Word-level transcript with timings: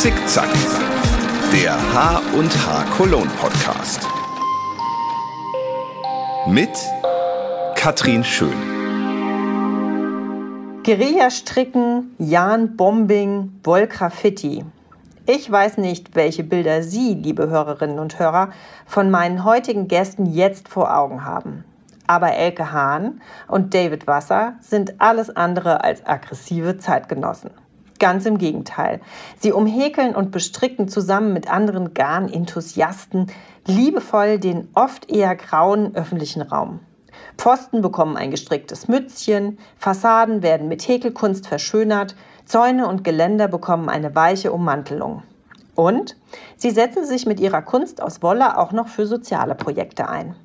Zickzack, 0.00 0.48
der 1.52 1.74
H 1.74 2.22
und 2.32 2.50
H 2.66 2.84
Cologne 2.96 3.30
Podcast. 3.38 4.08
Mit 6.46 6.70
Katrin 7.74 8.24
Schön. 8.24 8.54
Guerilla-Stricken, 10.84 12.14
Jan-Bombing, 12.16 13.60
Wollgraffiti. 13.62 14.64
Ich 15.26 15.52
weiß 15.52 15.76
nicht, 15.76 16.14
welche 16.14 16.44
Bilder 16.44 16.82
Sie, 16.82 17.12
liebe 17.12 17.50
Hörerinnen 17.50 17.98
und 17.98 18.18
Hörer, 18.18 18.52
von 18.86 19.10
meinen 19.10 19.44
heutigen 19.44 19.86
Gästen 19.86 20.24
jetzt 20.24 20.70
vor 20.70 20.96
Augen 20.96 21.26
haben. 21.26 21.62
Aber 22.06 22.32
Elke 22.32 22.72
Hahn 22.72 23.20
und 23.48 23.74
David 23.74 24.06
Wasser 24.06 24.54
sind 24.62 24.98
alles 24.98 25.28
andere 25.28 25.84
als 25.84 26.06
aggressive 26.06 26.78
Zeitgenossen. 26.78 27.50
Ganz 28.00 28.24
im 28.24 28.38
Gegenteil. 28.38 29.00
Sie 29.38 29.52
umhäkeln 29.52 30.16
und 30.16 30.30
bestricken 30.32 30.88
zusammen 30.88 31.34
mit 31.34 31.52
anderen 31.52 31.92
Garn-Enthusiasten 31.92 33.26
liebevoll 33.66 34.38
den 34.38 34.68
oft 34.74 35.10
eher 35.10 35.36
grauen 35.36 35.94
öffentlichen 35.94 36.40
Raum. 36.40 36.80
Pfosten 37.36 37.82
bekommen 37.82 38.16
ein 38.16 38.30
gestricktes 38.30 38.88
Mützchen, 38.88 39.58
Fassaden 39.76 40.42
werden 40.42 40.66
mit 40.66 40.88
Häkelkunst 40.88 41.46
verschönert, 41.46 42.16
Zäune 42.46 42.88
und 42.88 43.04
Geländer 43.04 43.48
bekommen 43.48 43.90
eine 43.90 44.14
weiche 44.14 44.50
Ummantelung. 44.50 45.22
Und 45.74 46.16
sie 46.56 46.70
setzen 46.70 47.04
sich 47.04 47.26
mit 47.26 47.38
ihrer 47.38 47.60
Kunst 47.60 48.02
aus 48.02 48.22
Wolle 48.22 48.56
auch 48.56 48.72
noch 48.72 48.88
für 48.88 49.06
soziale 49.06 49.54
Projekte 49.54 50.08
ein. 50.08 50.36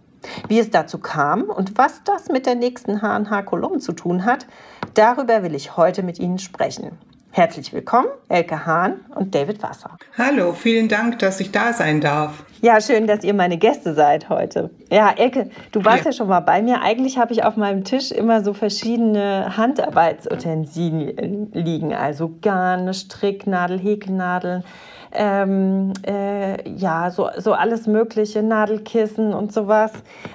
Wie 0.49 0.59
es 0.59 0.71
dazu 0.71 0.97
kam 0.97 1.43
und 1.43 1.77
was 1.77 2.03
das 2.03 2.27
mit 2.27 2.45
der 2.45 2.55
nächsten 2.55 3.01
H&H 3.01 3.43
Cologne 3.43 3.79
zu 3.79 3.93
tun 3.93 4.25
hat, 4.25 4.45
darüber 4.93 5.41
will 5.41 5.55
ich 5.55 5.77
heute 5.77 6.03
mit 6.03 6.19
Ihnen 6.19 6.39
sprechen. 6.39 6.97
Herzlich 7.35 7.73
willkommen, 7.73 8.07
Elke 8.29 8.65
Hahn 8.65 9.01
und 9.13 9.35
David 9.35 9.61
Wasser. 9.61 9.97
Hallo, 10.17 10.53
vielen 10.53 10.87
Dank, 10.87 11.19
dass 11.19 11.41
ich 11.41 11.51
da 11.51 11.73
sein 11.73 11.99
darf. 11.99 12.45
Ja, 12.65 12.81
schön, 12.81 13.05
dass 13.05 13.23
ihr 13.23 13.35
meine 13.35 13.59
Gäste 13.59 13.93
seid 13.93 14.27
heute. 14.27 14.71
Ja, 14.91 15.13
Elke, 15.15 15.51
du 15.71 15.85
warst 15.85 15.99
ja, 15.99 16.05
ja 16.05 16.13
schon 16.13 16.29
mal 16.29 16.39
bei 16.39 16.63
mir. 16.63 16.81
Eigentlich 16.81 17.19
habe 17.19 17.31
ich 17.31 17.43
auf 17.43 17.57
meinem 17.57 17.83
Tisch 17.83 18.11
immer 18.11 18.43
so 18.43 18.55
verschiedene 18.55 19.55
Handarbeitsutensilien 19.55 21.51
liegen, 21.53 21.93
also 21.93 22.33
Garn, 22.41 22.91
Stricknadel, 22.91 23.77
Häkelnadeln 23.77 24.63
ähm, 25.11 25.93
äh, 26.07 26.67
ja, 26.67 27.11
so, 27.11 27.29
so 27.37 27.53
alles 27.53 27.85
Mögliche, 27.85 28.41
Nadelkissen 28.41 29.35
und 29.35 29.53
sowas. 29.53 29.91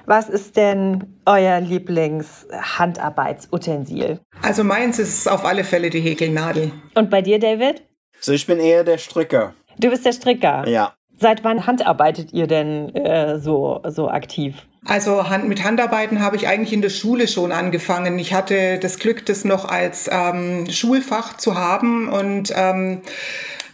Was 0.07 0.29
ist 0.29 0.57
denn 0.57 1.19
euer 1.27 1.61
Lieblingshandarbeitsutensil? 1.61 4.21
Also 4.41 4.63
meins 4.63 5.01
ist 5.01 5.29
auf 5.29 5.45
alle 5.45 5.65
Fälle 5.65 5.91
die 5.91 5.99
Häkelnadel. 5.99 6.71
Und 6.95 7.11
bei 7.11 7.23
dir, 7.23 7.41
David? 7.41 7.83
So, 8.21 8.31
ich 8.31 8.47
bin 8.47 8.61
eher 8.61 8.85
der 8.85 8.99
Stricker. 8.99 9.53
Du 9.79 9.91
bist 9.91 10.07
der 10.07 10.13
Stricker? 10.13 10.69
Ja. 10.69 10.93
Seit 11.21 11.45
wann 11.45 11.67
handarbeitet 11.67 12.33
ihr 12.33 12.47
denn 12.47 12.95
äh, 12.95 13.39
so, 13.39 13.83
so 13.87 14.09
aktiv? 14.09 14.55
Also 14.87 15.29
Hand, 15.29 15.47
mit 15.47 15.63
Handarbeiten 15.63 16.21
habe 16.21 16.37
ich 16.37 16.49
eigentlich 16.49 16.73
in 16.73 16.81
der 16.81 16.89
Schule 16.89 17.29
schon 17.29 17.53
angefangen. 17.53 18.19
Ich 18.19 18.33
hatte 18.33 18.79
das 18.79 18.99
Glück, 18.99 19.27
das 19.27 19.45
noch 19.45 19.67
als 19.67 20.09
ähm, 20.11 20.71
Schulfach 20.71 21.37
zu 21.37 21.57
haben 21.57 22.09
und 22.09 22.53
ähm, 22.57 23.03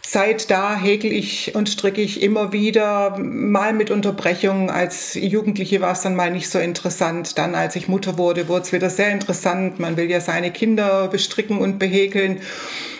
Seit 0.09 0.49
da 0.49 0.77
häkel 0.77 1.11
ich 1.11 1.53
und 1.53 1.67
stricke 1.67 1.99
ich 1.99 2.21
immer 2.21 2.53
wieder, 2.53 3.17
mal 3.19 3.73
mit 3.73 3.91
Unterbrechungen. 3.91 4.69
Als 4.69 5.15
Jugendliche 5.15 5.81
war 5.81 5.91
es 5.91 5.99
dann 5.99 6.15
mal 6.15 6.31
nicht 6.31 6.49
so 6.49 6.59
interessant. 6.59 7.37
Dann, 7.37 7.55
als 7.55 7.75
ich 7.75 7.89
Mutter 7.89 8.17
wurde, 8.17 8.47
wurde 8.47 8.61
es 8.61 8.71
wieder 8.71 8.89
sehr 8.89 9.11
interessant. 9.11 9.81
Man 9.81 9.97
will 9.97 10.09
ja 10.09 10.21
seine 10.21 10.51
Kinder 10.51 11.09
bestricken 11.09 11.57
und 11.57 11.77
behäkeln. 11.77 12.39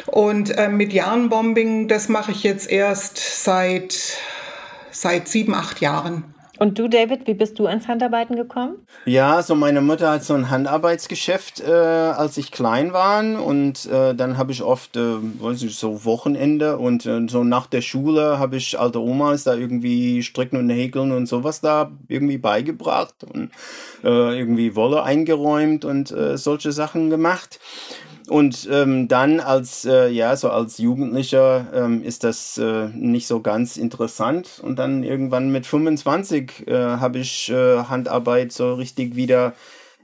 Und 0.08 0.50
äh, 0.58 0.68
mit 0.68 0.92
Yarnbombing, 0.92 1.88
das 1.88 2.10
mache 2.10 2.32
ich 2.32 2.44
jetzt 2.44 2.70
erst 2.70 3.18
seit, 3.42 4.18
seit 5.02 5.28
sieben, 5.28 5.54
acht 5.54 5.82
Jahren. 5.82 6.24
Und 6.60 6.80
du, 6.80 6.88
David, 6.88 7.28
wie 7.28 7.36
bist 7.36 7.60
du 7.60 7.68
ans 7.68 7.88
Handarbeiten 7.88 8.36
gekommen? 8.36 8.78
Ja, 9.06 9.44
so 9.44 9.54
meine 9.54 9.82
Mutter 9.82 10.10
hat 10.10 10.24
so 10.24 10.34
ein 10.34 10.50
Handarbeitsgeschäft, 10.50 11.60
äh, 11.60 11.72
als 11.72 12.36
ich 12.38 12.52
klein 12.52 12.94
war. 12.94 13.22
Und 13.44 13.86
äh, 13.86 14.16
dann 14.16 14.38
habe 14.38 14.52
ich 14.52 14.64
oft, 14.64 14.98
äh, 14.98 15.18
weiß 15.40 15.62
ich, 15.64 15.76
so 15.76 16.04
Wochenende 16.04 16.78
und 16.78 17.06
äh, 17.06 17.28
so 17.28 17.44
nach 17.44 17.68
der 17.68 17.82
Schule 17.82 18.40
habe 18.40 18.58
ich 18.58 18.80
alte 18.80 19.00
Omas 19.00 19.44
da 19.44 19.54
irgendwie 19.54 20.24
stricken 20.24 20.58
und 20.58 20.70
häkeln 20.72 21.12
und 21.12 21.28
sowas 21.28 21.62
da 21.62 21.92
irgendwie 22.08 22.40
beigebracht 22.40 23.24
und 23.24 23.52
äh, 24.04 24.40
irgendwie 24.40 24.76
Wolle 24.76 25.04
eingeräumt 25.04 25.86
und 25.86 26.12
äh, 26.12 26.38
solche 26.38 26.72
Sachen 26.72 27.12
gemacht. 27.12 27.60
Und 28.28 28.68
ähm, 28.72 29.08
dann 29.08 29.40
als 29.40 29.86
äh, 29.86 30.10
ja 30.10 30.36
so 30.36 30.50
als 30.50 30.78
Jugendlicher 30.78 31.68
ähm, 31.74 32.04
ist 32.04 32.24
das 32.24 32.58
äh, 32.58 32.90
nicht 32.90 33.28
so 33.28 33.40
ganz 33.40 33.78
interessant. 33.78 34.62
Und 34.62 34.78
dann 34.78 35.04
irgendwann 35.04 35.50
mit 35.52 35.66
25 35.66 36.68
äh, 36.68 36.74
habe 36.74 37.20
ich 37.20 37.50
äh, 37.50 37.84
Handarbeit 37.84 38.52
so 38.52 38.74
richtig 38.74 39.16
wieder 39.16 39.54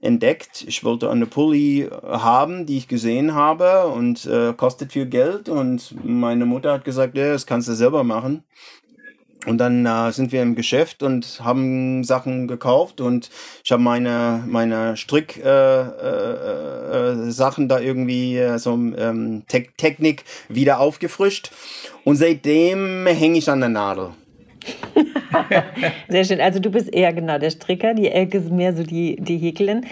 entdeckt. 0.04 0.66
Ich 0.68 0.84
wollte 0.84 1.10
eine 1.10 1.26
Pulli 1.26 1.90
haben, 2.04 2.66
die 2.66 2.78
ich 2.78 2.88
gesehen 2.88 3.34
habe 3.34 3.88
und 3.88 4.26
äh, 4.26 4.54
kostet 4.54 4.92
viel 4.92 5.06
Geld. 5.06 5.50
Und 5.50 5.96
meine 6.04 6.46
Mutter 6.46 6.74
hat 6.74 6.86
gesagt, 6.86 7.16
ja, 7.16 7.32
das 7.32 7.46
kannst 7.46 7.68
du 7.68 7.74
selber 7.74 8.04
machen. 8.04 8.44
Und 9.46 9.58
dann 9.58 9.86
äh, 9.86 10.12
sind 10.12 10.32
wir 10.32 10.42
im 10.42 10.56
Geschäft 10.56 11.04
und 11.04 11.42
haben 11.44 12.04
Sachen 12.04 12.48
gekauft 12.48 13.02
und 13.02 13.30
ich 13.64 13.72
habe 13.72 13.82
meine 13.82 14.44
meine 14.48 14.96
Strick 14.96 15.38
äh, 15.44 15.82
äh, 15.82 15.88
äh, 15.88 17.32
Sachen 17.32 17.68
da 17.68 17.80
irgendwie 17.80 18.38
äh, 18.38 18.58
so 18.58 18.74
ähm, 18.74 19.44
Te 19.48 19.66
Technik 19.76 20.24
wieder 20.48 20.80
aufgefrischt 20.80 21.52
und 22.06 22.16
seitdem 22.16 23.06
hänge 23.06 23.38
ich 23.38 23.50
an 23.50 23.60
der 23.60 23.70
Nadel. 23.70 24.12
Sehr 26.08 26.24
schön. 26.24 26.42
Also 26.42 26.60
du 26.60 26.70
bist 26.70 26.94
eher 26.94 27.12
genau 27.14 27.38
der 27.38 27.50
Stricker, 27.50 27.94
die 27.94 28.10
Elke 28.10 28.38
ist 28.38 28.52
mehr 28.52 28.74
so 28.74 28.84
die, 28.84 29.18
die 29.18 29.38
Häkelin. 29.38 29.86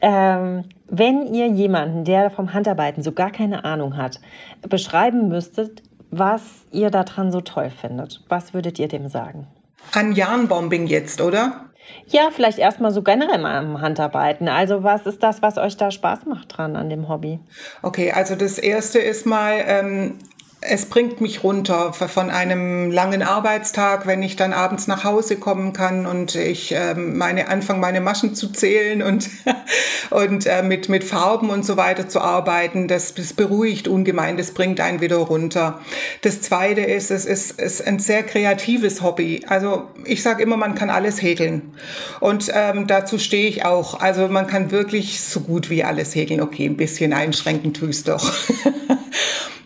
Ähm, 0.00 0.64
wenn 0.88 1.32
ihr 1.34 1.46
jemanden, 1.48 2.04
der 2.04 2.30
vom 2.30 2.52
Handarbeiten 2.52 3.02
so 3.02 3.12
gar 3.12 3.30
keine 3.30 3.64
Ahnung 3.64 3.96
hat, 3.96 4.20
beschreiben 4.68 5.28
müsstet, 5.28 5.82
was 6.10 6.42
ihr 6.70 6.90
daran 6.90 7.32
so 7.32 7.40
toll 7.40 7.70
findet. 7.70 8.22
Was 8.28 8.54
würdet 8.54 8.78
ihr 8.78 8.88
dem 8.88 9.08
sagen? 9.08 9.46
An 9.92 10.12
Yarnbombing 10.12 10.86
jetzt, 10.86 11.20
oder? 11.20 11.64
Ja, 12.06 12.30
vielleicht 12.30 12.58
erstmal 12.58 12.90
so 12.90 13.02
generell 13.02 13.38
mal 13.38 13.56
am 13.56 13.80
Handarbeiten. 13.80 14.48
Also 14.48 14.82
was 14.82 15.06
ist 15.06 15.22
das, 15.22 15.42
was 15.42 15.58
euch 15.58 15.76
da 15.76 15.90
Spaß 15.90 16.26
macht 16.26 16.56
dran 16.56 16.76
an 16.76 16.90
dem 16.90 17.08
Hobby? 17.08 17.38
Okay, 17.82 18.12
also 18.12 18.34
das 18.34 18.58
erste 18.58 18.98
ist 18.98 19.26
mal, 19.26 19.62
ähm, 19.66 20.18
es 20.60 20.86
bringt 20.86 21.20
mich 21.20 21.44
runter 21.44 21.92
von 21.92 22.30
einem 22.30 22.90
langen 22.90 23.22
Arbeitstag, 23.22 24.08
wenn 24.08 24.22
ich 24.24 24.34
dann 24.34 24.52
abends 24.52 24.88
nach 24.88 25.04
Hause 25.04 25.36
kommen 25.36 25.72
kann 25.72 26.04
und 26.04 26.34
ich 26.34 26.72
ähm, 26.72 27.16
meine 27.16 27.46
anfange 27.48 27.78
meine 27.78 28.00
Maschen 28.00 28.34
zu 28.34 28.50
zählen 28.50 29.00
und 29.00 29.30
und 30.10 30.46
äh, 30.46 30.64
mit 30.64 30.88
mit 30.88 31.04
Farben 31.04 31.50
und 31.50 31.64
so 31.64 31.76
weiter 31.76 32.08
zu 32.08 32.20
arbeiten. 32.20 32.88
Das, 32.88 33.14
das 33.14 33.34
beruhigt 33.34 33.86
ungemein. 33.86 34.36
Das 34.36 34.50
bringt 34.50 34.80
einen 34.80 35.00
wieder 35.00 35.18
runter. 35.18 35.80
Das 36.22 36.40
Zweite 36.40 36.80
ist, 36.80 37.12
es 37.12 37.24
ist, 37.24 37.60
ist 37.60 37.86
ein 37.86 38.00
sehr 38.00 38.24
kreatives 38.24 39.00
Hobby. 39.00 39.42
Also 39.46 39.84
ich 40.04 40.24
sage 40.24 40.42
immer, 40.42 40.56
man 40.56 40.74
kann 40.74 40.90
alles 40.90 41.22
häkeln 41.22 41.74
und 42.18 42.50
ähm, 42.52 42.88
dazu 42.88 43.20
stehe 43.20 43.48
ich 43.48 43.64
auch. 43.64 44.00
Also 44.00 44.26
man 44.26 44.48
kann 44.48 44.72
wirklich 44.72 45.20
so 45.20 45.40
gut 45.40 45.70
wie 45.70 45.84
alles 45.84 46.16
häkeln. 46.16 46.40
Okay, 46.40 46.66
ein 46.66 46.76
bisschen 46.76 47.12
einschränken 47.12 47.74
tue 47.74 47.90
ich 47.90 48.02
doch. 48.02 48.32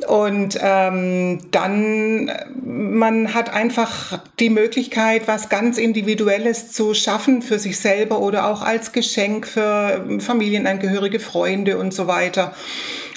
Und 0.07 0.59
ähm, 0.89 1.39
dann, 1.51 2.31
man 2.65 3.35
hat 3.35 3.53
einfach 3.53 4.21
die 4.39 4.51
Möglichkeit, 4.51 5.29
was 5.29 5.49
ganz 5.49 5.79
Individuelles 5.79 6.73
zu 6.73 6.95
schaffen 6.95 7.43
für 7.43 7.59
sich 7.59 7.79
selber 7.79 8.21
oder 8.21 8.47
auch 8.47 8.63
als 8.63 8.93
Geschenk 8.93 9.47
für 9.47 10.05
Familienangehörige, 10.19 11.21
Freunde 11.21 11.79
und 11.79 11.93
so 11.93 12.07
weiter. 12.07 12.55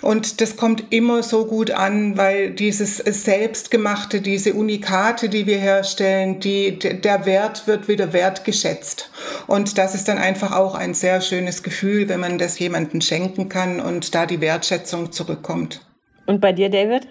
Und 0.01 0.39
das 0.39 0.55
kommt 0.55 0.83
immer 0.91 1.23
so 1.23 1.45
gut 1.45 1.71
an, 1.71 2.15
weil 2.15 2.51
dieses 2.51 2.97
Selbstgemachte, 2.97 4.21
diese 4.21 4.53
Unikate, 4.53 5.29
die 5.29 5.47
wir 5.47 5.57
herstellen, 5.57 6.39
die, 6.39 6.77
der 6.77 7.25
Wert 7.25 7.65
wird 7.65 7.87
wieder 7.87 8.13
wertgeschätzt. 8.13 9.09
Und 9.47 9.79
das 9.79 9.95
ist 9.95 10.07
dann 10.07 10.19
einfach 10.19 10.51
auch 10.51 10.75
ein 10.75 10.93
sehr 10.93 11.21
schönes 11.21 11.63
Gefühl, 11.63 12.07
wenn 12.07 12.19
man 12.19 12.37
das 12.37 12.59
jemandem 12.59 13.01
schenken 13.01 13.49
kann 13.49 13.79
und 13.79 14.13
da 14.13 14.27
die 14.27 14.41
Wertschätzung 14.41 15.11
zurückkommt. 15.11 15.81
Und 16.27 16.39
bei 16.39 16.51
dir, 16.51 16.69
David? 16.69 17.07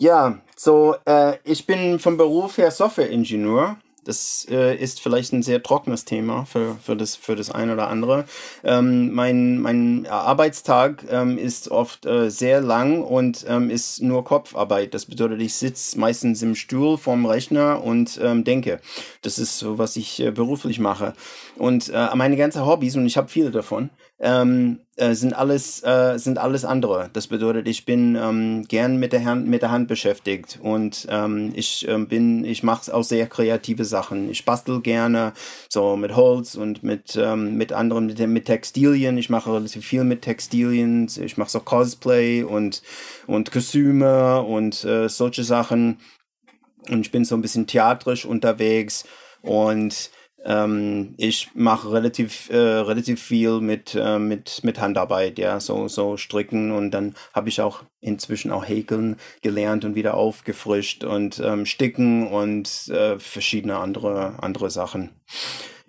Ja, 0.00 0.38
so 0.56 0.96
äh, 1.04 1.36
ich 1.44 1.66
bin 1.66 1.98
vom 1.98 2.16
Beruf 2.16 2.56
her 2.56 2.70
Softwareingenieur. 2.70 3.76
Das 4.02 4.46
äh, 4.50 4.74
ist 4.74 4.98
vielleicht 5.02 5.34
ein 5.34 5.42
sehr 5.42 5.62
trockenes 5.62 6.06
Thema 6.06 6.46
für, 6.46 6.76
für, 6.82 6.96
das, 6.96 7.16
für 7.16 7.36
das 7.36 7.50
eine 7.50 7.74
oder 7.74 7.88
andere. 7.88 8.24
Ähm, 8.64 9.12
mein, 9.12 9.58
mein 9.58 10.06
Arbeitstag 10.06 11.04
ähm, 11.10 11.36
ist 11.36 11.70
oft 11.70 12.06
äh, 12.06 12.30
sehr 12.30 12.62
lang 12.62 13.02
und 13.04 13.44
ähm, 13.46 13.68
ist 13.68 14.00
nur 14.00 14.24
Kopfarbeit. 14.24 14.94
Das 14.94 15.04
bedeutet, 15.04 15.42
ich 15.42 15.52
sitze 15.54 16.00
meistens 16.00 16.40
im 16.40 16.54
Stuhl 16.54 16.96
vorm 16.96 17.26
Rechner 17.26 17.84
und 17.84 18.18
ähm, 18.22 18.42
denke. 18.42 18.80
Das 19.20 19.38
ist 19.38 19.58
so, 19.58 19.76
was 19.76 19.96
ich 19.96 20.18
äh, 20.20 20.30
beruflich 20.30 20.78
mache. 20.78 21.12
Und 21.60 21.90
äh, 21.90 22.08
meine 22.14 22.38
ganzen 22.38 22.64
Hobbys, 22.64 22.96
und 22.96 23.04
ich 23.04 23.18
habe 23.18 23.28
viele 23.28 23.50
davon, 23.50 23.90
ähm, 24.18 24.80
äh, 24.96 25.12
sind 25.12 25.34
alles 25.34 25.82
äh, 25.84 26.16
sind 26.16 26.38
alles 26.38 26.64
andere. 26.64 27.10
Das 27.12 27.26
bedeutet, 27.26 27.68
ich 27.68 27.84
bin 27.84 28.16
ähm, 28.16 28.64
gern 28.66 28.96
mit 28.96 29.12
der 29.12 29.26
Hand 29.26 29.46
mit 29.46 29.60
der 29.60 29.70
Hand 29.70 29.86
beschäftigt 29.86 30.58
und 30.62 31.06
ähm, 31.10 31.52
ich 31.54 31.86
ähm, 31.86 32.08
bin 32.08 32.46
ich 32.46 32.62
mache 32.62 32.94
auch 32.94 33.04
sehr 33.04 33.26
kreative 33.26 33.84
Sachen. 33.84 34.30
Ich 34.30 34.46
bastel 34.46 34.80
gerne 34.80 35.34
so 35.68 35.98
mit 35.98 36.16
Holz 36.16 36.54
und 36.54 36.82
mit 36.82 37.14
ähm, 37.20 37.58
mit 37.58 37.74
anderen 37.74 38.06
mit, 38.06 38.18
mit 38.18 38.46
Textilien. 38.46 39.18
Ich 39.18 39.28
mache 39.28 39.52
relativ 39.52 39.84
viel 39.84 40.04
mit 40.04 40.22
Textilien. 40.22 41.10
Ich 41.22 41.36
mache 41.36 41.50
so 41.50 41.60
Cosplay 41.60 42.42
und 42.42 42.80
und 43.26 43.52
Kostüme 43.52 44.40
und 44.40 44.82
äh, 44.84 45.10
solche 45.10 45.44
Sachen. 45.44 45.98
Und 46.88 47.00
ich 47.02 47.12
bin 47.12 47.26
so 47.26 47.34
ein 47.34 47.42
bisschen 47.42 47.66
theatrisch 47.66 48.24
unterwegs 48.24 49.04
und 49.42 50.10
ähm, 50.44 51.14
ich 51.16 51.50
mache 51.54 51.92
relativ, 51.92 52.50
äh, 52.50 52.56
relativ 52.56 53.22
viel 53.22 53.60
mit, 53.60 53.94
äh, 53.94 54.18
mit, 54.18 54.60
mit 54.64 54.80
Handarbeit, 54.80 55.38
ja, 55.38 55.60
so, 55.60 55.88
so 55.88 56.16
stricken 56.16 56.72
und 56.72 56.92
dann 56.92 57.14
habe 57.34 57.48
ich 57.48 57.60
auch 57.60 57.82
inzwischen 58.00 58.50
auch 58.50 58.66
häkeln 58.66 59.16
gelernt 59.42 59.84
und 59.84 59.94
wieder 59.94 60.14
aufgefrischt 60.14 61.04
und 61.04 61.40
ähm, 61.44 61.66
sticken 61.66 62.26
und 62.28 62.88
äh, 62.88 63.18
verschiedene 63.18 63.76
andere, 63.76 64.34
andere 64.42 64.70
Sachen. 64.70 65.10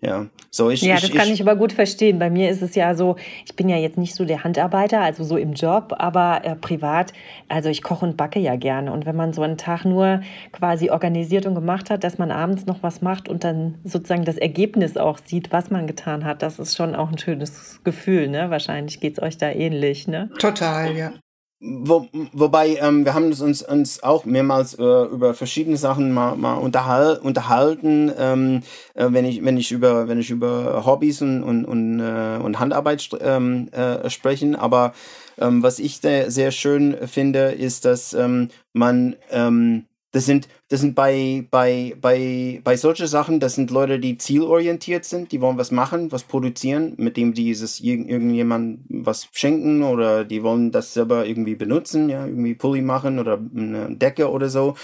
Ja, 0.04 0.26
so 0.50 0.72
ich, 0.72 0.82
ja, 0.82 0.96
das 0.96 1.04
ich, 1.04 1.14
kann 1.14 1.28
ich, 1.28 1.36
ich 1.36 1.42
aber 1.42 1.56
gut 1.56 1.74
verstehen. 1.74 2.18
Bei 2.18 2.32
mir 2.32 2.50
ist 2.50 2.64
es 2.64 2.74
ja 2.74 2.96
so, 2.96 3.18
ich 3.46 3.56
bin 3.56 3.70
ja 3.70 3.78
jetzt 3.78 4.00
nicht 4.00 4.16
so 4.16 4.26
der 4.26 4.44
Handarbeiter, 4.44 5.00
also 5.00 5.24
so 5.24 5.38
im 5.38 5.54
Job, 5.54 5.94
aber 5.96 6.44
äh, 6.44 6.56
privat, 6.56 7.14
also 7.50 7.70
ich 7.70 7.84
koche 7.84 8.06
und 8.06 8.18
backe 8.18 8.40
ja 8.40 8.56
gerne. 8.56 8.92
Und 8.92 9.06
wenn 9.06 9.16
man 9.16 9.32
so 9.32 9.44
einen 9.44 9.58
Tag 9.58 9.86
nur 9.86 10.22
quasi 10.54 10.90
organisiert 10.90 11.46
und 11.46 11.54
gemacht 11.54 11.92
hat, 11.92 12.04
dass 12.04 12.18
man 12.18 12.32
abends 12.32 12.66
noch 12.66 12.82
was 12.82 13.04
macht 13.04 13.30
und 13.30 13.44
dann 13.44 13.78
sozusagen 13.84 14.26
das 14.26 14.38
Ergebnis 14.38 14.98
auch 14.98 15.20
sieht, 15.24 15.52
was 15.52 15.70
man 15.70 15.86
getan 15.86 16.26
hat, 16.26 16.42
das 16.42 16.58
ist 16.58 16.76
schon 16.76 16.96
auch 16.96 17.12
ein 17.12 17.20
schönes 17.20 17.80
Gefühl, 17.84 18.28
ne? 18.28 18.50
Wahrscheinlich 18.50 19.02
geht 19.02 19.14
es 19.14 19.24
euch 19.24 19.38
da 19.38 19.52
ähnlich, 19.52 20.08
ne? 20.08 20.32
Total, 20.40 20.98
ja. 20.98 21.14
Wo, 21.64 22.08
wobei, 22.34 22.78
ähm, 22.82 23.06
wir 23.06 23.14
haben 23.14 23.26
uns, 23.26 23.62
uns 23.62 24.02
auch 24.02 24.26
mehrmals 24.26 24.74
äh, 24.74 25.04
über 25.06 25.36
verschiedene 25.36 25.78
Sachen 25.78 26.12
mal, 26.12 26.36
mal 26.36 26.56
unterhal 26.56 27.20
unterhalten, 27.22 28.12
ähm, 28.18 28.64
äh, 28.96 29.08
wenn, 29.12 29.26
ich, 29.26 29.46
wenn, 29.46 29.58
ich 29.58 29.72
über, 29.72 30.08
wenn 30.08 30.20
ich 30.20 30.32
über 30.32 30.84
Hobbys 30.88 31.22
und, 31.22 31.44
und, 31.44 31.66
und, 31.66 32.00
äh, 32.00 32.40
und 32.42 32.60
Handarbeit 32.60 33.08
ähm, 33.22 33.70
äh, 33.74 34.10
sprechen. 34.10 34.56
Aber 34.56 34.94
ähm, 35.38 35.62
was 35.62 35.78
ich 35.78 35.98
sehr 35.98 36.50
schön 36.50 36.98
finde, 37.08 37.52
ist, 37.52 37.86
dass 37.86 38.14
ähm, 38.14 38.50
man 38.74 39.16
ähm, 39.30 39.86
das 40.12 40.26
sind, 40.26 40.50
das 40.68 40.82
sind 40.82 40.94
bei, 40.94 41.48
bei, 41.52 41.96
bei, 42.00 42.60
bei 42.64 42.76
solche 42.76 43.08
Sachen, 43.08 43.40
das 43.40 43.56
sind 43.56 43.72
Leute, 43.72 43.98
die 43.98 44.18
zielorientiert 44.18 45.06
sind, 45.06 45.32
die 45.32 45.40
wollen 45.40 45.58
was 45.58 45.72
machen, 45.72 46.12
was 46.12 46.24
produzieren, 46.24 46.96
mit 46.98 47.16
dem 47.16 47.34
die 47.34 47.46
dieses 47.46 47.80
irgendjemand 47.80 48.82
was 48.90 49.30
schenken 49.32 49.84
oder 49.84 50.26
die 50.26 50.44
wollen 50.44 50.72
das 50.72 50.94
selber 50.94 51.26
irgendwie 51.26 51.56
benutzen, 51.56 52.10
ja, 52.10 52.26
irgendwie 52.26 52.56
Pulli 52.56 52.82
machen 52.82 53.20
oder 53.20 53.40
eine 53.56 53.96
Decke 53.96 54.30
oder 54.30 54.50
so. 54.50 54.76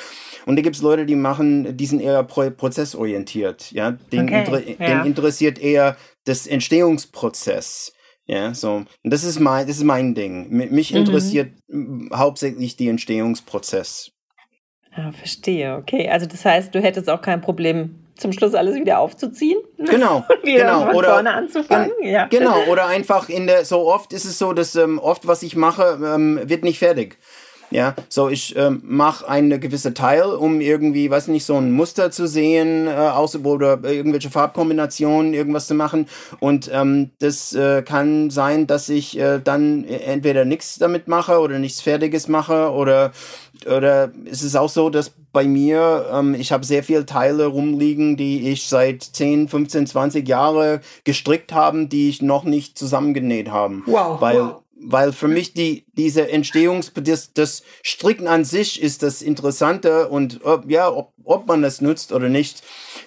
Und 0.45 0.55
da 0.55 0.61
gibt's 0.61 0.81
Leute, 0.81 1.05
die 1.05 1.15
machen, 1.15 1.75
die 1.75 1.85
sind 1.85 2.01
eher 2.01 2.23
pro 2.23 2.49
prozessorientiert, 2.49 3.71
ja. 3.71 3.91
Den, 4.11 4.25
okay, 4.25 4.39
inter 4.39 4.67
ja. 4.67 4.75
den 4.75 5.07
interessiert 5.07 5.59
eher 5.59 5.97
das 6.23 6.47
Entstehungsprozess. 6.47 7.93
Ja, 8.27 8.53
so. 8.53 8.85
Und 9.03 9.13
das 9.13 9.23
ist 9.23 9.39
mein, 9.39 9.67
das 9.67 9.77
ist 9.77 9.83
mein 9.83 10.13
Ding. 10.13 10.49
Mich 10.49 10.91
mhm. 10.91 10.97
interessiert 10.97 11.51
hauptsächlich 12.13 12.75
die 12.75 12.89
Entstehungsprozess. 12.89 14.11
Ah, 14.97 15.11
verstehe. 15.11 15.75
Okay, 15.75 16.09
also 16.09 16.25
das 16.25 16.43
heißt, 16.43 16.73
du 16.73 16.81
hättest 16.81 17.09
auch 17.09 17.21
kein 17.21 17.39
Problem, 17.39 17.95
zum 18.15 18.31
Schluss 18.33 18.55
alles 18.55 18.75
wieder 18.75 18.99
aufzuziehen. 18.99 19.59
Genau. 19.77 20.25
wieder 20.43 20.63
genau. 20.63 20.85
von 20.87 20.95
oder, 20.95 21.13
vorne 21.13 21.33
anzufangen. 21.33 21.91
ja. 22.01 22.25
Genau. 22.25 22.63
Oder 22.65 22.87
einfach 22.87 23.29
in 23.29 23.45
der, 23.45 23.63
so 23.63 23.87
oft 23.87 24.11
ist 24.11 24.25
es 24.25 24.39
so, 24.39 24.53
dass 24.53 24.75
ähm, 24.75 24.97
oft, 24.97 25.27
was 25.27 25.43
ich 25.43 25.55
mache, 25.55 25.99
ähm, 26.03 26.39
wird 26.43 26.63
nicht 26.63 26.79
fertig. 26.79 27.19
Ja, 27.69 27.95
so 28.09 28.29
ich 28.29 28.55
ähm, 28.55 28.81
mache 28.85 29.27
eine 29.27 29.59
gewisse 29.59 29.93
Teil, 29.93 30.23
um 30.23 30.61
irgendwie, 30.61 31.09
weiß 31.09 31.27
nicht, 31.27 31.45
so 31.45 31.55
ein 31.55 31.71
Muster 31.71 32.11
zu 32.11 32.27
sehen, 32.27 32.87
äh, 32.87 32.91
aus 32.91 33.35
oder 33.35 33.83
irgendwelche 33.83 34.29
Farbkombinationen, 34.29 35.33
irgendwas 35.33 35.67
zu 35.67 35.75
machen. 35.75 36.07
Und 36.39 36.69
ähm, 36.73 37.11
das 37.19 37.53
äh, 37.53 37.81
kann 37.81 38.29
sein, 38.29 38.67
dass 38.67 38.89
ich 38.89 39.19
äh, 39.19 39.39
dann 39.43 39.83
entweder 39.83 40.45
nichts 40.45 40.77
damit 40.77 41.07
mache 41.07 41.39
oder 41.39 41.59
nichts 41.59 41.81
Fertiges 41.81 42.27
mache 42.27 42.71
oder 42.71 43.11
oder 43.65 44.11
ist 44.25 44.43
es 44.43 44.55
auch 44.55 44.69
so, 44.69 44.91
dass 44.91 45.11
bei 45.33 45.45
mir, 45.45 46.07
ähm, 46.11 46.35
ich 46.35 46.51
habe 46.51 46.63
sehr 46.63 46.83
viele 46.83 47.05
Teile 47.05 47.47
rumliegen, 47.47 48.17
die 48.17 48.49
ich 48.51 48.67
seit 48.67 49.01
10, 49.03 49.49
15, 49.49 49.87
20 49.87 50.27
Jahre 50.27 50.81
gestrickt 51.03 51.53
haben, 51.53 51.89
die 51.89 52.09
ich 52.09 52.21
noch 52.21 52.43
nicht 52.43 52.77
zusammengenäht 52.77 53.49
haben. 53.49 53.83
Wow. 53.87 54.21
Weil 54.21 54.41
wow 54.41 54.61
weil 54.89 55.11
für 55.11 55.27
mich 55.27 55.53
die 55.53 55.85
diese 55.93 56.29
Entstehungs 56.29 56.91
das, 56.95 57.33
das 57.33 57.63
Stricken 57.83 58.27
an 58.27 58.45
sich 58.45 58.81
ist 58.81 59.03
das 59.03 59.21
Interessante 59.21 60.07
und 60.07 60.39
ob, 60.45 60.69
ja 60.71 60.89
ob, 60.89 61.11
ob 61.25 61.45
man 61.47 61.61
das 61.61 61.81
nutzt 61.81 62.13
oder 62.13 62.29
nicht 62.29 62.63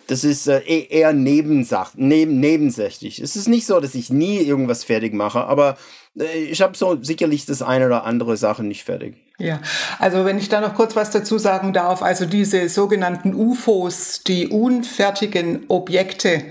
das 0.06 0.22
ist 0.22 0.46
äh, 0.46 0.58
e-, 0.60 0.88
eher 0.90 1.12
Nebensach 1.12 1.92
neben 1.96 2.38
nebensächlich. 2.38 3.20
Es 3.20 3.34
ist 3.34 3.48
nicht 3.48 3.66
so 3.66 3.80
dass 3.80 3.94
ich 3.94 4.10
nie 4.10 4.38
irgendwas 4.38 4.84
fertig 4.84 5.14
mache 5.14 5.44
aber 5.44 5.78
äh, 6.18 6.44
ich 6.44 6.60
habe 6.60 6.76
so 6.76 7.02
sicherlich 7.02 7.46
das 7.46 7.62
eine 7.62 7.86
oder 7.86 8.04
andere 8.04 8.36
Sache 8.36 8.62
nicht 8.62 8.84
fertig 8.84 9.16
ja, 9.40 9.58
also 9.98 10.24
wenn 10.24 10.38
ich 10.38 10.48
da 10.48 10.60
noch 10.60 10.74
kurz 10.74 10.94
was 10.94 11.10
dazu 11.10 11.38
sagen 11.38 11.72
darf, 11.72 12.02
also 12.02 12.26
diese 12.26 12.68
sogenannten 12.68 13.34
UFOs, 13.34 14.22
die 14.22 14.48
unfertigen 14.48 15.64
Objekte, 15.68 16.44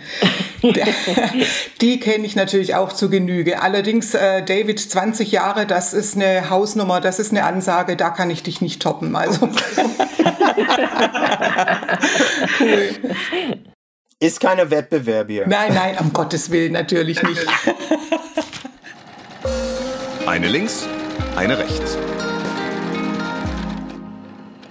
die 1.82 2.00
kenne 2.00 2.26
ich 2.26 2.36
natürlich 2.36 2.76
auch 2.76 2.92
zu 2.92 3.10
Genüge. 3.10 3.62
Allerdings, 3.62 4.14
äh, 4.16 4.44
David, 4.44 4.80
20 4.80 5.32
Jahre, 5.32 5.66
das 5.66 5.94
ist 5.94 6.16
eine 6.16 6.50
Hausnummer, 6.50 7.00
das 7.00 7.20
ist 7.20 7.32
eine 7.32 7.44
Ansage, 7.44 7.96
da 7.96 8.10
kann 8.10 8.30
ich 8.30 8.44
dich 8.44 8.60
nicht 8.60 8.82
toppen. 8.82 9.16
Also. 9.16 9.48
cool. 12.60 12.82
Ist 14.22 14.42
keine 14.42 14.70
Wettbewerb 14.70 15.30
hier. 15.30 15.48
Nein, 15.48 15.74
nein, 15.74 15.96
um 16.00 16.12
Gottes 16.12 16.52
Willen 16.52 16.74
natürlich 16.74 17.24
nicht. 17.24 17.46
Eine 20.30 20.48
links, 20.48 20.88
eine 21.36 21.58
rechts. 21.58 21.98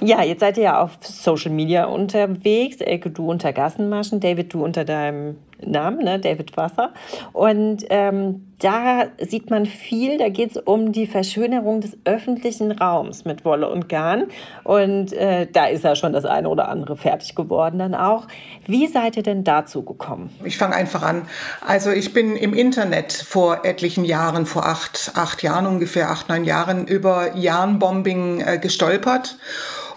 Ja, 0.00 0.22
jetzt 0.22 0.40
seid 0.40 0.56
ihr 0.56 0.64
ja 0.64 0.80
auf 0.80 0.98
Social 1.00 1.50
Media 1.50 1.86
unterwegs. 1.86 2.76
Elke, 2.76 3.10
du 3.10 3.28
unter 3.28 3.52
Gassenmaschen, 3.52 4.20
David, 4.20 4.54
du 4.54 4.64
unter 4.64 4.84
deinem 4.84 5.38
Namen, 5.60 6.04
ne? 6.04 6.20
David 6.20 6.56
Wasser. 6.56 6.92
Und 7.32 7.84
ähm, 7.90 8.46
da 8.60 9.06
sieht 9.20 9.50
man 9.50 9.66
viel, 9.66 10.18
da 10.18 10.28
geht 10.28 10.52
es 10.52 10.56
um 10.56 10.92
die 10.92 11.08
Verschönerung 11.08 11.80
des 11.80 11.96
öffentlichen 12.04 12.70
Raums 12.70 13.24
mit 13.24 13.44
Wolle 13.44 13.68
und 13.68 13.88
Garn. 13.88 14.26
Und 14.62 15.12
äh, 15.12 15.48
da 15.52 15.66
ist 15.66 15.82
ja 15.82 15.96
schon 15.96 16.12
das 16.12 16.24
eine 16.24 16.48
oder 16.48 16.68
andere 16.68 16.96
fertig 16.96 17.34
geworden 17.34 17.80
dann 17.80 17.96
auch. 17.96 18.28
Wie 18.66 18.86
seid 18.86 19.16
ihr 19.16 19.24
denn 19.24 19.42
dazu 19.42 19.82
gekommen? 19.82 20.30
Ich 20.44 20.58
fange 20.58 20.76
einfach 20.76 21.02
an. 21.02 21.22
Also 21.66 21.90
ich 21.90 22.12
bin 22.12 22.36
im 22.36 22.54
Internet 22.54 23.12
vor 23.12 23.64
etlichen 23.64 24.04
Jahren, 24.04 24.46
vor 24.46 24.64
acht, 24.64 25.12
acht 25.16 25.42
Jahren 25.42 25.66
ungefähr, 25.66 26.10
acht, 26.10 26.28
neun 26.28 26.44
Jahren, 26.44 26.86
über 26.86 27.36
Yarnbombing 27.36 28.40
äh, 28.40 28.58
gestolpert 28.58 29.38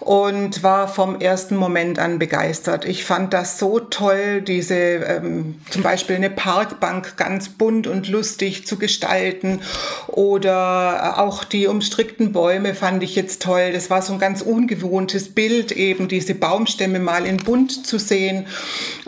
und 0.02 0.64
war 0.64 0.88
vom 0.88 1.20
ersten 1.20 1.56
Moment 1.56 2.00
an 2.00 2.18
begeistert. 2.18 2.84
Ich 2.84 3.04
fand 3.04 3.32
das 3.32 3.58
so 3.60 3.78
toll, 3.78 4.42
diese 4.42 4.74
ähm, 4.74 5.60
zum 5.70 5.82
Beispiel 5.82 6.16
eine 6.16 6.28
Parkbank 6.28 7.16
ganz 7.16 7.48
bunt 7.48 7.86
und 7.86 8.08
lustig 8.08 8.66
zu 8.66 8.78
gestalten 8.78 9.60
oder 10.08 11.20
auch 11.20 11.44
die 11.44 11.68
umstrickten 11.68 12.32
Bäume 12.32 12.74
fand 12.74 13.04
ich 13.04 13.14
jetzt 13.14 13.42
toll. 13.42 13.70
Das 13.72 13.90
war 13.90 14.02
so 14.02 14.12
ein 14.14 14.18
ganz 14.18 14.42
ungewohntes 14.42 15.34
Bild, 15.34 15.70
eben 15.70 16.08
diese 16.08 16.34
Baumstämme 16.34 16.98
mal 16.98 17.24
in 17.24 17.36
bunt 17.36 17.86
zu 17.86 17.98
sehen. 17.98 18.46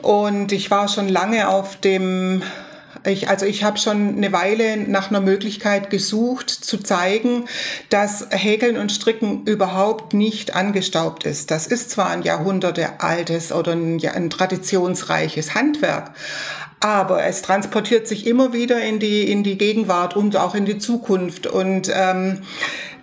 Und 0.00 0.52
ich 0.52 0.70
war 0.70 0.86
schon 0.86 1.08
lange 1.08 1.48
auf 1.48 1.76
dem 1.76 2.42
ich, 3.06 3.28
also 3.28 3.46
ich 3.46 3.64
habe 3.64 3.78
schon 3.78 4.16
eine 4.16 4.32
Weile 4.32 4.76
nach 4.76 5.10
einer 5.10 5.20
Möglichkeit 5.20 5.90
gesucht, 5.90 6.50
zu 6.50 6.78
zeigen, 6.78 7.46
dass 7.90 8.26
Häkeln 8.30 8.76
und 8.76 8.92
Stricken 8.92 9.44
überhaupt 9.44 10.14
nicht 10.14 10.54
angestaubt 10.54 11.24
ist. 11.24 11.50
Das 11.50 11.66
ist 11.66 11.90
zwar 11.90 12.08
ein 12.10 12.22
Jahrhunderte 12.22 13.00
altes 13.00 13.52
oder 13.52 13.72
ein, 13.72 14.00
ein 14.06 14.30
traditionsreiches 14.30 15.54
Handwerk, 15.54 16.12
aber 16.80 17.24
es 17.24 17.42
transportiert 17.42 18.08
sich 18.08 18.26
immer 18.26 18.52
wieder 18.52 18.80
in 18.80 18.98
die, 18.98 19.30
in 19.30 19.42
die 19.42 19.58
Gegenwart 19.58 20.16
und 20.16 20.36
auch 20.36 20.54
in 20.54 20.64
die 20.64 20.78
Zukunft. 20.78 21.46
Und 21.46 21.90
ähm, 21.94 22.42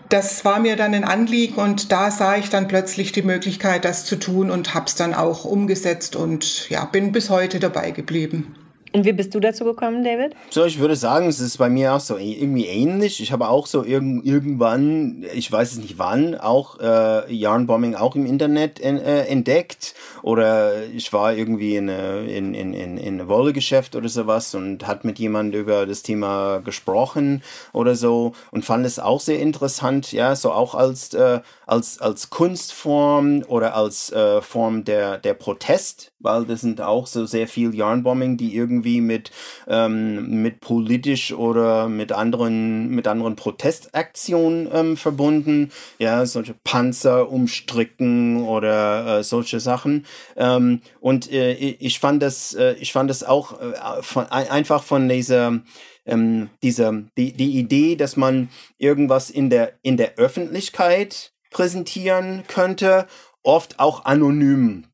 das 0.09 0.43
war 0.43 0.59
mir 0.59 0.75
dann 0.75 0.93
ein 0.93 1.05
Anliegen 1.05 1.55
und 1.55 1.91
da 1.91 2.11
sah 2.11 2.35
ich 2.35 2.49
dann 2.49 2.67
plötzlich 2.67 3.11
die 3.11 3.21
Möglichkeit, 3.21 3.85
das 3.85 4.05
zu 4.05 4.17
tun 4.17 4.51
und 4.51 4.73
habe 4.73 4.87
es 4.87 4.95
dann 4.95 5.13
auch 5.13 5.45
umgesetzt 5.45 6.15
und 6.15 6.69
ja, 6.69 6.83
bin 6.85 7.11
bis 7.11 7.29
heute 7.29 7.59
dabei 7.59 7.91
geblieben. 7.91 8.55
Und 8.93 9.05
wie 9.05 9.13
bist 9.13 9.33
du 9.33 9.39
dazu 9.39 9.63
gekommen, 9.63 10.03
David? 10.03 10.35
So, 10.49 10.65
ich 10.65 10.79
würde 10.79 10.97
sagen, 10.97 11.27
es 11.27 11.39
ist 11.39 11.57
bei 11.57 11.69
mir 11.69 11.93
auch 11.93 12.01
so 12.01 12.17
irgendwie 12.17 12.65
ähnlich. 12.65 13.21
Ich 13.21 13.31
habe 13.31 13.47
auch 13.47 13.65
so 13.65 13.85
irg 13.85 14.03
irgendwann, 14.23 15.23
ich 15.33 15.49
weiß 15.49 15.73
es 15.73 15.77
nicht 15.77 15.97
wann, 15.97 16.35
auch 16.35 16.79
äh, 16.79 17.33
Yarnbombing 17.33 17.95
auch 17.95 18.15
im 18.15 18.25
Internet 18.25 18.81
en 18.81 18.97
äh, 18.97 19.23
entdeckt. 19.25 19.95
Oder 20.23 20.85
ich 20.87 21.13
war 21.13 21.33
irgendwie 21.33 21.77
in, 21.77 21.87
in, 21.87 22.53
in, 22.53 22.73
in, 22.73 22.97
in 22.97 23.19
einem 23.19 23.27
Wollegeschäft 23.29 23.95
oder 23.95 24.09
sowas 24.09 24.53
und 24.55 24.85
hat 24.85 25.05
mit 25.05 25.19
jemandem 25.19 25.61
über 25.61 25.85
das 25.85 26.03
Thema 26.03 26.59
gesprochen 26.59 27.43
oder 27.73 27.95
so 27.95 28.33
und 28.51 28.65
fand 28.65 28.85
es 28.85 28.99
auch 28.99 29.21
sehr 29.21 29.39
interessant, 29.39 30.11
ja, 30.11 30.35
so 30.35 30.51
auch 30.51 30.75
als, 30.75 31.13
äh, 31.13 31.39
als, 31.65 32.01
als 32.01 32.29
Kunstform 32.29 33.43
oder 33.47 33.75
als 33.75 34.11
äh, 34.11 34.41
Form 34.41 34.83
der, 34.83 35.17
der 35.17 35.33
Protest, 35.33 36.11
weil 36.19 36.45
das 36.45 36.61
sind 36.61 36.81
auch 36.81 37.07
so 37.07 37.25
sehr 37.25 37.47
viel 37.47 37.73
Yarnbombing, 37.73 38.37
die 38.37 38.55
irgendwie 38.55 38.80
mit, 38.81 39.31
ähm, 39.67 40.41
mit 40.41 40.59
politisch 40.59 41.33
oder 41.33 41.87
mit 41.89 42.11
anderen, 42.11 42.89
mit 42.89 43.07
anderen 43.07 43.35
Protestaktionen 43.35 44.69
ähm, 44.73 44.97
verbunden, 44.97 45.71
ja, 45.99 46.25
solche 46.25 46.55
Panzer 46.63 47.31
umstricken 47.31 48.43
oder 48.43 49.19
äh, 49.19 49.23
solche 49.23 49.59
Sachen. 49.59 50.05
Ähm, 50.35 50.81
und 50.99 51.31
äh, 51.31 51.53
ich 51.53 51.99
fand 51.99 52.21
das, 52.21 52.53
äh, 52.53 52.73
ich 52.79 52.93
fand 52.93 53.09
das 53.09 53.23
auch 53.23 53.59
äh, 53.61 54.01
von, 54.01 54.25
einfach 54.27 54.83
von 54.83 55.07
dieser, 55.07 55.61
ähm, 56.05 56.49
dieser, 56.63 57.03
die, 57.17 57.33
die 57.33 57.57
Idee, 57.57 57.95
dass 57.95 58.17
man 58.17 58.49
irgendwas 58.77 59.29
in 59.29 59.49
der, 59.49 59.73
in 59.81 59.97
der 59.97 60.15
Öffentlichkeit 60.15 61.33
präsentieren 61.51 62.43
könnte, 62.47 63.07
oft 63.43 63.79
auch 63.79 64.05
anonym 64.05 64.85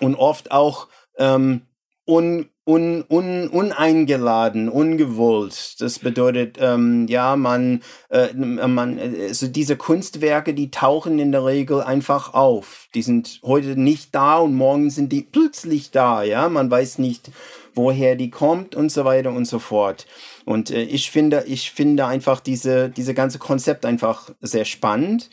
und 0.00 0.14
oft 0.16 0.50
auch 0.50 0.88
ähm, 1.18 1.62
un, 2.06 2.48
un, 2.70 3.04
un, 3.08 3.48
uneingeladen, 3.48 4.68
ungewollt. 4.68 5.80
Das 5.80 5.98
bedeutet, 5.98 6.56
ähm, 6.60 7.08
ja, 7.08 7.34
man, 7.34 7.82
äh, 8.10 8.32
man, 8.34 8.98
also 8.98 9.48
diese 9.48 9.76
Kunstwerke, 9.76 10.54
die 10.54 10.70
tauchen 10.70 11.18
in 11.18 11.32
der 11.32 11.44
Regel 11.44 11.82
einfach 11.82 12.32
auf. 12.32 12.88
Die 12.94 13.02
sind 13.02 13.40
heute 13.42 13.80
nicht 13.80 14.14
da 14.14 14.38
und 14.38 14.54
morgen 14.54 14.90
sind 14.90 15.10
die 15.10 15.22
plötzlich 15.22 15.90
da, 15.90 16.22
ja. 16.22 16.48
Man 16.48 16.70
weiß 16.70 16.98
nicht, 16.98 17.30
woher 17.74 18.14
die 18.14 18.30
kommt 18.30 18.76
und 18.76 18.92
so 18.92 19.04
weiter 19.04 19.32
und 19.32 19.46
so 19.46 19.58
fort. 19.58 20.06
Und 20.44 20.70
äh, 20.70 20.82
ich 20.82 21.10
finde, 21.10 21.44
ich 21.48 21.72
finde 21.72 22.06
einfach 22.06 22.38
diese, 22.38 22.88
diese 22.88 23.14
ganze 23.14 23.40
Konzept 23.40 23.84
einfach 23.84 24.30
sehr 24.40 24.64
spannend. 24.64 25.28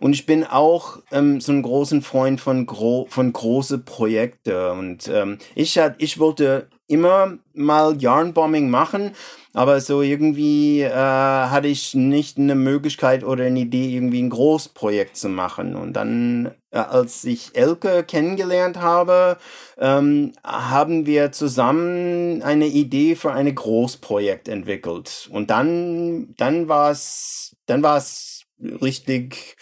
Und 0.00 0.12
ich 0.12 0.26
bin 0.26 0.44
auch 0.44 0.98
ähm, 1.12 1.40
so 1.40 1.52
ein 1.52 1.62
großen 1.62 2.02
Freund 2.02 2.40
von, 2.40 2.66
gro 2.66 3.06
von 3.08 3.32
große 3.32 3.78
Projekte. 3.78 4.72
Und 4.72 5.08
ähm, 5.08 5.38
ich, 5.54 5.78
hat, 5.78 5.94
ich 5.98 6.18
wollte 6.18 6.68
immer 6.86 7.38
mal 7.54 7.96
Yarnbombing 8.00 8.68
machen, 8.68 9.12
aber 9.54 9.80
so 9.80 10.02
irgendwie 10.02 10.82
äh, 10.82 10.90
hatte 10.92 11.68
ich 11.68 11.94
nicht 11.94 12.38
eine 12.38 12.54
Möglichkeit 12.54 13.24
oder 13.24 13.44
eine 13.44 13.60
Idee, 13.60 13.94
irgendwie 13.94 14.22
ein 14.22 14.30
Großprojekt 14.30 15.16
zu 15.16 15.28
machen. 15.28 15.76
Und 15.76 15.94
dann, 15.94 16.50
äh, 16.70 16.78
als 16.78 17.24
ich 17.24 17.52
Elke 17.54 18.02
kennengelernt 18.02 18.80
habe, 18.80 19.38
ähm, 19.78 20.32
haben 20.44 21.06
wir 21.06 21.32
zusammen 21.32 22.42
eine 22.42 22.66
Idee 22.66 23.14
für 23.14 23.32
ein 23.32 23.54
Großprojekt 23.54 24.48
entwickelt. 24.48 25.28
Und 25.32 25.50
dann, 25.50 26.34
dann 26.36 26.68
war 26.68 26.90
es, 26.90 27.56
dann 27.66 27.82
war 27.82 27.96
es 27.96 28.42
richtig 28.82 29.56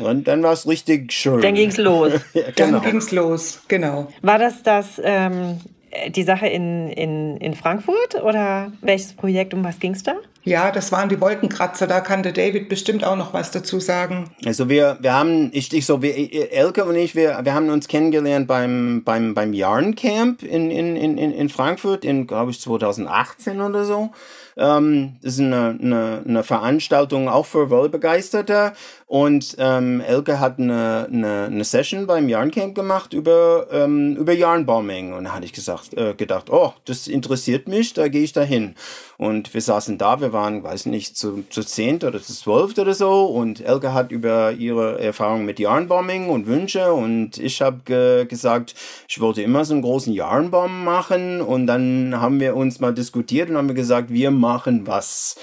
und 0.00 0.28
dann 0.28 0.42
war 0.42 0.52
es 0.52 0.66
richtig 0.66 1.12
schön. 1.12 1.40
Dann 1.40 1.54
ging 1.54 1.68
es 1.68 1.76
los. 1.76 2.12
ja, 2.34 2.42
genau. 2.54 2.78
Dann 2.78 2.82
ging 2.82 2.96
es 2.96 3.10
los, 3.10 3.60
genau. 3.68 4.08
War 4.22 4.38
das 4.38 4.62
das, 4.62 5.00
ähm, 5.02 5.60
die 6.08 6.22
Sache 6.22 6.46
in, 6.46 6.88
in, 6.88 7.36
in 7.38 7.54
Frankfurt 7.54 8.22
oder 8.22 8.72
welches 8.80 9.12
Projekt, 9.14 9.54
um 9.54 9.64
was 9.64 9.78
ging 9.78 9.92
es 9.92 10.02
da? 10.02 10.16
Ja, 10.44 10.70
das 10.70 10.92
waren 10.92 11.08
die 11.08 11.20
Wolkenkratzer, 11.22 11.86
da 11.86 12.00
kann 12.00 12.22
der 12.22 12.32
David 12.32 12.68
bestimmt 12.68 13.02
auch 13.02 13.16
noch 13.16 13.32
was 13.32 13.50
dazu 13.50 13.80
sagen. 13.80 14.30
Also 14.44 14.68
wir, 14.68 14.98
wir 15.00 15.14
haben, 15.14 15.48
ich, 15.54 15.72
ich 15.72 15.86
so, 15.86 16.02
wir, 16.02 16.14
Elke 16.52 16.84
und 16.84 16.96
ich, 16.96 17.14
wir, 17.14 17.40
wir 17.42 17.54
haben 17.54 17.70
uns 17.70 17.88
kennengelernt 17.88 18.46
beim, 18.46 19.02
beim, 19.04 19.32
beim 19.32 19.54
Yarn 19.54 19.94
Camp 19.94 20.42
in, 20.42 20.70
in, 20.70 20.96
in, 20.96 21.16
in 21.16 21.48
Frankfurt 21.48 22.04
in, 22.04 22.26
glaube 22.26 22.50
ich, 22.50 22.60
2018 22.60 23.62
oder 23.62 23.86
so. 23.86 24.10
Ähm, 24.56 25.16
das 25.22 25.34
ist 25.34 25.40
eine, 25.40 25.78
eine, 25.80 26.22
eine 26.26 26.42
Veranstaltung 26.44 27.28
auch 27.28 27.46
für 27.46 27.70
Wollbegeisterte. 27.70 28.72
Und 29.06 29.56
ähm, 29.58 30.00
Elke 30.00 30.40
hat 30.40 30.58
eine, 30.58 31.08
eine, 31.10 31.44
eine 31.44 31.64
Session 31.64 32.06
beim 32.06 32.28
Yarncamp 32.28 32.74
gemacht 32.74 33.12
über, 33.12 33.66
ähm, 33.70 34.16
über 34.16 34.32
Yarnbombing. 34.32 35.12
Und 35.12 35.24
da 35.24 35.32
hatte 35.32 35.44
ich 35.44 35.52
gesagt, 35.52 35.94
äh, 35.94 36.14
gedacht, 36.14 36.50
oh, 36.50 36.72
das 36.84 37.06
interessiert 37.06 37.68
mich, 37.68 37.94
da 37.94 38.08
gehe 38.08 38.22
ich 38.22 38.32
da 38.32 38.42
hin. 38.42 38.74
Und 39.16 39.54
wir 39.54 39.60
saßen 39.60 39.98
da, 39.98 40.20
wir 40.20 40.32
waren, 40.34 40.62
weiß 40.62 40.84
nicht, 40.86 41.16
zu, 41.16 41.44
zu 41.48 41.62
zehnt 41.62 42.04
oder 42.04 42.20
zu 42.20 42.34
zwölft 42.34 42.78
oder 42.78 42.92
so. 42.92 43.24
Und 43.24 43.62
Elke 43.62 43.94
hat 43.94 44.12
über 44.12 44.52
ihre 44.52 45.00
Erfahrung 45.00 45.46
mit 45.46 45.58
Yarnbombing 45.58 46.28
und 46.28 46.46
Wünsche. 46.46 46.92
Und 46.92 47.38
ich 47.38 47.62
habe 47.62 47.80
ge 47.86 48.26
gesagt, 48.26 48.74
ich 49.08 49.18
wollte 49.18 49.40
immer 49.40 49.64
so 49.64 49.72
einen 49.72 49.82
großen 49.82 50.12
Yarnbomb 50.12 50.84
machen. 50.84 51.40
Und 51.40 51.66
dann 51.66 52.20
haben 52.20 52.38
wir 52.40 52.54
uns 52.54 52.80
mal 52.80 52.92
diskutiert 52.92 53.48
und 53.48 53.56
haben 53.56 53.74
gesagt, 53.74 54.10
wir 54.10 54.30
machen 54.30 54.86
was. 54.86 55.36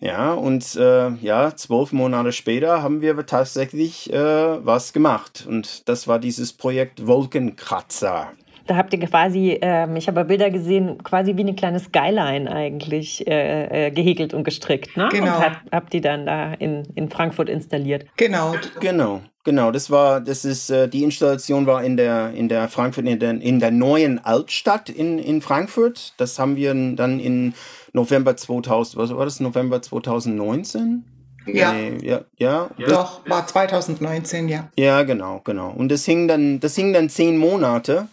Ja, 0.00 0.34
und 0.34 0.76
äh, 0.76 1.14
ja, 1.22 1.56
zwölf 1.56 1.92
Monate 1.92 2.32
später 2.32 2.82
haben 2.82 3.00
wir 3.00 3.24
tatsächlich 3.24 4.12
äh, 4.12 4.18
was 4.62 4.92
gemacht. 4.92 5.46
Und 5.48 5.88
das 5.88 6.06
war 6.06 6.18
dieses 6.18 6.52
Projekt 6.52 7.06
Wolkenkratzer. 7.06 8.32
Da 8.66 8.76
habt 8.76 8.92
ihr 8.94 9.00
quasi, 9.00 9.58
äh, 9.60 9.86
ich 9.96 10.08
habe 10.08 10.24
Bilder 10.24 10.50
gesehen, 10.50 11.02
quasi 11.02 11.36
wie 11.36 11.42
eine 11.42 11.54
kleine 11.54 11.80
Skyline 11.80 12.50
eigentlich 12.50 13.26
äh, 13.26 13.86
äh, 13.86 13.90
gehäkelt 13.90 14.34
und 14.34 14.44
gestrickt. 14.44 14.96
Ne? 14.96 15.08
Genau. 15.10 15.36
Und 15.36 15.44
habt, 15.44 15.72
habt 15.72 15.92
die 15.92 16.00
dann 16.00 16.26
da 16.26 16.54
in, 16.54 16.84
in 16.94 17.10
Frankfurt 17.10 17.48
installiert. 17.48 18.06
Genau. 18.16 18.54
Genau. 18.80 19.20
Genau, 19.44 19.70
das 19.70 19.90
war, 19.90 20.22
das 20.22 20.46
ist, 20.46 20.70
äh, 20.70 20.88
die 20.88 21.04
Installation 21.04 21.66
war 21.66 21.84
in 21.84 21.98
der, 21.98 22.32
in 22.32 22.48
der 22.48 22.66
Frankfurt, 22.68 23.06
in 23.06 23.18
der, 23.18 23.30
in 23.42 23.60
der 23.60 23.70
neuen 23.70 24.24
Altstadt 24.24 24.88
in, 24.88 25.18
in 25.18 25.42
Frankfurt. 25.42 26.14
Das 26.16 26.38
haben 26.38 26.56
wir 26.56 26.72
dann 26.72 27.20
in 27.20 27.52
November 27.92 28.36
2000, 28.38 28.96
was 28.96 29.14
war 29.14 29.26
das, 29.26 29.40
November 29.40 29.82
2019? 29.82 31.04
Ja. 31.46 31.74
Nee, 31.74 31.98
ja, 32.02 32.22
ja. 32.38 32.70
Doch, 32.78 33.20
war 33.28 33.46
2019, 33.46 34.48
ja. 34.48 34.70
Ja, 34.76 35.02
genau, 35.02 35.42
genau. 35.44 35.70
Und 35.70 35.92
das 35.92 36.06
hing 36.06 36.26
dann, 36.26 36.58
das 36.60 36.74
hing 36.74 36.94
dann 36.94 37.10
zehn 37.10 37.36
Monate 37.36 38.08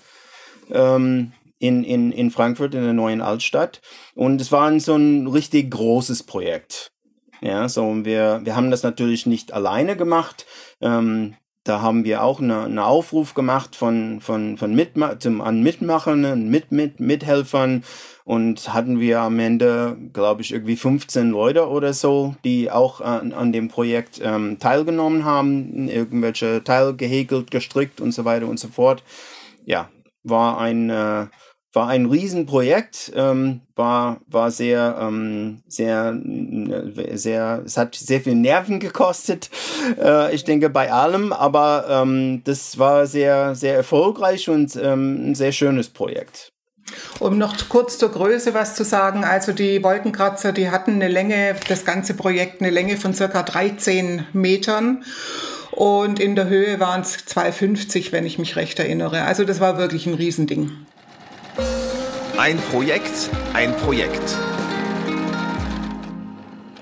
ähm, 0.73 1.33
in, 1.59 1.83
in, 1.83 2.11
in 2.11 2.31
Frankfurt, 2.31 2.73
in 2.73 2.83
der 2.83 2.93
neuen 2.93 3.21
Altstadt. 3.21 3.81
Und 4.15 4.41
es 4.41 4.51
war 4.51 4.77
so 4.79 4.95
ein 4.95 5.27
richtig 5.27 5.71
großes 5.71 6.23
Projekt. 6.23 6.91
Ja, 7.41 7.67
so 7.69 8.05
wir, 8.05 8.41
wir 8.43 8.55
haben 8.55 8.71
das 8.71 8.83
natürlich 8.83 9.25
nicht 9.25 9.53
alleine 9.53 9.95
gemacht. 9.95 10.45
Ähm, 10.79 11.35
da 11.63 11.81
haben 11.81 12.03
wir 12.05 12.23
auch 12.23 12.39
eine, 12.39 12.63
eine 12.63 12.85
Aufruf 12.85 13.35
gemacht 13.35 13.75
von, 13.75 14.19
von, 14.19 14.57
von 14.57 14.73
Mitma 14.73 15.19
zum, 15.19 15.41
an 15.41 15.61
Mitmachern, 15.61 16.49
mit, 16.49 16.71
mit, 16.71 16.99
Mithelfern 16.99 17.83
und 18.23 18.73
hatten 18.73 18.99
wir 18.99 19.19
am 19.19 19.37
Ende, 19.37 19.95
glaube 20.11 20.41
ich, 20.41 20.53
irgendwie 20.53 20.75
15 20.75 21.29
Leute 21.29 21.69
oder 21.69 21.93
so, 21.93 22.35
die 22.43 22.71
auch 22.71 22.99
an, 23.01 23.33
an 23.33 23.51
dem 23.51 23.67
Projekt 23.67 24.19
ähm, 24.23 24.57
teilgenommen 24.59 25.23
haben, 25.23 25.87
irgendwelche 25.87 26.63
Teile 26.63 26.95
gehäkelt, 26.95 27.51
gestrickt 27.51 28.01
und 28.01 28.11
so 28.11 28.25
weiter 28.25 28.47
und 28.47 28.59
so 28.59 28.67
fort. 28.67 29.03
Ja, 29.65 29.89
war 30.23 30.59
ein, 30.59 30.89
äh, 30.89 31.27
war 31.73 31.87
ein 31.87 32.05
Riesenprojekt, 32.05 33.13
ähm, 33.15 33.61
war, 33.75 34.19
war 34.27 34.51
sehr, 34.51 34.97
ähm, 34.99 35.63
sehr, 35.67 36.13
äh, 36.13 37.17
sehr, 37.17 37.63
es 37.65 37.77
hat 37.77 37.95
sehr 37.95 38.21
viel 38.21 38.35
Nerven 38.35 38.79
gekostet, 38.79 39.49
äh, 40.01 40.33
ich 40.35 40.43
denke 40.43 40.69
bei 40.69 40.91
allem, 40.91 41.31
aber 41.31 41.85
ähm, 41.89 42.41
das 42.43 42.77
war 42.77 43.07
sehr, 43.07 43.55
sehr 43.55 43.75
erfolgreich 43.75 44.49
und 44.49 44.75
ähm, 44.75 45.31
ein 45.31 45.35
sehr 45.35 45.51
schönes 45.51 45.89
Projekt. 45.89 46.51
Um 47.19 47.37
noch 47.37 47.55
kurz 47.69 47.97
zur 47.97 48.11
Größe 48.11 48.53
was 48.53 48.75
zu 48.75 48.83
sagen, 48.83 49.23
also 49.23 49.53
die 49.53 49.83
Wolkenkratzer, 49.83 50.51
die 50.51 50.71
hatten 50.71 50.95
eine 50.95 51.07
Länge, 51.07 51.55
das 51.69 51.85
ganze 51.85 52.15
Projekt 52.15 52.61
eine 52.61 52.69
Länge 52.69 52.97
von 52.97 53.13
circa 53.13 53.43
13 53.43 54.27
Metern 54.33 55.03
und 55.71 56.19
in 56.19 56.35
der 56.35 56.47
Höhe 56.47 56.79
waren 56.79 57.01
es 57.01 57.17
2,50, 57.17 58.11
wenn 58.11 58.25
ich 58.25 58.37
mich 58.39 58.55
recht 58.55 58.79
erinnere. 58.79 59.23
Also 59.23 59.45
das 59.45 59.59
war 59.59 59.77
wirklich 59.77 60.05
ein 60.05 60.13
Riesending. 60.13 60.71
Ein 62.37 62.57
Projekt, 62.57 63.29
ein 63.53 63.75
Projekt. 63.77 64.37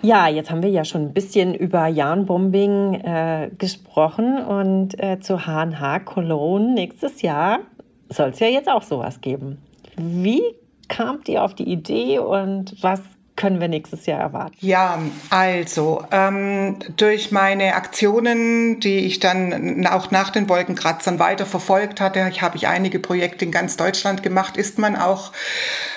Ja, 0.01 0.29
jetzt 0.29 0.49
haben 0.49 0.63
wir 0.63 0.69
ja 0.69 0.85
schon 0.85 1.01
ein 1.01 1.13
bisschen 1.13 1.53
über 1.53 1.87
Jahrenbombing 1.87 2.93
äh, 2.93 3.51
gesprochen 3.57 4.37
und 4.37 4.97
äh, 4.97 5.19
zu 5.19 5.45
HNH 5.45 5.99
Cologne 6.05 6.73
nächstes 6.73 7.21
Jahr 7.21 7.59
soll 8.07 8.29
es 8.29 8.39
ja 8.39 8.47
jetzt 8.47 8.69
auch 8.69 8.83
sowas 8.83 9.19
geben. 9.19 9.57
Wie 9.97 10.41
kamt 10.87 11.27
ihr 11.27 11.43
auf 11.43 11.53
die 11.53 11.69
Idee 11.69 12.19
und 12.19 12.81
was 12.81 13.01
können 13.39 13.61
wir 13.61 13.69
nächstes 13.69 14.05
Jahr 14.05 14.19
erwarten? 14.19 14.57
Ja, 14.59 14.99
also 15.29 16.03
ähm, 16.11 16.75
durch 16.97 17.31
meine 17.31 17.73
Aktionen, 17.75 18.81
die 18.81 18.99
ich 18.99 19.21
dann 19.21 19.87
auch 19.87 20.11
nach 20.11 20.29
den 20.29 20.49
Wolkenkratzern 20.49 21.19
weiter 21.19 21.45
verfolgt 21.45 22.01
hatte, 22.01 22.27
ich 22.29 22.41
habe 22.41 22.57
ich 22.57 22.67
einige 22.67 22.99
Projekte 22.99 23.45
in 23.45 23.51
ganz 23.51 23.77
Deutschland 23.77 24.23
gemacht, 24.23 24.57
ist 24.57 24.77
man 24.77 24.97
auch 24.97 25.31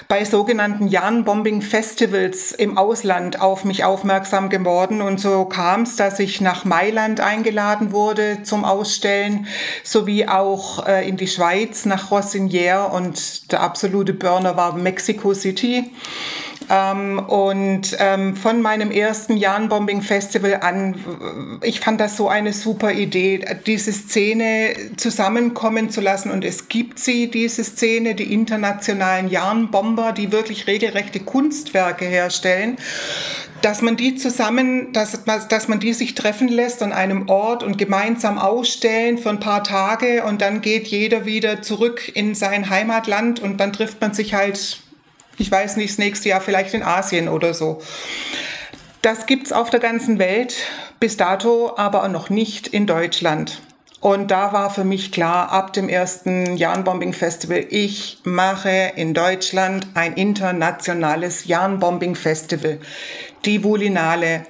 bei 0.06 0.24
sogenannten 0.24 0.86
Jahn-Bombing-Festivals 0.86 2.52
im 2.52 2.78
Ausland 2.78 3.40
auf 3.40 3.64
mich 3.64 3.82
aufmerksam 3.82 4.48
geworden. 4.48 5.02
Und 5.02 5.18
so 5.18 5.44
kam 5.44 5.82
es, 5.82 5.96
dass 5.96 6.20
ich 6.20 6.40
nach 6.40 6.64
Mailand 6.64 7.20
eingeladen 7.20 7.90
wurde 7.90 8.44
zum 8.44 8.64
Ausstellen, 8.64 9.48
sowie 9.82 10.28
auch 10.28 10.86
äh, 10.86 11.08
in 11.08 11.16
die 11.16 11.26
Schweiz 11.26 11.86
nach 11.86 12.12
Rossinière 12.12 12.90
und 12.92 13.50
der 13.50 13.62
absolute 13.62 14.14
Burner 14.14 14.56
war 14.56 14.76
Mexico 14.76 15.34
City. 15.34 15.90
Ähm, 16.70 17.18
und 17.18 17.96
ähm, 17.98 18.36
von 18.36 18.62
meinem 18.62 18.90
ersten 18.90 19.36
Jahn-Bombing 19.36 20.02
Festival 20.02 20.60
an, 20.62 21.58
ich 21.62 21.80
fand 21.80 22.00
das 22.00 22.16
so 22.16 22.28
eine 22.28 22.52
super 22.52 22.92
Idee, 22.92 23.44
diese 23.66 23.92
Szene 23.92 24.74
zusammenkommen 24.96 25.90
zu 25.90 26.00
lassen. 26.00 26.30
Und 26.30 26.44
es 26.44 26.68
gibt 26.68 26.98
sie, 26.98 27.30
diese 27.30 27.64
Szene, 27.64 28.14
die 28.14 28.32
internationalen 28.32 29.28
Jahn-Bomber, 29.28 30.12
die 30.12 30.32
wirklich 30.32 30.66
regelrechte 30.66 31.20
Kunstwerke 31.20 32.04
herstellen 32.04 32.76
dass 33.62 33.80
man 33.80 33.96
die 33.96 34.16
zusammen, 34.16 34.92
dass, 34.92 35.24
dass 35.24 35.68
man 35.68 35.80
die 35.80 35.92
sich 35.92 36.14
treffen 36.14 36.48
lässt 36.48 36.82
an 36.82 36.92
einem 36.92 37.28
Ort 37.28 37.62
und 37.62 37.78
gemeinsam 37.78 38.38
ausstellen 38.38 39.18
für 39.18 39.30
ein 39.30 39.40
paar 39.40 39.62
Tage 39.64 40.24
und 40.24 40.42
dann 40.42 40.60
geht 40.60 40.88
jeder 40.88 41.24
wieder 41.24 41.62
zurück 41.62 42.10
in 42.14 42.34
sein 42.34 42.68
Heimatland 42.70 43.40
und 43.40 43.58
dann 43.58 43.72
trifft 43.72 44.00
man 44.00 44.12
sich 44.12 44.34
halt 44.34 44.82
ich 45.38 45.50
weiß 45.50 45.76
nicht, 45.76 45.90
das 45.90 45.98
nächste 45.98 46.28
Jahr 46.28 46.40
vielleicht 46.40 46.74
in 46.74 46.82
Asien 46.82 47.28
oder 47.28 47.54
so. 47.54 47.82
Das 49.02 49.26
gibt 49.26 49.46
es 49.46 49.52
auf 49.52 49.70
der 49.70 49.80
ganzen 49.80 50.18
Welt, 50.18 50.54
bis 51.00 51.16
dato 51.16 51.72
aber 51.76 52.08
noch 52.08 52.30
nicht 52.30 52.68
in 52.68 52.86
Deutschland. 52.86 53.60
Und 54.02 54.32
da 54.32 54.52
war 54.52 54.70
für 54.70 54.82
mich 54.82 55.12
klar, 55.12 55.52
ab 55.52 55.72
dem 55.72 55.88
ersten 55.88 56.56
Jahrenbombing 56.56 57.12
Festival, 57.12 57.64
ich 57.70 58.18
mache 58.24 58.92
in 58.96 59.14
Deutschland 59.14 59.86
ein 59.94 60.14
internationales 60.14 61.44
Jahrenbombing 61.44 62.16
Festival. 62.16 62.78
Die 63.44 63.62
Vulinale. 63.62 64.44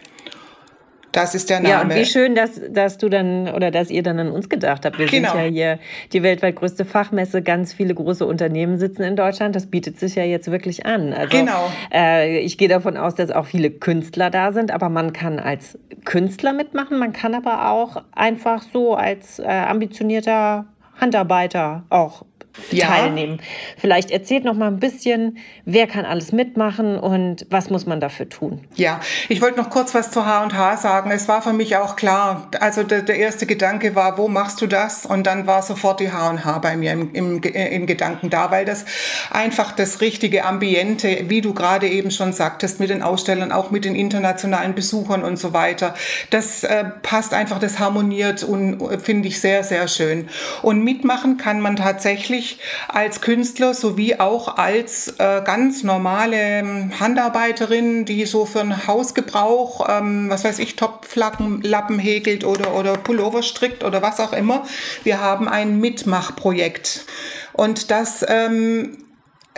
Das 1.12 1.34
ist 1.34 1.50
der 1.50 1.60
Name. 1.60 1.68
Ja, 1.68 1.82
und 1.82 1.94
wie 1.94 2.06
schön, 2.06 2.34
dass, 2.34 2.60
dass 2.70 2.96
du 2.96 3.08
dann 3.08 3.48
oder 3.48 3.70
dass 3.70 3.90
ihr 3.90 4.02
dann 4.02 4.18
an 4.18 4.30
uns 4.30 4.48
gedacht 4.48 4.84
habt. 4.84 4.98
Wir 4.98 5.06
genau. 5.06 5.32
sind 5.32 5.40
ja 5.40 5.46
hier 5.46 5.78
die 6.12 6.22
weltweit 6.22 6.56
größte 6.56 6.84
Fachmesse. 6.84 7.42
Ganz 7.42 7.74
viele 7.74 7.94
große 7.94 8.24
Unternehmen 8.24 8.78
sitzen 8.78 9.02
in 9.02 9.14
Deutschland. 9.14 9.54
Das 9.54 9.66
bietet 9.66 10.00
sich 10.00 10.14
ja 10.14 10.24
jetzt 10.24 10.50
wirklich 10.50 10.86
an. 10.86 11.12
Also, 11.12 11.36
genau. 11.36 11.70
Äh, 11.92 12.38
ich 12.40 12.56
gehe 12.56 12.68
davon 12.68 12.96
aus, 12.96 13.14
dass 13.14 13.30
auch 13.30 13.46
viele 13.46 13.70
Künstler 13.70 14.30
da 14.30 14.52
sind, 14.52 14.70
aber 14.70 14.88
man 14.88 15.12
kann 15.12 15.38
als 15.38 15.78
Künstler 16.04 16.54
mitmachen. 16.54 16.98
Man 16.98 17.12
kann 17.12 17.34
aber 17.34 17.70
auch 17.70 18.02
einfach 18.12 18.62
so 18.72 18.94
als 18.94 19.38
äh, 19.38 19.44
ambitionierter 19.44 20.66
Handarbeiter 20.98 21.84
auch 21.90 22.24
ja. 22.70 22.86
teilnehmen. 22.86 23.40
Vielleicht 23.78 24.10
erzählt 24.10 24.44
noch 24.44 24.54
mal 24.54 24.68
ein 24.68 24.78
bisschen, 24.78 25.38
wer 25.64 25.86
kann 25.86 26.04
alles 26.04 26.32
mitmachen 26.32 26.98
und 26.98 27.46
was 27.50 27.70
muss 27.70 27.86
man 27.86 28.00
dafür 28.00 28.28
tun? 28.28 28.60
Ja, 28.74 29.00
ich 29.28 29.40
wollte 29.40 29.58
noch 29.58 29.70
kurz 29.70 29.94
was 29.94 30.10
zu 30.10 30.26
H&H 30.26 30.76
sagen. 30.76 31.10
Es 31.10 31.28
war 31.28 31.42
für 31.42 31.52
mich 31.52 31.76
auch 31.76 31.96
klar, 31.96 32.48
also 32.60 32.82
der, 32.82 33.02
der 33.02 33.16
erste 33.16 33.46
Gedanke 33.46 33.94
war, 33.94 34.18
wo 34.18 34.28
machst 34.28 34.60
du 34.60 34.66
das? 34.66 35.06
Und 35.06 35.26
dann 35.26 35.46
war 35.46 35.62
sofort 35.62 36.00
die 36.00 36.12
H&H 36.12 36.58
bei 36.58 36.76
mir 36.76 36.92
im, 36.92 37.12
im, 37.14 37.42
im 37.42 37.86
Gedanken 37.86 38.30
da, 38.30 38.50
weil 38.50 38.64
das 38.64 38.84
einfach 39.30 39.72
das 39.72 40.00
richtige 40.00 40.44
Ambiente, 40.44 41.24
wie 41.28 41.40
du 41.40 41.54
gerade 41.54 41.88
eben 41.88 42.10
schon 42.10 42.32
sagtest, 42.32 42.80
mit 42.80 42.90
den 42.90 43.02
Ausstellern, 43.02 43.52
auch 43.52 43.70
mit 43.70 43.84
den 43.84 43.94
internationalen 43.94 44.74
Besuchern 44.74 45.22
und 45.22 45.38
so 45.38 45.52
weiter, 45.52 45.94
das 46.30 46.64
äh, 46.64 46.84
passt 47.02 47.34
einfach, 47.34 47.58
das 47.58 47.78
harmoniert 47.78 48.42
und 48.42 48.80
äh, 48.80 48.98
finde 48.98 49.28
ich 49.28 49.40
sehr, 49.40 49.64
sehr 49.64 49.88
schön. 49.88 50.28
Und 50.62 50.82
mitmachen 50.84 51.36
kann 51.36 51.60
man 51.60 51.76
tatsächlich 51.76 52.41
natürlich 52.42 52.58
als 52.88 53.20
Künstler 53.20 53.74
sowie 53.74 54.16
auch 54.16 54.56
als 54.56 55.14
äh, 55.18 55.42
ganz 55.44 55.82
normale 55.82 56.36
ähm, 56.36 56.92
Handarbeiterin, 56.98 58.04
die 58.04 58.26
so 58.26 58.44
für 58.44 58.60
einen 58.60 58.86
Hausgebrauch, 58.86 59.86
ähm, 59.88 60.28
was 60.28 60.44
weiß 60.44 60.58
ich, 60.58 60.76
Topflappen 60.76 61.62
Lappen 61.62 61.98
häkelt 61.98 62.44
oder, 62.44 62.74
oder 62.74 62.94
Pullover 62.94 63.42
strickt 63.42 63.84
oder 63.84 64.02
was 64.02 64.20
auch 64.20 64.32
immer. 64.32 64.64
Wir 65.04 65.20
haben 65.20 65.48
ein 65.48 65.78
Mitmachprojekt. 65.78 67.06
Und 67.52 67.90
das 67.90 68.24
ähm, 68.28 68.98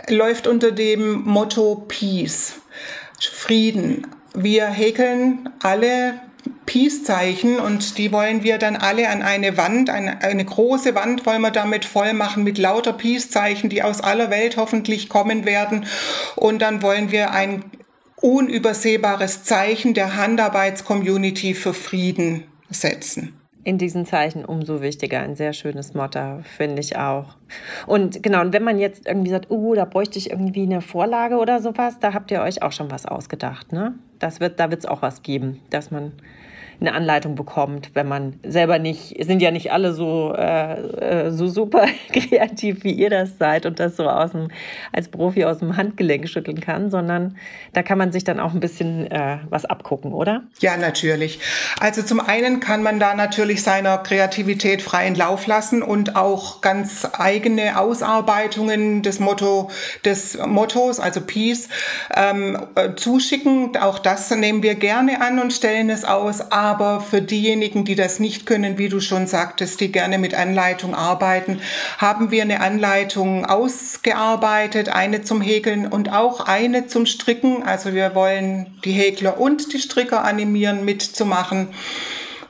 läuft 0.07 0.47
unter 0.47 0.71
dem 0.71 1.23
Motto 1.23 1.85
Peace, 1.87 2.55
Frieden. 3.19 4.07
Wir 4.33 4.65
häkeln 4.65 5.49
alle 5.61 6.19
Peace-Zeichen 6.65 7.59
und 7.59 7.97
die 7.97 8.11
wollen 8.11 8.43
wir 8.43 8.57
dann 8.57 8.75
alle 8.75 9.09
an 9.09 9.21
eine 9.21 9.57
Wand, 9.57 9.89
eine, 9.89 10.21
eine 10.21 10.45
große 10.45 10.95
Wand 10.95 11.25
wollen 11.25 11.41
wir 11.41 11.51
damit 11.51 11.85
voll 11.85 12.13
machen 12.13 12.43
mit 12.43 12.57
lauter 12.57 12.93
Peace-Zeichen, 12.93 13.69
die 13.69 13.83
aus 13.83 14.01
aller 14.01 14.29
Welt 14.29 14.57
hoffentlich 14.57 15.09
kommen 15.09 15.45
werden. 15.45 15.85
Und 16.35 16.61
dann 16.61 16.81
wollen 16.81 17.11
wir 17.11 17.31
ein 17.31 17.65
unübersehbares 18.21 19.43
Zeichen 19.43 19.93
der 19.93 20.15
Handarbeits-Community 20.15 21.53
für 21.53 21.73
Frieden 21.73 22.45
setzen 22.69 23.39
in 23.65 23.79
diesen 23.79 24.05
Zeichen 24.05 24.45
umso 24.45 24.81
wichtiger. 24.81 25.19
Ein 25.21 25.35
sehr 25.35 25.51
schönes 25.51 25.95
Motto, 25.95 26.39
finde 26.43 26.79
ich 26.79 26.97
auch. 26.97 27.35
Und 27.87 28.21
genau, 28.21 28.41
und 28.41 28.53
wenn 28.53 28.63
man 28.63 28.77
jetzt 28.77 29.07
irgendwie 29.07 29.31
sagt, 29.31 29.49
uh, 29.49 29.73
da 29.73 29.85
bräuchte 29.85 30.19
ich 30.19 30.29
irgendwie 30.29 30.61
eine 30.61 30.81
Vorlage 30.81 31.37
oder 31.37 31.59
sowas, 31.59 31.99
da 31.99 32.13
habt 32.13 32.29
ihr 32.29 32.41
euch 32.41 32.61
auch 32.61 32.71
schon 32.71 32.91
was 32.91 33.07
ausgedacht, 33.07 33.73
ne? 33.73 33.95
Das 34.19 34.39
wird, 34.39 34.59
da 34.59 34.69
wird 34.69 34.81
es 34.81 34.85
auch 34.85 35.01
was 35.01 35.23
geben, 35.23 35.61
dass 35.71 35.89
man 35.89 36.13
eine 36.79 36.93
Anleitung 36.93 37.35
bekommt, 37.35 37.91
wenn 37.93 38.07
man 38.07 38.39
selber 38.43 38.79
nicht, 38.79 39.23
sind 39.23 39.41
ja 39.41 39.51
nicht 39.51 39.71
alle 39.71 39.93
so, 39.93 40.33
äh, 40.35 41.27
äh, 41.27 41.31
so 41.31 41.47
super 41.47 41.85
kreativ, 42.11 42.83
wie 42.83 42.91
ihr 42.91 43.09
das 43.09 43.37
seid 43.37 43.65
und 43.65 43.79
das 43.79 43.95
so 43.95 44.09
aus 44.09 44.31
dem, 44.31 44.49
als 44.91 45.09
Profi 45.09 45.45
aus 45.45 45.59
dem 45.59 45.77
Handgelenk 45.77 46.27
schütteln 46.27 46.59
kann, 46.59 46.89
sondern 46.91 47.37
da 47.73 47.83
kann 47.83 47.97
man 47.97 48.11
sich 48.11 48.23
dann 48.23 48.39
auch 48.39 48.53
ein 48.53 48.59
bisschen 48.59 49.09
äh, 49.11 49.37
was 49.49 49.65
abgucken, 49.65 50.13
oder? 50.13 50.43
Ja, 50.59 50.77
natürlich. 50.77 51.39
Also 51.79 52.01
zum 52.01 52.19
einen 52.19 52.59
kann 52.59 52.83
man 52.83 52.99
da 52.99 53.15
natürlich 53.15 53.63
seiner 53.63 53.97
Kreativität 53.97 54.81
freien 54.81 55.15
Lauf 55.15 55.47
lassen 55.47 55.81
und 55.81 56.15
auch 56.15 56.61
ganz 56.61 57.07
eigene 57.17 57.79
Ausarbeitungen 57.79 59.01
des 59.01 59.19
Motto, 59.19 59.69
des 60.03 60.37
Mottos, 60.37 60.99
also 60.99 61.21
Peace, 61.21 61.69
ähm, 62.15 62.57
äh, 62.75 62.95
zuschicken. 62.95 63.77
Auch 63.77 63.99
das 63.99 64.31
nehmen 64.31 64.63
wir 64.63 64.75
gerne 64.75 65.21
an 65.21 65.39
und 65.39 65.53
stellen 65.53 65.89
es 65.89 66.05
aus. 66.05 66.51
Aber 66.65 66.99
für 66.99 67.21
diejenigen, 67.21 67.85
die 67.85 67.93
das 67.93 68.19
nicht 68.19 68.47
können, 68.47 68.79
wie 68.79 68.89
du 68.89 68.99
schon 68.99 69.27
sagtest, 69.27 69.79
die 69.81 69.91
gerne 69.91 70.17
mit 70.17 70.33
Anleitung 70.33 70.95
arbeiten, 70.95 71.61
haben 71.99 72.31
wir 72.31 72.41
eine 72.41 72.59
Anleitung 72.59 73.45
ausgearbeitet, 73.45 74.89
eine 74.89 75.21
zum 75.21 75.41
Häkeln 75.41 75.85
und 75.85 76.11
auch 76.11 76.39
eine 76.39 76.87
zum 76.87 77.05
Stricken. 77.05 77.61
Also 77.61 77.93
wir 77.93 78.15
wollen 78.15 78.65
die 78.83 78.93
Häkler 78.93 79.39
und 79.39 79.73
die 79.73 79.79
Stricker 79.79 80.23
animieren, 80.23 80.83
mitzumachen. 80.83 81.67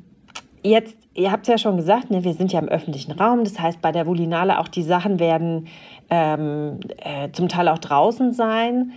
jetzt, 0.63 0.95
ihr 1.13 1.31
habt 1.31 1.43
es 1.43 1.47
ja 1.49 1.57
schon 1.57 1.77
gesagt, 1.77 2.11
ne, 2.11 2.23
wir 2.23 2.33
sind 2.33 2.53
ja 2.53 2.59
im 2.59 2.69
öffentlichen 2.69 3.11
Raum. 3.11 3.43
Das 3.43 3.59
heißt, 3.59 3.81
bei 3.81 3.91
der 3.91 4.05
Volinale 4.07 4.59
auch 4.59 4.67
die 4.67 4.83
Sachen 4.83 5.19
werden 5.19 5.67
ähm, 6.09 6.79
äh, 6.97 7.29
zum 7.31 7.49
Teil 7.49 7.67
auch 7.67 7.79
draußen 7.79 8.33
sein. 8.33 8.93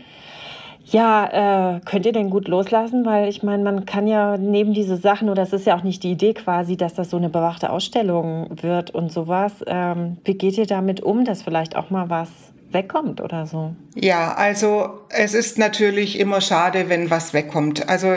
Ja, 0.90 1.77
äh, 1.77 1.81
könnt 1.81 2.07
ihr 2.07 2.12
denn 2.12 2.31
gut 2.31 2.48
loslassen? 2.48 3.05
Weil 3.05 3.29
ich 3.29 3.42
meine, 3.42 3.62
man 3.62 3.85
kann 3.85 4.07
ja 4.07 4.38
neben 4.38 4.72
diese 4.72 4.96
Sachen, 4.96 5.29
oder 5.29 5.42
es 5.42 5.53
ist 5.53 5.66
ja 5.66 5.77
auch 5.77 5.83
nicht 5.83 6.03
die 6.03 6.12
Idee 6.12 6.33
quasi, 6.33 6.79
dass 6.79 6.94
das 6.94 7.11
so 7.11 7.18
eine 7.18 7.29
bewachte 7.29 7.68
Ausstellung 7.70 8.48
wird 8.62 8.90
und 8.92 9.12
sowas. 9.12 9.62
Ähm, 9.66 10.16
wie 10.24 10.33
geht 10.35 10.57
ihr 10.57 10.66
damit 10.66 11.03
um, 11.03 11.27
dass 11.27 11.42
vielleicht 11.42 11.77
auch 11.77 11.90
mal 11.90 12.09
was 12.09 12.31
wegkommt 12.70 13.20
oder 13.20 13.46
so? 13.46 13.74
Ja, 13.94 14.35
also 14.35 15.00
es 15.09 15.35
ist 15.35 15.59
natürlich 15.59 16.20
immer 16.20 16.40
schade, 16.40 16.88
wenn 16.88 17.11
was 17.11 17.33
wegkommt. 17.33 17.88
Also 17.88 18.14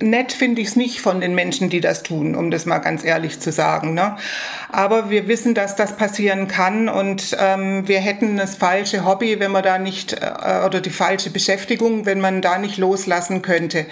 nett 0.00 0.32
finde 0.32 0.62
ich 0.62 0.68
es 0.68 0.76
nicht 0.76 1.00
von 1.00 1.20
den 1.20 1.34
Menschen, 1.34 1.68
die 1.70 1.80
das 1.80 2.02
tun, 2.02 2.34
um 2.34 2.50
das 2.50 2.66
mal 2.66 2.78
ganz 2.78 3.04
ehrlich 3.04 3.40
zu 3.40 3.52
sagen. 3.52 3.94
Ne? 3.94 4.16
Aber 4.70 5.10
wir 5.10 5.28
wissen, 5.28 5.54
dass 5.54 5.76
das 5.76 5.96
passieren 5.96 6.48
kann 6.48 6.88
und 6.88 7.36
ähm, 7.38 7.86
wir 7.86 8.00
hätten 8.00 8.36
das 8.36 8.54
falsche 8.56 9.04
Hobby, 9.04 9.40
wenn 9.40 9.50
man 9.50 9.62
da 9.62 9.78
nicht, 9.78 10.12
äh, 10.14 10.64
oder 10.64 10.80
die 10.80 10.90
falsche 10.90 11.30
Beschäftigung, 11.30 12.06
wenn 12.06 12.20
man 12.20 12.40
da 12.40 12.58
nicht 12.58 12.78
loslassen 12.78 13.42
könnte. 13.42 13.86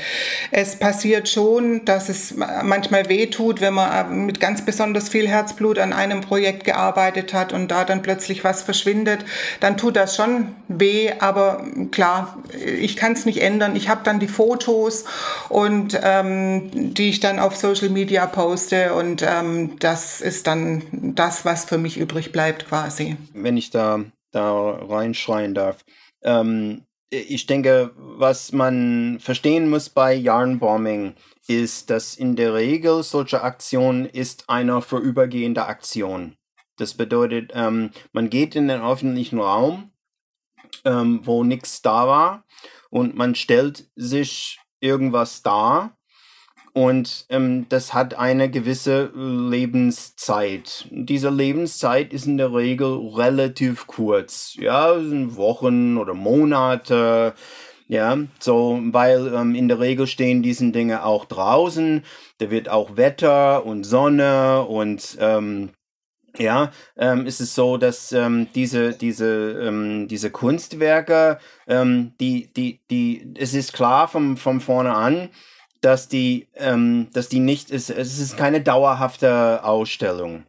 Es 0.50 0.76
passiert 0.76 1.28
schon, 1.28 1.84
dass 1.84 2.08
es 2.08 2.34
manchmal 2.62 3.08
weh 3.08 3.26
tut, 3.26 3.60
wenn 3.60 3.74
man 3.74 4.12
äh, 4.12 4.14
mit 4.14 4.40
ganz 4.40 4.64
besonders 4.64 5.08
viel 5.08 5.28
Herzblut 5.28 5.78
an 5.78 5.92
einem 5.92 6.20
Projekt 6.20 6.64
gearbeitet 6.64 7.34
hat 7.34 7.52
und 7.52 7.70
da 7.70 7.84
dann 7.84 8.02
plötzlich 8.02 8.44
was 8.44 8.62
verschwindet. 8.62 9.24
Dann 9.60 9.71
dann 9.72 9.78
tut 9.78 9.96
das 9.96 10.16
schon 10.16 10.54
weh, 10.68 11.12
aber 11.18 11.64
klar, 11.90 12.36
ich 12.52 12.96
kann 12.96 13.12
es 13.12 13.24
nicht 13.24 13.40
ändern. 13.40 13.74
Ich 13.74 13.88
habe 13.88 14.02
dann 14.04 14.20
die 14.20 14.28
Fotos 14.28 15.06
und 15.48 15.98
ähm, 16.02 16.94
die 16.94 17.08
ich 17.08 17.20
dann 17.20 17.38
auf 17.38 17.56
Social 17.56 17.88
Media 17.88 18.26
poste 18.26 18.92
und 18.94 19.22
ähm, 19.22 19.78
das 19.78 20.20
ist 20.20 20.46
dann 20.46 20.82
das, 20.92 21.46
was 21.46 21.64
für 21.64 21.78
mich 21.78 21.96
übrig 21.96 22.32
bleibt 22.32 22.68
quasi. 22.68 23.16
Wenn 23.32 23.56
ich 23.56 23.70
da, 23.70 24.00
da 24.30 24.72
reinschreien 24.72 25.54
darf. 25.54 25.78
Ähm, 26.22 26.84
ich 27.08 27.46
denke, 27.46 27.92
was 27.96 28.52
man 28.52 29.18
verstehen 29.20 29.70
muss 29.70 29.88
bei 29.88 30.14
Yarnbombing 30.14 31.14
ist, 31.46 31.88
dass 31.88 32.14
in 32.14 32.36
der 32.36 32.52
Regel 32.54 33.02
solche 33.02 33.42
Aktion 33.42 34.04
ist 34.04 34.44
eine 34.48 34.82
vorübergehende 34.82 35.64
Aktion. 35.64 36.36
Das 36.82 36.94
bedeutet, 36.94 37.52
ähm, 37.54 37.90
man 38.12 38.28
geht 38.28 38.56
in 38.56 38.66
den 38.66 38.82
öffentlichen 38.82 39.38
Raum, 39.38 39.92
ähm, 40.84 41.20
wo 41.22 41.44
nichts 41.44 41.80
da 41.80 42.08
war, 42.08 42.44
und 42.90 43.14
man 43.14 43.36
stellt 43.36 43.88
sich 43.94 44.58
irgendwas 44.80 45.42
dar 45.42 45.96
und 46.72 47.26
ähm, 47.28 47.66
das 47.68 47.94
hat 47.94 48.14
eine 48.14 48.50
gewisse 48.50 49.12
Lebenszeit. 49.14 50.88
Diese 50.90 51.30
Lebenszeit 51.30 52.12
ist 52.12 52.26
in 52.26 52.36
der 52.36 52.52
Regel 52.52 52.98
relativ 53.14 53.86
kurz. 53.86 54.56
Ja, 54.58 54.96
Wochen 55.36 55.98
oder 55.98 56.14
Monate. 56.14 57.34
Ja, 57.86 58.18
so, 58.40 58.80
weil 58.86 59.32
ähm, 59.32 59.54
in 59.54 59.68
der 59.68 59.78
Regel 59.78 60.08
stehen 60.08 60.42
diese 60.42 60.72
Dinge 60.72 61.04
auch 61.04 61.26
draußen. 61.26 62.02
Da 62.38 62.50
wird 62.50 62.68
auch 62.68 62.96
Wetter 62.96 63.64
und 63.64 63.84
Sonne 63.84 64.62
und 64.62 65.16
ähm, 65.20 65.70
ja, 66.38 66.70
ähm, 66.96 67.26
ist 67.26 67.40
es 67.40 67.54
so, 67.54 67.76
dass 67.76 68.12
ähm, 68.12 68.48
diese, 68.54 68.92
diese, 68.92 69.60
ähm, 69.62 70.08
diese 70.08 70.30
Kunstwerke, 70.30 71.38
ähm, 71.66 72.14
die, 72.20 72.52
die, 72.54 72.80
die, 72.90 73.34
es 73.36 73.54
ist 73.54 73.72
klar 73.72 74.08
vom, 74.08 74.36
vom 74.36 74.60
vorne 74.60 74.94
an, 74.94 75.28
dass 75.82 76.08
die, 76.08 76.48
ähm, 76.54 77.08
dass 77.12 77.28
die 77.28 77.40
nicht 77.40 77.70
ist, 77.70 77.90
es 77.90 78.18
ist 78.18 78.36
keine 78.36 78.60
dauerhafte 78.60 79.64
Ausstellung. 79.64 80.44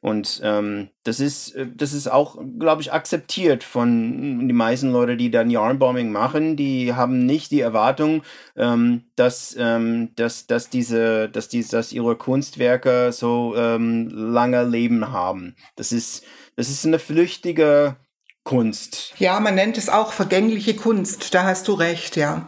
Und 0.00 0.40
ähm, 0.42 0.90
das 1.04 1.20
ist, 1.20 1.54
äh, 1.54 1.66
das 1.74 1.92
ist 1.92 2.08
auch, 2.08 2.38
glaube 2.58 2.82
ich, 2.82 2.92
akzeptiert 2.92 3.64
von 3.64 4.48
die 4.48 4.54
meisten 4.54 4.92
Leute, 4.92 5.16
die 5.16 5.30
dann 5.30 5.50
Yarnbombing 5.50 6.10
machen. 6.10 6.56
Die 6.56 6.94
haben 6.94 7.26
nicht 7.26 7.50
die 7.50 7.60
Erwartung, 7.60 8.22
ähm, 8.56 9.04
dass, 9.16 9.56
ähm, 9.58 10.14
dass, 10.16 10.46
dass 10.46 10.70
diese, 10.70 11.28
dass 11.28 11.48
die, 11.48 11.66
dass 11.66 11.92
ihre 11.92 12.16
Kunstwerke 12.16 13.12
so 13.12 13.54
ähm, 13.56 14.08
lange 14.10 14.64
Leben 14.64 15.12
haben. 15.12 15.56
Das 15.76 15.92
ist, 15.92 16.24
das 16.56 16.68
ist 16.68 16.86
eine 16.86 16.98
flüchtige 16.98 17.96
Kunst. 18.48 19.12
Ja, 19.18 19.40
man 19.40 19.54
nennt 19.54 19.76
es 19.76 19.90
auch 19.90 20.14
vergängliche 20.14 20.74
Kunst, 20.74 21.34
da 21.34 21.44
hast 21.44 21.68
du 21.68 21.74
recht, 21.74 22.16
ja. 22.16 22.46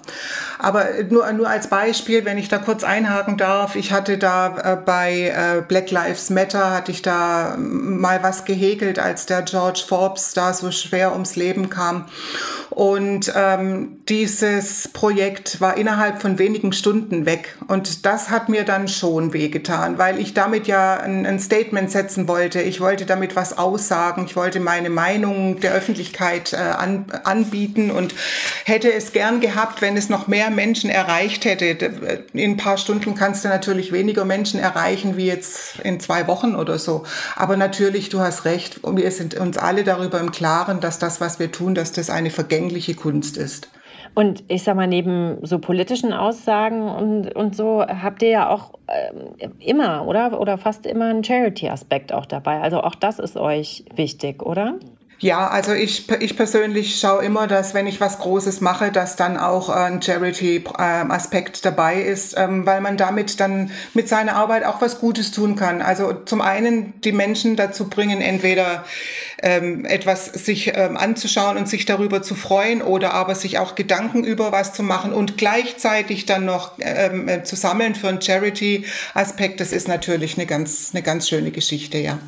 Aber 0.59 0.87
nur, 1.11 1.31
nur 1.33 1.47
als 1.47 1.69
Beispiel, 1.69 2.25
wenn 2.25 2.39
ich 2.39 2.49
da 2.49 2.57
kurz 2.57 2.85
einhaken 2.85 3.37
darf, 3.37 3.77
ich 3.77 3.93
hatte 3.93 4.17
da 4.17 4.57
äh, 4.57 4.77
bei 4.77 5.29
äh, 5.29 5.61
Black 5.61 5.91
Lives 5.91 6.31
Matter, 6.31 6.71
hatte 6.71 6.91
ich 6.91 7.03
da 7.03 7.55
mal 7.59 8.23
was 8.23 8.47
gehäkelt, 8.47 8.99
als 8.99 9.27
der 9.27 9.43
George 9.43 9.83
Forbes 9.87 10.33
da 10.33 10.55
so 10.55 10.71
schwer 10.71 11.13
ums 11.13 11.37
Leben 11.37 11.69
kam. 11.69 12.07
Und 12.71 13.33
ähm, 13.37 13.99
dieses 14.09 14.89
Projekt 14.89 15.61
war 15.61 15.77
innerhalb 15.77 16.23
von 16.23 16.39
wenigen 16.39 16.73
Stunden 16.73 17.27
weg. 17.27 17.57
Und 17.67 18.07
das 18.07 18.31
hat 18.31 18.49
mir 18.49 18.65
dann 18.65 18.87
schon 18.87 19.33
wehgetan, 19.33 19.99
weil 19.99 20.19
ich 20.21 20.35
damit 20.35 20.67
ja 20.67 20.95
ein, 20.95 21.27
ein 21.27 21.41
Statement 21.41 21.91
setzen 21.91 22.29
wollte. 22.29 22.63
Ich 22.63 22.81
wollte 22.81 23.07
damit 23.07 23.35
was 23.35 23.59
aussagen. 23.59 24.25
Ich 24.25 24.37
wollte 24.37 24.61
meine 24.61 24.89
Meinung 24.89 25.59
der 25.61 25.73
Öffentlichkeit 25.73 25.90
äh, 25.99 26.57
an, 26.57 27.07
anbieten 27.25 27.91
und 27.91 28.15
hätte 28.65 28.93
es 28.93 29.13
gern 29.13 29.41
gehabt, 29.41 29.83
wenn 29.83 29.97
es 29.97 30.09
noch 30.09 30.27
mehr 30.27 30.51
Menschen 30.51 30.91
erreicht 30.91 31.45
hätte. 31.45 31.65
In 32.33 32.53
ein 32.53 32.57
paar 32.57 32.79
Stunden 32.79 33.15
kannst 33.15 33.45
du 33.45 33.49
natürlich 33.49 33.93
weniger 33.93 34.25
Menschen 34.25 34.61
erreichen 34.61 35.17
wie 35.17 35.27
jetzt 35.27 35.81
in 35.81 36.01
zwei 36.01 36.27
Wochen 36.27 36.55
oder 36.55 36.79
so. 36.79 37.05
Aber 37.37 37.57
natürlich, 37.57 38.09
du 38.09 38.21
hast 38.21 38.45
recht. 38.45 38.81
Wir 38.85 39.11
sind 39.11 39.35
uns 39.35 39.59
alle 39.59 39.85
darüber 39.85 40.21
im 40.21 40.33
Klaren, 40.33 40.81
dass 40.81 40.99
das, 40.99 41.21
was 41.21 41.39
wir 41.39 41.51
tun, 41.53 41.75
dass 41.75 41.93
das 41.93 42.11
eine 42.11 42.31
vergängliche 42.31 42.95
Kunst 42.95 43.37
ist. 43.37 43.69
Und 44.15 44.43
ich 44.49 44.65
sag 44.65 44.75
mal, 44.77 44.89
neben 44.89 45.39
so 45.43 45.59
politischen 45.59 46.13
Aussagen 46.13 46.83
und, 46.83 47.35
und 47.35 47.55
so 47.55 47.85
habt 47.87 48.23
ihr 48.23 48.31
ja 48.31 48.49
auch 48.49 48.73
äh, 48.89 49.49
immer, 49.61 50.07
oder? 50.07 50.41
Oder 50.41 50.59
fast 50.59 50.85
immer 50.85 51.07
einen 51.07 51.23
Charity-Aspekt 51.23 52.13
auch 52.13 52.27
dabei. 52.27 52.61
Also 52.61 52.81
auch 52.81 52.97
das 52.97 53.19
ist 53.19 53.37
euch 53.37 53.85
wichtig, 53.95 54.43
oder? 54.43 54.75
Ja, 55.23 55.49
also 55.49 55.75
ich, 55.75 56.11
ich 56.21 56.35
persönlich 56.35 56.99
schaue 56.99 57.23
immer, 57.23 57.47
dass 57.47 57.75
wenn 57.75 57.87
ich 57.87 58.01
was 58.01 58.21
Großes 58.21 58.63
mache, 58.63 58.91
dass 58.91 59.17
dann 59.17 59.37
auch 59.37 59.69
ein 59.69 60.01
Charity-Aspekt 60.01 61.67
dabei 61.67 62.01
ist, 62.01 62.39
ähm, 62.39 62.65
weil 62.65 62.81
man 62.81 62.97
damit 62.97 63.39
dann 63.39 63.71
mit 63.93 64.09
seiner 64.09 64.37
Arbeit 64.37 64.65
auch 64.65 64.81
was 64.81 64.99
Gutes 64.99 65.31
tun 65.31 65.57
kann. 65.57 65.83
Also 65.83 66.15
zum 66.25 66.41
einen 66.41 66.99
die 67.03 67.13
Menschen 67.13 67.55
dazu 67.55 67.91
bringen, 67.91 68.23
entweder 68.23 68.87
ähm, 69.43 69.85
etwas 69.85 70.25
sich 70.25 70.73
ähm, 70.75 70.97
anzuschauen 70.97 71.59
und 71.59 71.69
sich 71.69 71.85
darüber 71.85 72.23
zu 72.23 72.35
freuen 72.35 72.81
oder 72.81 73.13
aber 73.13 73.35
sich 73.35 73.59
auch 73.59 73.75
Gedanken 73.75 74.25
über 74.25 74.53
was 74.53 74.73
zu 74.73 74.83
machen 74.83 75.13
und 75.13 75.37
gleichzeitig 75.37 76.25
dann 76.25 76.47
noch 76.47 76.79
ähm, 76.79 77.29
äh, 77.29 77.43
zu 77.43 77.57
sammeln 77.57 77.95
für 77.95 78.09
einen 78.09 78.23
Charity-Aspekt. 78.23 79.61
Das 79.61 79.73
ist 79.73 79.87
natürlich 79.87 80.39
eine 80.39 80.47
ganz, 80.47 80.93
eine 80.95 81.03
ganz 81.03 81.29
schöne 81.29 81.51
Geschichte, 81.51 81.99
ja. 81.99 82.19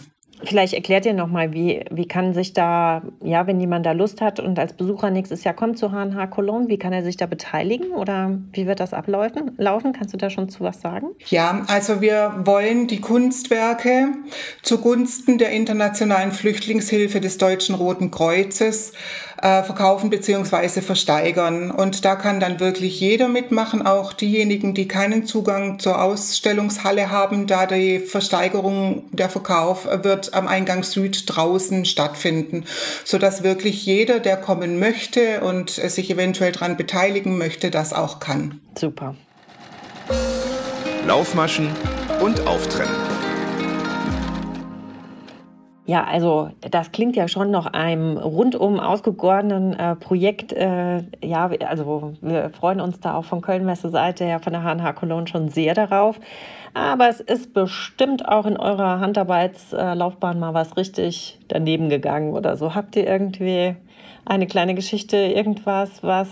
Vielleicht 0.45 0.75
erklärt 0.75 1.07
ihr 1.07 1.15
nochmal, 1.15 1.53
wie, 1.53 1.85
wie 1.91 2.07
kann 2.07 2.33
sich 2.35 2.53
da, 2.53 3.03
ja, 3.23 3.47
wenn 3.47 3.61
jemand 3.61 3.87
da 3.87 3.93
Lust 3.93 4.21
hat 4.21 4.41
und 4.41 4.59
als 4.59 4.73
Besucher 4.73 5.11
nächstes 5.11 5.45
Jahr 5.45 5.55
kommt 5.55 5.79
zu 5.79 5.91
HNH 5.91 6.27
Cologne, 6.29 6.69
wie 6.69 6.79
kann 6.79 6.93
er 6.93 7.03
sich 7.03 7.17
da 7.17 7.27
beteiligen 7.27 7.93
oder 7.93 8.39
wie 8.53 8.67
wird 8.67 8.81
das 8.81 8.93
ablaufen? 8.93 9.53
Laufen? 9.57 9.93
Kannst 9.93 10.15
du 10.15 10.19
da 10.19 10.31
schon 10.31 10.49
zu 10.49 10.65
was 10.65 10.81
sagen? 10.81 11.09
Ja, 11.27 11.63
also 11.69 12.01
wir 12.01 12.43
wollen 12.45 12.87
die 12.87 13.01
Kunstwerke 13.01 14.09
zugunsten 14.63 15.39
der 15.39 15.51
internationalen 15.51 16.33
Flüchtlingshilfe 16.33 17.21
des 17.21 17.39
Deutschen 17.39 17.75
Roten 17.75 18.11
Kreuzes 18.11 18.93
äh, 19.43 19.63
verkaufen 19.65 20.09
beziehungsweise 20.09 20.83
versteigern. 20.83 21.71
Und 21.71 22.05
da 22.05 22.15
kann 22.15 22.41
dann 22.41 22.61
wirklich 22.61 23.01
jeder 23.01 23.29
mitmachen, 23.29 23.85
auch 23.85 24.13
diejenigen, 24.13 24.73
die 24.73 24.89
keinen 24.89 25.27
Zugang 25.27 25.79
zur 25.79 26.01
Ausstellungshalle 26.01 27.11
haben, 27.11 27.47
da 27.47 27.67
die 27.67 27.99
Versteigerung, 27.99 29.05
der 29.11 29.29
Verkauf 29.29 29.87
wird 30.05 30.33
am 30.33 30.47
Eingang 30.47 30.85
Süd 30.85 31.25
draußen 31.27 31.85
stattfinden, 31.85 32.65
sodass 33.05 33.43
wirklich 33.43 33.85
jeder, 33.85 34.21
der 34.21 34.37
kommen 34.37 34.79
möchte 34.79 35.41
und 35.41 35.71
sich 35.71 36.11
eventuell 36.11 36.53
daran 36.53 36.77
beteiligen 36.77 37.37
möchte, 37.37 37.71
das 37.71 37.93
auch 37.93 38.21
kann. 38.21 38.61
Super. 38.79 39.17
Laufmaschen 41.07 41.69
und 42.21 42.47
Auftrennen. 42.47 43.22
Ja, 45.85 46.05
also 46.05 46.51
das 46.71 46.93
klingt 46.93 47.17
ja 47.17 47.27
schon 47.27 47.51
nach 47.51 47.67
einem 47.67 48.17
rundum 48.17 48.79
ausgegorenen 48.79 49.73
äh, 49.73 49.97
Projekt. 49.97 50.53
Äh, 50.53 51.03
ja, 51.21 51.51
also 51.67 52.15
wir 52.21 52.51
freuen 52.51 52.81
uns 52.81 53.01
da 53.01 53.15
auch 53.15 53.25
von 53.25 53.41
Köln-Messe-Seite 53.41 54.25
her, 54.25 54.39
von 54.39 54.53
der 54.53 54.63
HNH 54.63 54.93
Cologne 54.93 55.27
schon 55.27 55.49
sehr 55.49 55.75
darauf. 55.75 56.21
Aber 56.73 57.09
es 57.09 57.21
ist 57.21 57.53
bestimmt 57.53 58.29
auch 58.29 58.47
in 58.47 58.57
eurer 58.57 59.01
Handarbeitslaufbahn 59.01 60.39
mal 60.39 60.55
was 60.55 60.77
richtig 60.77 61.41
daneben 61.49 61.89
gegangen 61.89 62.33
oder 62.33 62.57
so. 62.57 62.77
Habt 62.77 62.95
ihr 62.95 63.07
irgendwie 63.07 63.75
eine 64.25 64.47
kleine 64.47 64.75
Geschichte, 64.75 65.17
irgendwas, 65.17 66.05
was 66.05 66.29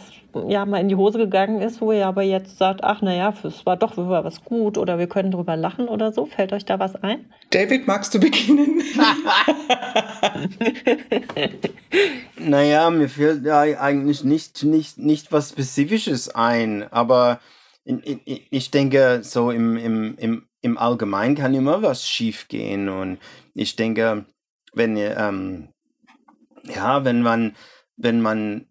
ja 0.49 0.67
mal 0.67 0.81
in 0.81 0.89
die 0.89 0.97
Hose 0.97 1.19
gegangen 1.19 1.61
ist, 1.61 1.81
wo 1.81 1.93
ihr 1.93 2.07
aber 2.07 2.23
jetzt 2.23 2.59
sagt, 2.59 2.83
ach 2.85 3.03
naja, 3.03 3.35
es 3.43 3.67
war 3.67 3.77
doch 3.77 3.97
was 3.97 4.45
gut 4.45 4.79
oder 4.79 4.99
wir 4.99 5.07
können 5.07 5.31
drüber 5.31 5.57
lachen 5.57 5.89
oder 5.89 6.13
so. 6.13 6.27
Fällt 6.27 6.53
euch 6.53 6.65
da 6.65 6.79
was 6.79 6.97
ein? 6.97 7.33
David, 7.51 7.87
magst 7.87 8.15
du 8.15 8.21
beginnen? 8.21 8.83
naja, 12.39 12.91
mir 12.91 13.09
fällt 13.09 13.45
ja 13.45 13.61
eigentlich 13.61 14.25
nicht, 14.25 14.65
nicht, 14.65 14.99
nicht 14.99 15.33
was 15.33 15.51
Spezifisches 15.51 16.35
ein, 16.35 16.91
aber 16.93 17.41
ich 17.85 18.71
denke, 18.71 19.21
so 19.23 19.51
im, 19.51 19.77
im, 19.77 20.15
im, 20.17 20.47
im 20.61 20.79
Allgemeinen 20.79 21.35
kann 21.35 21.55
immer 21.55 21.83
was 21.83 22.09
schief 22.09 22.49
gehen 22.49 22.89
und 22.89 23.19
ich 23.55 23.77
denke, 23.77 24.27
wenn 24.73 24.97
ähm, 24.97 25.69
ja, 26.65 27.05
wenn 27.05 27.23
man 27.23 27.55
wenn 27.97 28.21
man 28.21 28.67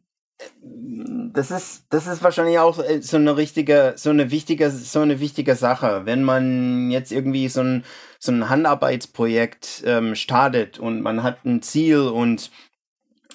das 0.61 1.51
ist, 1.51 1.85
das 1.89 2.07
ist 2.07 2.23
wahrscheinlich 2.23 2.59
auch 2.59 2.79
äh, 2.79 3.01
so 3.01 3.17
eine 3.17 3.37
richtige, 3.37 3.93
so 3.95 4.09
eine 4.09 4.31
wichtige, 4.31 4.69
so 4.71 5.01
eine 5.01 5.19
wichtige 5.19 5.55
Sache. 5.55 6.01
Wenn 6.05 6.23
man 6.23 6.91
jetzt 6.91 7.11
irgendwie 7.11 7.49
so 7.49 7.61
ein, 7.61 7.83
so 8.19 8.31
ein 8.31 8.49
Handarbeitsprojekt 8.49 9.83
ähm, 9.85 10.15
startet 10.15 10.79
und 10.79 11.01
man 11.01 11.23
hat 11.23 11.45
ein 11.45 11.61
Ziel 11.61 11.99
und 11.99 12.51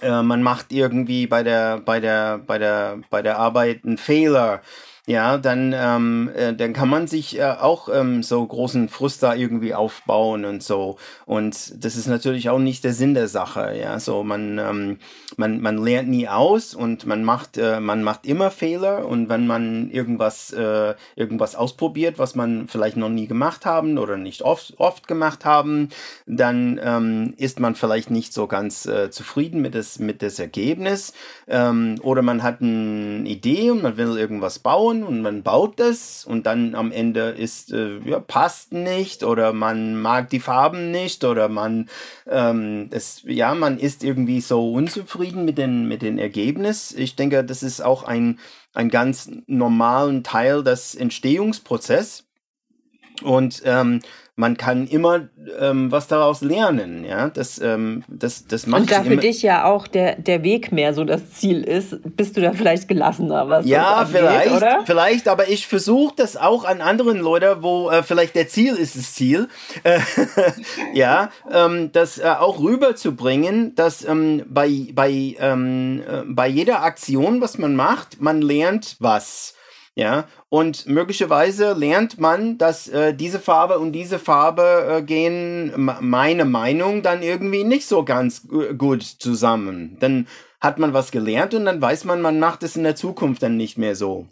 äh, 0.00 0.22
man 0.22 0.42
macht 0.42 0.72
irgendwie 0.72 1.26
bei 1.26 1.42
der, 1.42 1.78
bei 1.80 2.00
der, 2.00 2.38
bei 2.38 2.58
der, 2.58 3.00
bei 3.10 3.22
der 3.22 3.38
Arbeit 3.38 3.84
einen 3.84 3.98
Fehler, 3.98 4.60
ja, 5.06 5.36
dann, 5.36 5.74
ähm, 5.76 6.30
äh, 6.34 6.54
dann 6.54 6.72
kann 6.72 6.88
man 6.88 7.06
sich 7.06 7.38
äh, 7.38 7.44
auch 7.44 7.90
ähm, 7.92 8.22
so 8.22 8.44
großen 8.46 8.88
Frust 8.88 9.22
da 9.22 9.34
irgendwie 9.34 9.74
aufbauen 9.74 10.46
und 10.46 10.62
so. 10.62 10.96
Und 11.26 11.84
das 11.84 11.96
ist 11.96 12.06
natürlich 12.06 12.48
auch 12.48 12.58
nicht 12.58 12.84
der 12.84 12.94
Sinn 12.94 13.12
der 13.12 13.28
Sache. 13.28 13.76
Ja, 13.78 14.00
so 14.00 14.24
man, 14.24 14.58
ähm, 14.58 14.98
man, 15.36 15.60
man 15.60 15.76
lernt 15.76 16.08
nie 16.08 16.26
aus 16.26 16.74
und 16.74 17.04
man 17.04 17.22
macht, 17.22 17.58
äh, 17.58 17.80
man 17.80 18.02
macht 18.02 18.24
immer 18.24 18.50
Fehler. 18.50 19.06
Und 19.06 19.28
wenn 19.28 19.46
man 19.46 19.90
irgendwas, 19.90 20.54
äh, 20.54 20.94
irgendwas 21.16 21.54
ausprobiert, 21.54 22.18
was 22.18 22.34
man 22.34 22.66
vielleicht 22.66 22.96
noch 22.96 23.10
nie 23.10 23.26
gemacht 23.26 23.66
haben 23.66 23.98
oder 23.98 24.16
nicht 24.16 24.40
oft, 24.40 24.72
oft 24.78 25.06
gemacht 25.06 25.44
haben, 25.44 25.90
dann 26.24 26.80
ähm, 26.82 27.34
ist 27.36 27.60
man 27.60 27.74
vielleicht 27.74 28.10
nicht 28.10 28.32
so 28.32 28.46
ganz 28.46 28.86
äh, 28.86 29.10
zufrieden 29.10 29.60
mit 29.60 29.74
das, 29.74 29.98
mit 29.98 30.22
das 30.22 30.38
Ergebnis. 30.38 31.12
Ähm, 31.46 31.96
oder 32.00 32.22
man 32.22 32.42
hat 32.42 32.62
eine 32.62 33.28
Idee 33.28 33.70
und 33.70 33.82
man 33.82 33.98
will 33.98 34.16
irgendwas 34.16 34.60
bauen 34.60 34.93
bauen 34.94 35.04
und 35.04 35.22
man 35.22 35.42
baut 35.42 35.80
das 35.80 36.24
und 36.24 36.46
dann 36.46 36.74
am 36.74 36.92
Ende 36.92 37.30
ist, 37.30 37.72
äh, 37.72 37.98
ja, 38.04 38.20
passt 38.20 38.72
nicht 38.72 39.24
oder 39.24 39.52
man 39.52 40.00
mag 40.00 40.30
die 40.30 40.40
Farben 40.40 40.90
nicht 40.90 41.24
oder 41.24 41.48
man, 41.48 41.88
ähm, 42.28 42.88
das, 42.90 43.22
ja, 43.24 43.54
man 43.54 43.78
ist 43.78 44.04
irgendwie 44.04 44.40
so 44.40 44.72
unzufrieden 44.72 45.44
mit 45.44 45.59
den, 45.59 45.88
mit 45.88 46.02
den 46.02 46.18
Ergebnis. 46.18 46.92
Ich 46.92 47.16
denke, 47.16 47.44
das 47.44 47.62
ist 47.62 47.80
auch 47.80 48.04
ein, 48.04 48.38
ein 48.72 48.88
ganz 48.88 49.30
normalen 49.46 50.22
Teil 50.22 50.62
des 50.62 50.94
Entstehungsprozesses. 50.94 52.24
Und 53.22 53.62
ähm, 53.64 54.00
man 54.37 54.57
kann 54.57 54.88
immer 54.88 55.29
ähm, 55.61 55.92
was 55.92 56.09
daraus 56.09 56.40
lernen. 56.40 57.05
Ja, 57.05 57.29
das, 57.29 57.61
ähm, 57.61 58.03
das, 58.09 58.46
das 58.48 58.66
macht 58.66 58.83
Und 58.83 58.90
da 58.90 59.05
für 59.05 59.16
dich 59.16 59.42
ja 59.42 59.64
auch 59.64 59.87
der, 59.87 60.16
der 60.16 60.42
Weg 60.42 60.72
mehr 60.72 60.92
so 60.92 61.05
das 61.05 61.31
Ziel 61.35 61.62
ist, 61.62 61.98
bist 62.16 62.37
du 62.37 62.40
da 62.40 62.53
vielleicht 62.53 62.88
gelassener, 62.88 63.48
was 63.48 63.64
Ja, 63.64 63.94
angeht, 63.94 64.16
vielleicht, 64.16 64.57
oder? 64.57 64.83
vielleicht, 64.85 65.29
aber 65.29 65.48
ich 65.48 65.68
versuche 65.68 66.14
das 66.16 66.37
auch 66.37 66.64
an 66.64 66.81
anderen 66.81 67.20
Leuten, 67.20 67.62
wo 67.62 67.90
äh, 67.90 68.03
vielleicht 68.03 68.35
der 68.35 68.48
Ziel 68.48 68.74
ist 68.74 68.96
das 68.96 69.14
Ziel, 69.14 69.48
äh, 69.85 70.00
ja, 70.94 71.31
ähm, 71.53 71.92
das 71.92 72.18
äh, 72.18 72.24
auch 72.24 72.59
rüberzubringen, 72.59 73.77
dass 73.77 74.05
ähm, 74.05 74.42
bei, 74.48 74.88
bei, 74.92 75.37
ähm, 75.38 76.03
äh, 76.09 76.22
bei 76.27 76.48
jeder 76.48 76.83
Aktion, 76.83 77.40
was 77.40 77.59
man 77.59 77.77
macht, 77.77 78.20
man 78.20 78.42
lernt 78.42 78.96
was. 78.98 79.55
Ja, 79.96 80.26
und 80.48 80.87
möglicherweise 80.87 81.72
lernt 81.72 82.18
man, 82.18 82.59
dass 82.59 82.88
äh, 82.88 83.14
diese 83.14 83.38
Farbe 83.38 83.78
und 83.78 83.92
diese 83.92 84.18
Farbe 84.18 84.87
äh, 84.88 85.02
gehen, 85.02 85.72
meine 85.76 86.44
Meinung, 86.44 87.02
dann 87.02 87.22
irgendwie 87.22 87.62
nicht 87.62 87.87
so 87.87 88.04
ganz 88.04 88.48
gut 88.76 89.02
zusammen. 89.04 89.96
Dann 90.00 90.26
hat 90.61 90.80
man 90.80 90.94
was 90.94 91.12
gelernt 91.12 91.54
und 91.54 91.64
dann 91.66 91.80
weiß 91.80 92.07
man, 92.07 92.20
man 92.22 92.40
macht 92.40 92.64
es 92.64 92.74
in 92.74 92.83
der 92.83 92.96
Zukunft 92.96 93.42
dann 93.44 93.57
nicht 93.57 93.78
mehr 93.78 93.94
so. 93.94 94.26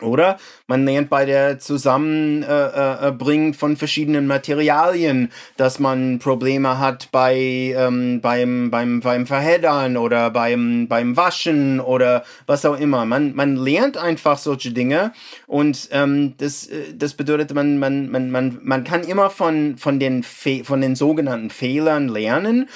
Oder 0.00 0.38
man 0.66 0.84
lernt 0.84 1.10
bei 1.10 1.24
der 1.24 1.58
Zusammenbringen 1.58 3.52
äh, 3.52 3.56
von 3.56 3.76
verschiedenen 3.76 4.26
Materialien, 4.26 5.32
dass 5.56 5.78
man 5.78 6.18
Probleme 6.18 6.78
hat 6.78 7.08
bei 7.10 7.34
ähm, 7.76 8.20
beim 8.20 8.70
beim 8.70 9.00
beim 9.00 9.26
Verheddern 9.26 9.96
oder 9.96 10.30
beim 10.30 10.86
beim 10.88 11.16
Waschen 11.16 11.80
oder 11.80 12.24
was 12.46 12.64
auch 12.64 12.78
immer. 12.78 13.04
Man 13.06 13.34
man 13.34 13.56
lernt 13.56 13.96
einfach 13.96 14.38
solche 14.38 14.72
Dinge 14.72 15.12
und 15.46 15.88
ähm, 15.92 16.34
das 16.38 16.66
äh, 16.66 16.94
das 16.94 17.14
bedeutet 17.14 17.52
man 17.54 17.78
man 17.78 18.08
man 18.10 18.30
man 18.30 18.58
man 18.62 18.84
kann 18.84 19.02
immer 19.02 19.30
von 19.30 19.78
von 19.78 19.98
den 19.98 20.22
von 20.22 20.80
den 20.80 20.94
sogenannten 20.94 21.50
Fehlern 21.50 22.08
lernen 22.08 22.68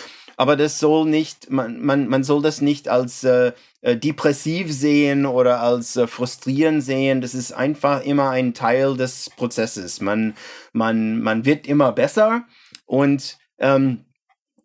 aber 0.42 0.56
das 0.56 0.80
soll 0.80 1.06
nicht, 1.06 1.52
man, 1.52 1.80
man, 1.80 2.08
man 2.08 2.24
soll 2.24 2.42
das 2.42 2.60
nicht 2.60 2.88
als 2.88 3.22
äh, 3.22 3.52
äh, 3.80 3.96
depressiv 3.96 4.72
sehen 4.72 5.24
oder 5.24 5.60
als 5.60 5.94
äh, 5.94 6.08
frustrierend 6.08 6.82
sehen. 6.82 7.20
Das 7.20 7.32
ist 7.32 7.52
einfach 7.52 8.02
immer 8.02 8.30
ein 8.30 8.52
Teil 8.52 8.96
des 8.96 9.30
Prozesses. 9.36 10.00
Man, 10.00 10.34
man, 10.72 11.20
man 11.22 11.44
wird 11.44 11.68
immer 11.68 11.92
besser 11.92 12.42
und 12.86 13.38
ähm, 13.58 14.04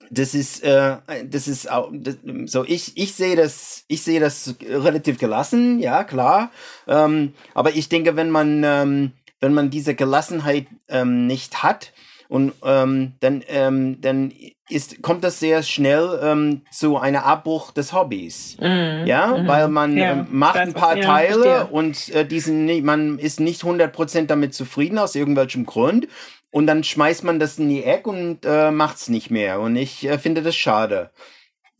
das 0.09 0.33
ist, 0.33 0.63
äh, 0.63 0.97
das 1.29 1.47
ist 1.47 1.69
auch, 1.69 1.91
das, 1.93 2.17
so 2.45 2.65
ich, 2.65 2.97
ich 2.97 3.13
sehe 3.13 3.35
das, 3.35 3.83
ich 3.87 4.01
sehe 4.01 4.19
das 4.19 4.55
relativ 4.59 5.19
gelassen, 5.19 5.77
ja 5.77 6.03
klar. 6.03 6.49
Ähm, 6.87 7.33
aber 7.53 7.75
ich 7.75 7.87
denke, 7.87 8.15
wenn 8.15 8.31
man, 8.31 8.63
ähm, 8.63 9.11
wenn 9.41 9.53
man 9.53 9.69
diese 9.69 9.93
Gelassenheit 9.93 10.65
ähm, 10.87 11.27
nicht 11.27 11.61
hat, 11.61 11.93
und 12.29 12.53
ähm, 12.63 13.13
dann, 13.19 13.43
ähm, 13.47 14.01
dann 14.01 14.33
ist, 14.69 15.01
kommt 15.01 15.23
das 15.23 15.39
sehr 15.39 15.63
schnell 15.63 16.19
ähm, 16.21 16.61
zu 16.71 16.97
einer 16.97 17.25
Abbruch 17.25 17.71
des 17.71 17.93
Hobbys. 17.93 18.57
Mhm. 18.59 19.05
Ja, 19.05 19.37
mhm. 19.37 19.47
weil 19.47 19.67
man 19.69 19.97
ja. 19.97 20.11
ähm, 20.11 20.27
macht 20.31 20.57
ein 20.57 20.73
paar 20.73 20.97
ja, 20.97 21.03
Teile 21.03 21.43
verstehe. 21.43 21.67
und 21.67 22.09
äh, 22.09 22.25
diesen, 22.25 22.83
man 22.83 23.19
ist 23.19 23.39
nicht 23.39 23.63
100% 23.63 24.25
damit 24.25 24.53
zufrieden 24.53 24.97
aus 24.97 25.15
irgendwelchem 25.15 25.65
Grund. 25.65 26.07
Und 26.49 26.65
dann 26.67 26.83
schmeißt 26.83 27.23
man 27.23 27.39
das 27.39 27.59
in 27.59 27.69
die 27.69 27.83
Ecke 27.83 28.09
und 28.09 28.39
äh, 28.45 28.71
macht 28.71 28.97
es 28.97 29.09
nicht 29.09 29.29
mehr. 29.29 29.59
Und 29.59 29.75
ich 29.75 30.07
äh, 30.07 30.17
finde 30.17 30.41
das 30.41 30.55
schade. 30.55 31.11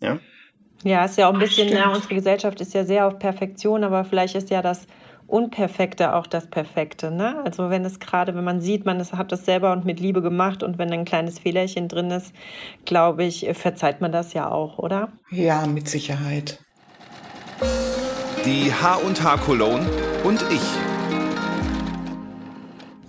Ja. 0.02 0.20
Ja, 0.84 1.06
ist 1.06 1.18
ja 1.18 1.28
auch 1.28 1.34
ein 1.34 1.40
bisschen, 1.40 1.70
ja, 1.70 1.90
unsere 1.90 2.14
Gesellschaft 2.14 2.62
ist 2.62 2.74
ja 2.74 2.86
sehr 2.86 3.08
auf 3.08 3.18
Perfektion, 3.18 3.84
aber 3.84 4.06
vielleicht 4.06 4.36
ist 4.36 4.52
ja 4.52 4.62
das 4.62 4.86
Unperfekte 5.28 6.16
auch 6.16 6.26
das 6.26 6.48
Perfekte. 6.48 7.12
Ne? 7.12 7.44
Also 7.44 7.70
wenn 7.70 7.84
es 7.84 8.00
gerade, 8.00 8.34
wenn 8.34 8.46
man 8.46 8.62
sieht, 8.62 8.86
man 8.86 9.00
hat 9.00 9.32
das 9.32 9.46
selber 9.46 9.74
und 9.74 9.84
mit 9.84 10.00
Liebe 10.00 10.22
gemacht 10.22 10.64
und 10.64 10.78
wenn 10.78 10.92
ein 10.94 11.06
kleines 11.06 11.40
Fehlerchen 11.40 11.90
drin 11.90 12.10
ist, 12.12 12.34
glaube 12.86 13.26
ich, 13.26 13.48
verzeiht 13.54 14.00
man 14.00 14.12
das 14.12 14.34
ja 14.34 14.50
auch, 14.50 14.78
oder? 14.78 15.10
Ja, 15.30 15.68
mit 15.68 15.90
Sicherheit. 15.90 16.60
Die 18.46 18.72
H&H 18.72 19.38
Cologne 19.38 19.86
und 20.24 20.42
ich. 20.50 20.62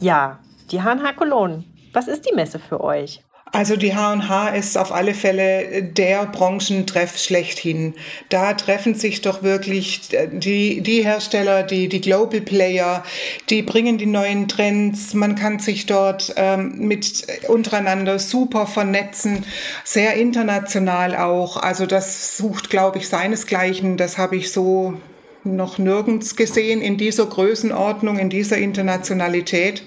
Ja, 0.01 0.41
die 0.73 0.83
H&H 0.83 1.13
Cologne. 1.13 1.63
Was 1.93 2.09
ist 2.09 2.29
die 2.29 2.35
Messe 2.35 2.59
für 2.59 2.83
euch? 2.83 3.23
Also 3.51 3.77
die 3.77 3.95
H&H 3.95 4.49
ist 4.51 4.77
auf 4.77 4.93
alle 4.93 5.15
Fälle 5.15 5.83
der 5.83 6.27
Branchentreff 6.27 7.19
schlechthin. 7.19 7.95
Da 8.29 8.53
treffen 8.55 8.95
sich 8.95 9.23
doch 9.23 9.43
wirklich 9.43 10.03
die, 10.33 10.83
die 10.83 11.03
Hersteller, 11.03 11.63
die, 11.63 11.89
die 11.89 12.01
Global 12.01 12.41
Player, 12.41 13.03
die 13.49 13.63
bringen 13.63 13.97
die 13.97 14.07
neuen 14.07 14.49
Trends. 14.49 15.15
Man 15.15 15.35
kann 15.35 15.61
sich 15.61 15.87
dort 15.87 16.35
ähm, 16.37 16.75
mit 16.79 17.27
untereinander 17.49 18.19
super 18.19 18.67
vernetzen, 18.67 19.45
sehr 19.83 20.15
international 20.15 21.17
auch. 21.17 21.57
Also 21.57 21.87
das 21.87 22.37
sucht, 22.37 22.69
glaube 22.69 22.99
ich, 22.99 23.09
seinesgleichen. 23.09 23.97
Das 23.97 24.19
habe 24.19 24.37
ich 24.37 24.53
so 24.53 24.95
noch 25.45 25.79
nirgends 25.79 26.37
gesehen 26.37 26.83
in 26.83 26.99
dieser 26.99 27.27
Größenordnung, 27.27 28.19
in 28.19 28.29
dieser 28.29 28.59
Internationalität. 28.59 29.83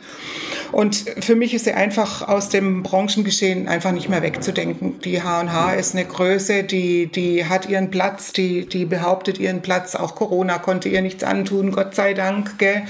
Und 0.71 1.05
für 1.19 1.35
mich 1.35 1.53
ist 1.53 1.65
sie 1.65 1.73
einfach 1.73 2.27
aus 2.27 2.49
dem 2.49 2.83
Branchengeschehen 2.83 3.67
einfach 3.67 3.91
nicht 3.91 4.09
mehr 4.09 4.21
wegzudenken. 4.21 4.99
Die 5.01 5.21
H&H 5.21 5.73
ist 5.73 5.95
eine 5.95 6.05
Größe, 6.05 6.63
die, 6.63 7.07
die 7.07 7.45
hat 7.45 7.67
ihren 7.67 7.91
Platz, 7.91 8.31
die, 8.31 8.65
die 8.65 8.85
behauptet 8.85 9.39
ihren 9.39 9.61
Platz. 9.61 9.95
Auch 9.95 10.15
Corona 10.15 10.59
konnte 10.59 10.89
ihr 10.89 11.01
nichts 11.01 11.23
antun, 11.23 11.71
Gott 11.71 11.95
sei 11.95 12.13
Dank. 12.13 12.57
Gell? 12.57 12.83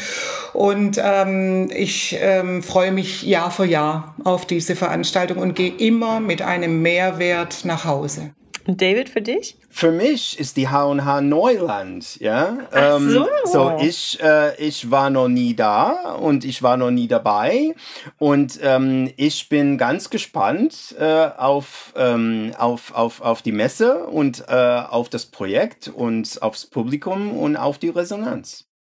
Und 0.54 1.02
ähm, 1.04 1.70
ich 1.76 2.18
ähm, 2.22 2.62
freue 2.62 2.92
mich 2.92 3.24
Jahr 3.24 3.52
für 3.52 3.66
Jahr 3.66 4.16
auf 4.24 4.46
diese 4.46 4.76
Veranstaltung 4.76 5.38
und 5.38 5.56
gehe 5.56 5.74
immer 5.74 6.20
mit 6.20 6.42
einem 6.42 6.82
Mehrwert 6.82 7.66
nach 7.66 7.86
Hause. 7.86 8.32
Und 8.68 8.82
David, 8.82 9.10
für 9.10 9.22
dich? 9.22 9.58
Für 9.70 9.92
mich 9.92 10.40
ist 10.40 10.58
die 10.58 10.68
H&H 10.70 11.22
Neuland, 11.22 12.20
ja. 12.20 12.58
Ach 12.72 12.98
ähm, 12.98 13.10
so. 13.10 13.28
so 13.46 13.78
ich, 13.82 14.20
äh, 14.22 14.56
ich 14.58 14.92
war 14.92 15.10
noch 15.10 15.28
nie 15.28 15.56
da 15.56 16.14
und 16.16 16.46
ich 16.46 16.62
war 16.62 16.78
noch 16.78 16.92
nie 16.92 17.08
dabei 17.08 17.74
und 18.20 18.60
ähm, 18.62 19.12
ich 19.18 19.50
bin 19.50 19.78
ganz 19.78 20.10
gespannt 20.10 20.96
äh, 21.00 21.30
auf, 21.38 21.94
ähm, 21.96 22.54
auf, 22.58 22.94
auf, 22.94 23.22
auf 23.22 23.42
die 23.42 23.52
Messe 23.52 24.06
und 24.06 24.44
äh, 24.48 24.54
auf 24.54 25.10
das 25.10 25.26
Projekt 25.26 25.88
und 25.88 26.42
aufs 26.42 26.66
Publikum 26.66 27.38
und 27.38 27.58
auf 27.58 27.78
die 27.78 27.90
Resonanz. 27.90 28.71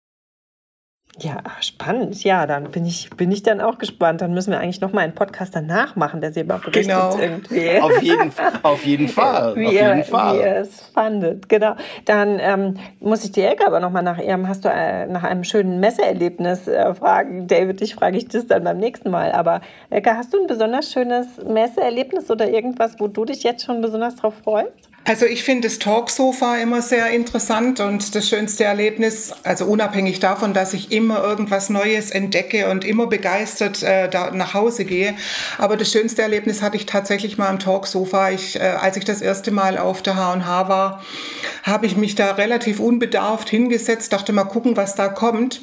Ja, 1.19 1.43
spannend. 1.59 2.23
Ja, 2.23 2.47
dann 2.47 2.71
bin 2.71 2.85
ich, 2.85 3.09
bin 3.11 3.31
ich 3.31 3.43
dann 3.43 3.59
auch 3.59 3.77
gespannt. 3.77 4.21
Dann 4.21 4.33
müssen 4.33 4.51
wir 4.51 4.59
eigentlich 4.59 4.79
noch 4.79 4.93
mal 4.93 5.01
einen 5.01 5.13
Podcast 5.13 5.53
danach 5.53 5.95
machen, 5.97 6.21
der 6.21 6.31
selber 6.31 6.57
berichtet 6.57 6.87
genau. 6.87 7.17
irgendwie. 7.17 7.79
Auf 7.81 8.01
jeden, 8.01 8.31
auf 8.63 8.85
jeden 8.85 9.07
Fall. 9.09 9.55
Wie, 9.55 9.67
auf 9.67 9.73
jeden 9.73 10.03
Fall. 10.05 10.33
wie 10.33 10.39
ihr 10.39 10.55
es 10.57 10.81
fandet. 10.93 11.49
Genau. 11.49 11.75
Dann 12.05 12.39
ähm, 12.39 12.77
muss 12.99 13.25
ich 13.25 13.31
die 13.33 13.41
Elke 13.41 13.67
aber 13.67 13.79
noch 13.79 13.91
mal 13.91 14.01
nach 14.01 14.19
ihrem, 14.19 14.47
hast 14.47 14.63
du 14.63 14.69
äh, 14.69 15.05
nach 15.07 15.23
einem 15.23 15.43
schönen 15.43 15.79
Messeerlebnis 15.79 16.67
äh, 16.67 16.93
fragen. 16.95 17.47
David, 17.47 17.81
ich 17.81 17.95
frage 17.95 18.17
ich 18.17 18.27
das 18.27 18.47
dann 18.47 18.63
beim 18.63 18.77
nächsten 18.77 19.11
Mal. 19.11 19.33
Aber 19.33 19.61
Elke, 19.89 20.15
hast 20.15 20.33
du 20.33 20.39
ein 20.39 20.47
besonders 20.47 20.91
schönes 20.91 21.27
Messeerlebnis 21.45 22.31
oder 22.31 22.49
irgendwas, 22.49 22.95
wo 22.99 23.07
du 23.07 23.25
dich 23.25 23.43
jetzt 23.43 23.65
schon 23.65 23.81
besonders 23.81 24.15
drauf 24.15 24.35
freust? 24.43 24.90
Also 25.03 25.25
ich 25.25 25.43
finde 25.43 25.67
das 25.67 25.79
Talksofa 25.79 26.57
immer 26.57 26.83
sehr 26.83 27.09
interessant 27.09 27.79
und 27.79 28.13
das 28.13 28.29
schönste 28.29 28.65
Erlebnis, 28.65 29.33
also 29.43 29.65
unabhängig 29.65 30.19
davon, 30.19 30.53
dass 30.53 30.75
ich 30.75 30.91
immer 30.91 31.23
irgendwas 31.23 31.69
Neues 31.69 32.11
entdecke 32.11 32.69
und 32.69 32.85
immer 32.85 33.07
begeistert 33.07 33.81
äh, 33.81 34.09
da 34.09 34.29
nach 34.29 34.53
Hause 34.53 34.85
gehe. 34.85 35.15
Aber 35.57 35.75
das 35.75 35.91
schönste 35.91 36.21
Erlebnis 36.21 36.61
hatte 36.61 36.77
ich 36.77 36.85
tatsächlich 36.85 37.39
mal 37.39 37.49
am 37.49 37.57
Talksofa. 37.57 38.29
Ich, 38.29 38.57
äh, 38.57 38.59
als 38.59 38.95
ich 38.95 39.03
das 39.03 39.23
erste 39.23 39.49
Mal 39.49 39.79
auf 39.79 40.03
der 40.03 40.17
H&H 40.17 40.69
war, 40.69 41.03
habe 41.63 41.87
ich 41.87 41.97
mich 41.97 42.13
da 42.13 42.33
relativ 42.33 42.79
unbedarft 42.79 43.49
hingesetzt, 43.49 44.13
dachte 44.13 44.33
mal 44.33 44.43
gucken, 44.43 44.77
was 44.77 44.93
da 44.93 45.07
kommt. 45.09 45.61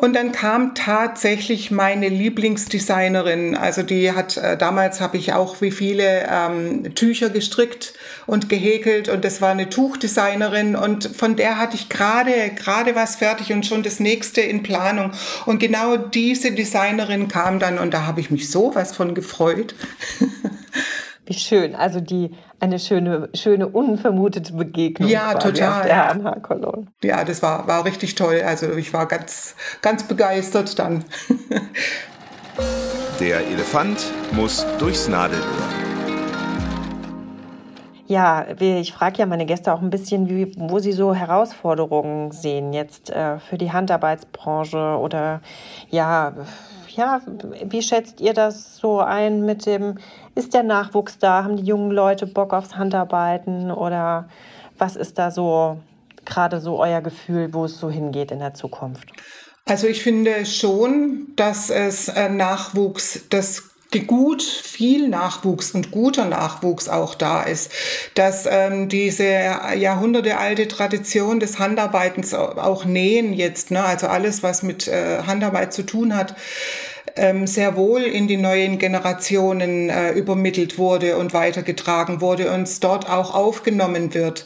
Und 0.00 0.14
dann 0.14 0.30
kam 0.30 0.76
tatsächlich 0.76 1.72
meine 1.72 2.08
Lieblingsdesignerin. 2.08 3.56
Also 3.56 3.82
die 3.82 4.12
hat, 4.12 4.36
äh, 4.36 4.56
damals 4.56 5.00
habe 5.00 5.16
ich 5.16 5.32
auch 5.32 5.60
wie 5.60 5.72
viele 5.72 6.24
ähm, 6.30 6.94
Tücher 6.94 7.30
gestrickt 7.30 7.94
und 8.24 8.48
gehäkelt 8.48 9.08
und 9.08 9.24
das 9.24 9.40
war 9.40 9.50
eine 9.50 9.68
Tuchdesignerin 9.68 10.76
und 10.76 11.04
von 11.16 11.34
der 11.34 11.58
hatte 11.58 11.74
ich 11.74 11.88
gerade, 11.88 12.30
gerade 12.54 12.94
was 12.94 13.16
fertig 13.16 13.52
und 13.52 13.66
schon 13.66 13.82
das 13.82 13.98
nächste 13.98 14.40
in 14.40 14.62
Planung. 14.62 15.10
Und 15.46 15.58
genau 15.58 15.96
diese 15.96 16.52
Designerin 16.52 17.26
kam 17.26 17.58
dann 17.58 17.80
und 17.80 17.92
da 17.92 18.06
habe 18.06 18.20
ich 18.20 18.30
mich 18.30 18.52
sowas 18.52 18.94
von 18.94 19.16
gefreut. 19.16 19.74
Wie 21.26 21.34
schön. 21.34 21.74
Also 21.74 22.00
die 22.00 22.30
eine 22.60 22.78
schöne, 22.78 23.28
schöne 23.34 23.68
unvermutete 23.68 24.52
Begegnung. 24.52 25.08
Ja, 25.08 25.34
total. 25.34 25.84
der 25.84 26.10
ANH 26.10 26.36
Ja, 27.02 27.24
das 27.24 27.42
war, 27.42 27.66
war 27.68 27.84
richtig 27.84 28.14
toll. 28.14 28.42
Also 28.44 28.72
ich 28.72 28.92
war 28.92 29.06
ganz, 29.06 29.54
ganz 29.82 30.02
begeistert 30.04 30.78
dann. 30.78 31.04
Der 33.20 33.46
Elefant 33.46 34.12
muss 34.32 34.66
durchs 34.78 35.08
Nadelöhr. 35.08 35.44
Ja, 38.08 38.46
ich 38.58 38.92
frage 38.92 39.18
ja 39.18 39.26
meine 39.26 39.44
Gäste 39.44 39.72
auch 39.72 39.82
ein 39.82 39.90
bisschen, 39.90 40.28
wie, 40.28 40.54
wo 40.56 40.78
sie 40.78 40.92
so 40.92 41.14
Herausforderungen 41.14 42.30
sehen 42.32 42.72
jetzt 42.72 43.10
äh, 43.10 43.38
für 43.38 43.58
die 43.58 43.70
Handarbeitsbranche 43.70 44.96
oder 44.98 45.42
ja, 45.90 46.32
ja, 46.98 47.22
wie 47.64 47.80
schätzt 47.80 48.20
ihr 48.20 48.34
das 48.34 48.76
so 48.76 48.98
ein 48.98 49.46
mit 49.46 49.66
dem, 49.66 49.98
ist 50.34 50.52
der 50.52 50.64
Nachwuchs 50.64 51.18
da? 51.18 51.44
Haben 51.44 51.56
die 51.56 51.62
jungen 51.62 51.92
Leute 51.92 52.26
Bock 52.26 52.52
aufs 52.52 52.76
Handarbeiten 52.76 53.70
oder 53.70 54.28
was 54.76 54.96
ist 54.96 55.16
da 55.16 55.30
so 55.30 55.78
gerade 56.24 56.60
so 56.60 56.78
euer 56.78 57.00
Gefühl, 57.00 57.54
wo 57.54 57.64
es 57.64 57.78
so 57.78 57.88
hingeht 57.88 58.32
in 58.32 58.40
der 58.40 58.54
Zukunft? 58.54 59.10
Also 59.64 59.86
ich 59.86 60.02
finde 60.02 60.44
schon, 60.44 61.28
dass 61.36 61.70
es 61.70 62.08
äh, 62.08 62.28
Nachwuchs, 62.28 63.26
das 63.30 63.67
gut 64.06 64.42
viel 64.42 65.08
Nachwuchs 65.08 65.72
und 65.72 65.90
guter 65.90 66.26
Nachwuchs 66.26 66.88
auch 66.88 67.14
da 67.14 67.42
ist, 67.42 67.72
dass 68.14 68.46
ähm, 68.46 68.88
diese 68.88 69.24
jahrhundertealte 69.76 70.68
Tradition 70.68 71.40
des 71.40 71.58
Handarbeitens 71.58 72.34
auch 72.34 72.84
Nähen 72.84 73.32
jetzt, 73.32 73.70
ne, 73.70 73.84
also 73.84 74.06
alles, 74.08 74.42
was 74.42 74.62
mit 74.62 74.88
äh, 74.88 75.22
Handarbeit 75.26 75.72
zu 75.72 75.84
tun 75.84 76.14
hat, 76.14 76.36
ähm, 77.16 77.46
sehr 77.46 77.76
wohl 77.76 78.02
in 78.02 78.28
die 78.28 78.36
neuen 78.36 78.78
Generationen 78.78 79.88
äh, 79.88 80.12
übermittelt 80.12 80.78
wurde 80.78 81.16
und 81.16 81.32
weitergetragen 81.32 82.20
wurde 82.20 82.52
und 82.52 82.84
dort 82.84 83.08
auch 83.08 83.34
aufgenommen 83.34 84.12
wird. 84.12 84.44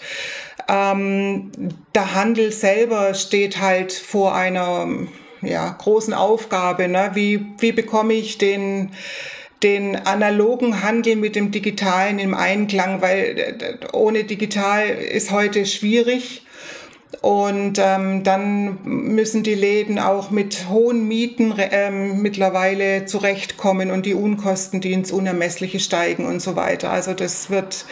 Ähm, 0.69 1.51
der 1.95 2.15
Handel 2.15 2.53
selber 2.53 3.15
steht 3.15 3.61
halt 3.61 3.93
vor 3.93 4.35
einer 4.35 4.87
ja, 5.43 5.71
großen 5.71 6.15
Aufgabe. 6.15 6.89
Ne? 6.89 7.11
Wie, 7.15 7.47
wie 7.59 7.73
bekomme 7.73 8.15
ich 8.15 8.39
den, 8.39 8.91
den 9.63 9.97
analogen 9.97 10.83
Handel 10.83 11.17
mit 11.17 11.37
dem 11.37 11.51
digitalen 11.51 12.19
im 12.19 12.35
Einklang, 12.35 13.03
weil 13.03 13.39
äh, 13.39 13.77
ohne 13.93 14.25
digital 14.25 14.89
ist 14.89 15.31
heute 15.31 15.67
schwierig. 15.67 16.47
Und 17.21 17.79
ähm, 17.79 18.25
dann 18.25 18.79
müssen 18.83 19.43
die 19.43 19.55
Läden 19.55 19.99
auch 19.99 20.31
mit 20.31 20.69
hohen 20.69 21.07
Mieten 21.07 21.55
ähm, 21.59 22.23
mittlerweile 22.23 23.05
zurechtkommen 23.07 23.91
und 23.91 24.07
die 24.07 24.15
Unkosten, 24.15 24.81
die 24.81 24.93
ins 24.93 25.13
Unermessliche 25.13 25.79
steigen 25.79 26.25
und 26.25 26.41
so 26.41 26.57
weiter. 26.57 26.91
Also 26.91 27.13
das 27.13 27.51
wird, 27.51 27.85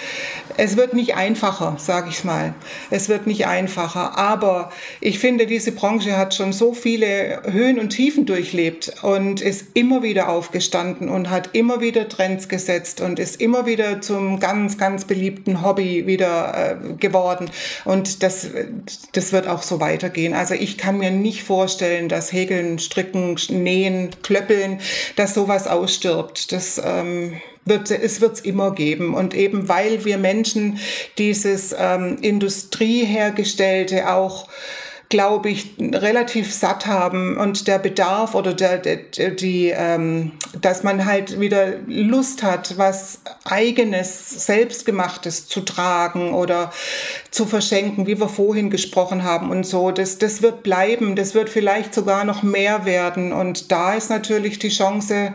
es 0.57 0.77
wird 0.77 0.95
nicht 0.95 1.15
einfacher, 1.15 1.77
sage 1.79 2.09
ich 2.09 2.25
mal. 2.25 2.55
Es 2.91 3.09
wird 3.09 3.27
nicht 3.27 3.47
einfacher. 3.47 4.19
Aber 4.19 4.73
ich 5.01 5.19
finde, 5.19 5.47
diese 5.47 5.73
Branche 5.73 6.17
hat 6.17 6.35
schon 6.35 6.53
so 6.53 6.73
viele 6.73 7.43
Höhen 7.45 7.79
und 7.79 7.91
Tiefen 7.91 8.27
durchlebt 8.27 8.95
und 9.03 9.41
ist 9.43 9.67
immer 9.75 10.03
wieder 10.03 10.29
aufgestanden 10.29 11.09
und 11.09 11.31
hat 11.31 11.51
immer 11.53 11.81
wieder 11.81 12.09
Trends 12.09 12.49
gesetzt 12.49 13.01
und 13.01 13.19
ist 13.19 13.41
immer 13.41 13.67
wieder 13.67 14.01
zum 14.01 14.41
ganz, 14.41 14.79
ganz 14.79 15.05
beliebten 15.05 15.63
Hobby 15.63 16.07
wieder 16.07 16.55
äh, 16.81 16.95
geworden. 16.95 17.51
Und 17.85 18.23
das 18.23 18.49
das 19.13 19.33
wird 19.33 19.47
auch 19.47 19.63
so 19.63 19.81
weitergehen. 19.81 20.35
Also 20.35 20.55
ich 20.55 20.79
kann 20.79 20.99
mir 20.99 21.11
nicht 21.11 21.43
vorstellen, 21.43 22.09
dass 22.09 22.33
Häkeln, 22.33 22.79
Stricken, 22.79 23.37
Nähen, 23.49 24.11
Klöppeln, 24.23 24.81
dass 25.17 25.35
sowas 25.35 25.67
ausstirbt. 25.67 26.53
Das 26.53 26.81
ähm, 26.85 27.41
wird 27.65 27.91
es 27.91 28.21
wird's 28.21 28.41
immer 28.41 28.75
geben 28.75 29.15
und 29.15 29.35
eben 29.35 29.69
weil 29.69 30.05
wir 30.05 30.19
Menschen 30.19 30.79
dieses 31.19 31.75
ähm, 31.79 32.19
Industriehergestellte 32.21 34.11
auch 34.11 34.49
glaube 35.11 35.51
ich, 35.51 35.73
relativ 35.79 36.55
satt 36.55 36.87
haben 36.87 37.37
und 37.37 37.67
der 37.67 37.81
Bedarf 37.81 38.37
oder 38.37 38.55
der, 38.55 38.79
der, 38.79 39.31
die, 39.33 39.75
ähm, 39.77 40.33
dass 40.63 40.85
man 40.85 41.05
halt 41.05 41.41
wieder 41.41 41.75
Lust 41.89 42.45
hat, 42.45 42.79
was 42.79 43.21
eigenes, 43.45 44.47
selbstgemachtes 44.47 45.49
zu 45.49 45.63
tragen 45.63 46.33
oder 46.33 46.73
zu 47.33 47.45
verschenken, 47.45 48.07
wie 48.07 48.21
wir 48.21 48.29
vorhin 48.29 48.71
gesprochen 48.71 49.25
haben 49.25 49.51
und 49.51 49.67
so. 49.67 49.91
Das, 49.91 50.19
das 50.19 50.43
wird 50.43 50.63
bleiben, 50.63 51.17
das 51.17 51.35
wird 51.35 51.49
vielleicht 51.49 51.93
sogar 51.93 52.25
noch 52.25 52.45
mehr 52.45 52.85
werden 52.85 53.33
und 53.33 53.73
da 53.73 53.95
ist 53.95 54.11
natürlich 54.11 54.61
die 54.61 54.71
Chance, 54.71 55.35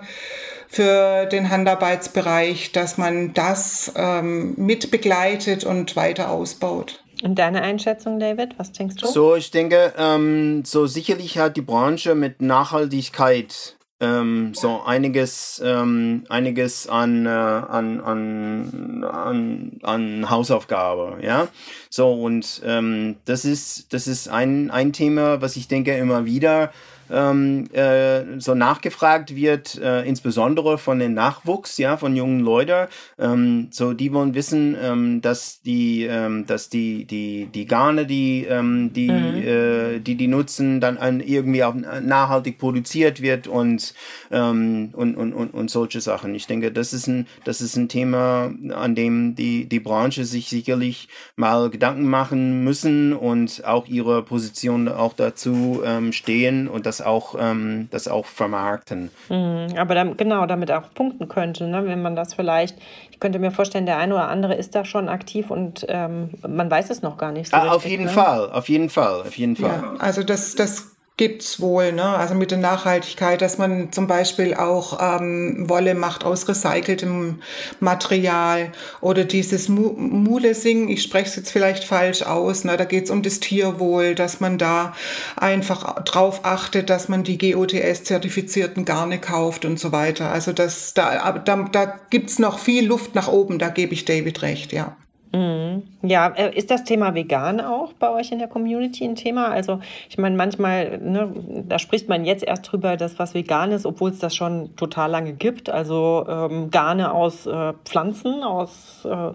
für 0.68 1.26
den 1.28 1.52
Handarbeitsbereich, 1.52 2.74
dass 2.74 2.98
man 2.98 3.34
das 3.34 3.94
ähm, 3.96 4.56
mit 4.58 4.92
begleitet 4.92 5.64
und 5.64 5.96
weiter 5.96 6.32
ausbaut. 6.32 7.05
Und 7.24 7.40
deine 7.40 7.62
Einschätzung, 7.62 8.20
David, 8.20 8.58
was 8.58 8.72
denkst 8.72 8.96
du? 8.96 9.08
So, 9.08 9.36
ich 9.36 9.52
denke, 9.52 9.94
ähm, 9.98 10.64
so 10.66 10.86
sicherlich 10.86 11.38
hat 11.38 11.58
die 11.58 11.62
Branche 11.62 12.16
mit 12.16 12.42
Nachhaltigkeit 12.42 13.78
ähm, 14.02 14.54
so 14.54 14.82
einiges, 14.82 15.62
ähm, 15.64 16.26
einiges 16.28 16.88
an, 16.88 17.26
äh, 17.26 17.30
an, 17.30 18.02
an, 18.02 19.04
an, 19.04 19.80
an 19.84 20.30
Hausaufgabe, 20.30 21.18
ja. 21.22 21.48
So, 21.90 22.12
und 22.12 22.62
ähm, 22.66 23.16
das 23.26 23.46
ist, 23.46 23.94
das 23.94 24.08
ist 24.08 24.28
ein, 24.28 24.70
ein 24.70 24.92
Thema, 24.92 25.42
was 25.42 25.56
ich 25.56 25.68
denke 25.68 25.96
immer 25.96 26.26
wieder 26.26 26.72
ähm, 27.10 27.66
äh, 27.74 28.40
so 28.40 28.56
nachgefragt 28.56 29.36
wird, 29.36 29.80
äh, 29.82 30.04
insbesondere 30.04 30.78
von 30.78 31.00
den 31.00 31.14
Nachwuchs, 31.14 31.78
ja, 31.78 31.98
von 31.98 32.16
jungen 32.16 32.40
Leuten. 32.40 32.88
Ähm, 33.20 33.68
so, 33.72 33.94
die 33.94 34.12
wollen 34.14 34.34
wissen, 34.34 34.76
ähm, 34.82 35.22
dass 35.22 35.62
die, 35.62 36.04
ähm, 36.04 36.46
dass 36.46 36.70
die, 36.70 37.06
die, 37.06 37.48
die 37.54 37.66
Garne, 37.66 38.06
die, 38.06 38.46
ähm, 38.50 38.92
die, 38.94 39.10
mhm. 39.10 39.36
äh, 39.36 40.00
die 40.00 40.16
die 40.16 40.28
nutzen, 40.28 40.80
dann 40.80 40.98
an, 40.98 41.20
irgendwie 41.20 41.64
auch 41.64 41.76
nachhaltig 41.76 42.58
produziert 42.58 43.22
wird 43.22 43.48
und, 43.48 43.94
ähm, 44.32 44.90
und, 44.94 45.16
und, 45.16 45.34
und, 45.34 45.54
und 45.54 45.70
solche 45.70 46.02
Sachen. 46.02 46.34
Ich 46.36 46.48
denke, 46.48 46.72
das 46.72 46.94
ist 46.94 47.08
ein, 47.08 47.28
das 47.44 47.62
ist 47.62 47.76
ein 47.76 47.90
Thema, 47.90 48.54
an 48.74 48.96
dem 48.96 49.36
die, 49.36 49.66
die 49.66 49.80
Branche 49.80 50.26
sich 50.26 50.50
sicherlich 50.50 51.08
mal 51.36 51.70
Gedanken 51.70 52.10
machen 52.10 52.64
müssen 52.64 53.14
und 53.14 53.64
auch 53.66 53.88
ihre 53.88 54.24
Position 54.24 54.88
auch 54.88 55.14
dazu 55.14 55.84
stehen 56.12 56.68
und 56.68 56.86
das 56.86 56.95
das 56.98 57.06
auch, 57.06 57.36
ähm, 57.40 57.88
das 57.92 58.08
auch 58.08 58.26
vermarkten. 58.26 59.10
Mhm, 59.30 59.78
aber 59.78 59.96
dann, 59.96 60.18
genau, 60.18 60.46
damit 60.46 60.72
auch 60.72 60.94
punkten 60.94 61.28
könnte, 61.28 61.68
ne? 61.68 61.86
wenn 61.86 62.02
man 62.02 62.16
das 62.16 62.34
vielleicht, 62.34 62.78
ich 63.12 63.20
könnte 63.20 63.40
mir 63.40 63.52
vorstellen, 63.52 63.86
der 63.86 63.98
eine 63.98 64.14
oder 64.14 64.30
andere 64.30 64.56
ist 64.56 64.76
da 64.76 64.86
schon 64.86 65.10
aktiv 65.10 65.50
und 65.50 65.86
ähm, 65.90 66.30
man 66.48 66.70
weiß 66.70 66.90
es 66.90 67.02
noch 67.02 67.18
gar 67.18 67.32
nicht 67.32 67.50
so. 67.50 67.58
Ah, 67.58 67.62
richtig, 67.62 67.76
auf 67.76 67.86
jeden 67.86 68.06
ne? 68.06 68.12
Fall, 68.12 68.52
auf 68.52 68.70
jeden 68.70 68.90
Fall, 68.90 69.22
auf 69.22 69.38
jeden 69.38 69.56
Fall. 69.56 69.84
Ja, 69.84 69.94
also 70.00 70.24
das, 70.24 70.56
das 70.56 70.95
gibt's 71.18 71.62
wohl, 71.62 71.94
ne? 71.94 72.04
Also 72.04 72.36
mit 72.36 72.52
der 72.52 72.58
Nachhaltigkeit, 72.58 73.42
dass 73.42 73.58
man 73.58 73.94
zum 73.94 74.06
Beispiel 74.06 74.54
auch 74.54 75.00
ähm, 75.02 75.70
Wolle 75.70 75.96
macht 75.96 76.26
aus 76.26 76.48
recyceltem 76.50 77.40
Material 77.80 78.74
oder 79.00 79.24
dieses 79.24 79.70
Mulesing, 79.70 80.90
ich 80.90 81.04
spreche 81.04 81.30
es 81.30 81.36
jetzt 81.38 81.52
vielleicht 81.52 81.86
falsch 81.86 82.24
aus, 82.24 82.66
ne? 82.66 82.76
da 82.76 82.84
geht's 82.84 83.12
um 83.12 83.22
das 83.22 83.40
Tierwohl, 83.40 84.14
dass 84.14 84.42
man 84.42 84.58
da 84.58 84.94
einfach 85.38 86.04
drauf 86.04 86.42
achtet, 86.44 86.90
dass 86.90 87.08
man 87.08 87.24
die 87.24 87.38
GOTS-zertifizierten 87.38 88.84
Garne 88.84 89.20
kauft 89.20 89.64
und 89.64 89.80
so 89.80 89.94
weiter. 89.94 90.32
Also 90.32 90.52
das, 90.52 90.94
da, 90.94 91.32
da, 91.32 91.70
da 91.72 92.00
gibt's 92.10 92.40
noch 92.40 92.60
viel 92.60 92.86
Luft 92.86 93.16
nach 93.16 93.30
oben, 93.30 93.58
da 93.58 93.70
gebe 93.70 93.94
ich 93.94 94.04
David 94.04 94.42
recht, 94.42 94.74
ja. 94.74 94.98
Mhm. 95.36 95.84
Ja, 96.02 96.30
äh, 96.30 96.56
ist 96.56 96.72
das 96.72 96.86
Thema 96.86 97.14
vegan 97.14 97.60
auch 97.60 97.92
bei 97.94 98.10
euch 98.10 98.32
in 98.32 98.40
der 98.40 98.48
Community 98.48 99.04
ein 99.04 99.16
Thema? 99.16 99.50
Also 99.50 99.82
ich 100.10 100.18
meine, 100.18 100.38
manchmal, 100.38 100.98
ne, 101.00 101.30
da 101.68 101.78
spricht 101.78 102.08
man 102.08 102.24
jetzt 102.24 102.44
erst 102.44 102.72
drüber, 102.72 102.96
dass 102.96 103.20
was 103.20 103.34
vegan 103.34 103.74
ist, 103.74 103.86
obwohl 103.86 104.12
es 104.12 104.20
das 104.20 104.34
schon 104.34 104.74
total 104.78 105.12
lange 105.12 105.34
gibt. 105.34 105.70
Also 105.70 106.26
ähm, 106.30 106.72
Garne 106.72 107.12
aus 107.12 107.46
äh, 107.48 107.74
Pflanzen, 107.84 108.44
aus 108.44 109.04
äh, 109.04 109.34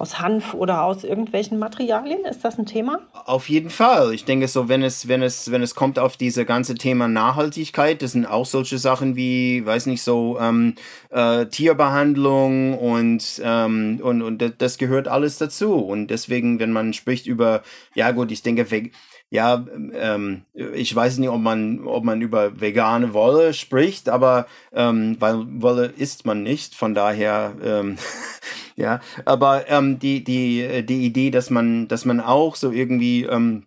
aus 0.00 0.18
Hanf 0.18 0.54
oder 0.54 0.84
aus 0.84 1.04
irgendwelchen 1.04 1.58
Materialien? 1.58 2.24
Ist 2.24 2.42
das 2.42 2.58
ein 2.58 2.64
Thema? 2.64 3.00
Auf 3.26 3.50
jeden 3.50 3.68
Fall. 3.68 4.14
Ich 4.14 4.24
denke 4.24 4.48
so, 4.48 4.66
wenn 4.68 4.82
es, 4.82 5.08
wenn 5.08 5.22
es, 5.22 5.50
wenn 5.50 5.62
es 5.62 5.74
kommt 5.74 5.98
auf 5.98 6.16
diese 6.16 6.46
ganze 6.46 6.74
Thema 6.74 7.06
Nachhaltigkeit, 7.06 8.00
das 8.00 8.12
sind 8.12 8.24
auch 8.24 8.46
solche 8.46 8.78
Sachen 8.78 9.14
wie, 9.14 9.64
weiß 9.64 9.84
nicht, 9.86 10.02
so 10.02 10.38
ähm, 10.40 10.74
äh, 11.10 11.44
Tierbehandlung 11.46 12.78
und, 12.78 13.42
ähm, 13.44 14.00
und, 14.02 14.22
und 14.22 14.54
das 14.56 14.78
gehört 14.78 15.06
alles 15.06 15.29
dazu. 15.38 15.74
Und 15.74 16.08
deswegen, 16.08 16.58
wenn 16.58 16.72
man 16.72 16.92
spricht 16.92 17.26
über, 17.26 17.62
ja 17.94 18.10
gut, 18.12 18.32
ich 18.32 18.42
denke, 18.42 18.90
ja, 19.30 19.64
ähm, 19.94 20.42
ich 20.54 20.94
weiß 20.94 21.18
nicht, 21.18 21.28
ob 21.28 21.40
man, 21.40 21.86
ob 21.86 22.02
man 22.04 22.20
über 22.20 22.60
vegane 22.60 23.14
Wolle 23.14 23.54
spricht, 23.54 24.08
aber 24.08 24.46
ähm, 24.72 25.16
weil 25.20 25.44
Wolle 25.62 25.86
isst 25.96 26.26
man 26.26 26.42
nicht, 26.42 26.74
von 26.74 26.94
daher, 26.94 27.54
ähm, 27.62 27.96
ja, 28.76 29.00
aber 29.24 29.68
ähm, 29.68 30.00
die, 30.00 30.24
die, 30.24 30.84
die 30.84 31.06
Idee, 31.06 31.30
dass 31.30 31.48
man, 31.48 31.86
dass 31.86 32.04
man 32.04 32.20
auch 32.20 32.56
so 32.56 32.72
irgendwie 32.72 33.22
ähm, 33.22 33.66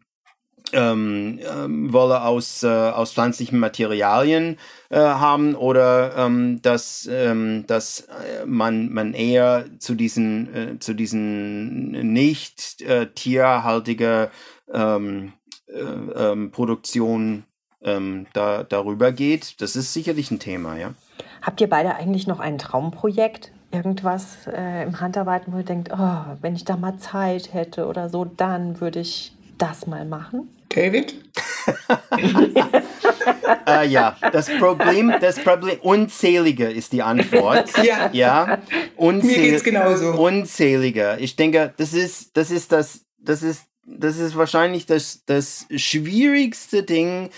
ähm, 0.74 1.40
ähm, 1.42 1.94
Wolle 1.94 2.24
aus, 2.24 2.64
äh, 2.64 2.68
aus 2.68 3.14
pflanzlichen 3.14 3.60
Materialien 3.60 4.58
äh, 4.90 5.00
haben 5.00 5.56
oder 5.56 6.18
ähm, 6.18 6.62
dass, 6.62 7.08
ähm, 7.10 7.66
dass 7.68 8.02
äh, 8.02 8.46
man, 8.46 8.92
man 8.92 9.14
eher 9.14 9.66
zu 9.80 9.96
diesen, 9.96 10.56
äh, 10.56 10.80
zu 10.80 10.94
diesen 10.94 11.92
nicht 12.14 12.82
äh, 12.82 13.08
tierhaltige 13.14 14.30
ähm, 14.74 15.34
äh, 15.68 15.80
ähm, 15.80 16.52
Produktion 16.52 17.46
ähm, 17.84 18.28
da, 18.34 18.64
darüber 18.64 19.12
geht. 19.12 19.62
Das 19.62 19.76
ist 19.76 19.94
sicherlich 19.94 20.32
ein 20.32 20.40
Thema, 20.40 20.78
ja. 20.78 20.94
Habt 21.42 21.62
ihr 21.62 21.70
beide 21.70 21.96
eigentlich 21.96 22.28
noch 22.28 22.40
ein 22.40 22.58
Traumprojekt? 22.58 23.52
Irgendwas 23.72 24.48
äh, 24.48 24.84
im 24.84 25.00
Handarbeiten, 25.00 25.52
wo 25.52 25.58
ihr 25.58 25.64
denkt, 25.64 25.90
oh, 25.92 26.22
wenn 26.42 26.56
ich 26.56 26.64
da 26.64 26.78
mal 26.78 26.98
Zeit 26.98 27.54
hätte 27.54 27.88
oder 27.88 28.10
so, 28.10 28.24
dann 28.24 28.80
würde 28.80 29.00
ich 29.00 29.36
das 29.64 29.88
mal 29.88 30.04
machen? 30.04 30.50
David? 30.68 31.16
äh, 33.66 33.88
ja, 33.88 34.18
das 34.34 34.50
Problem, 34.60 35.14
das 35.22 35.40
Problem, 35.40 35.80
unzählige 35.82 36.70
ist 36.70 36.92
die 36.92 37.02
Antwort. 37.02 37.72
ja. 37.84 38.10
ja 38.12 38.62
unzähl 38.98 39.30
Mir 39.30 39.52
geht's 39.52 39.64
genauso. 39.64 40.12
Unzählige. 40.14 41.16
Ich 41.20 41.38
denke, 41.38 41.74
das 41.78 41.94
ist, 41.94 42.36
das 42.36 42.52
ist 42.52 42.74
das, 42.74 43.06
das 43.20 43.42
ist, 43.42 43.64
das 43.86 44.18
ist 44.18 44.36
wahrscheinlich 44.36 44.86
das, 44.86 45.24
das 45.26 45.66
schwierigste 45.74 46.84
Ding, 46.84 47.30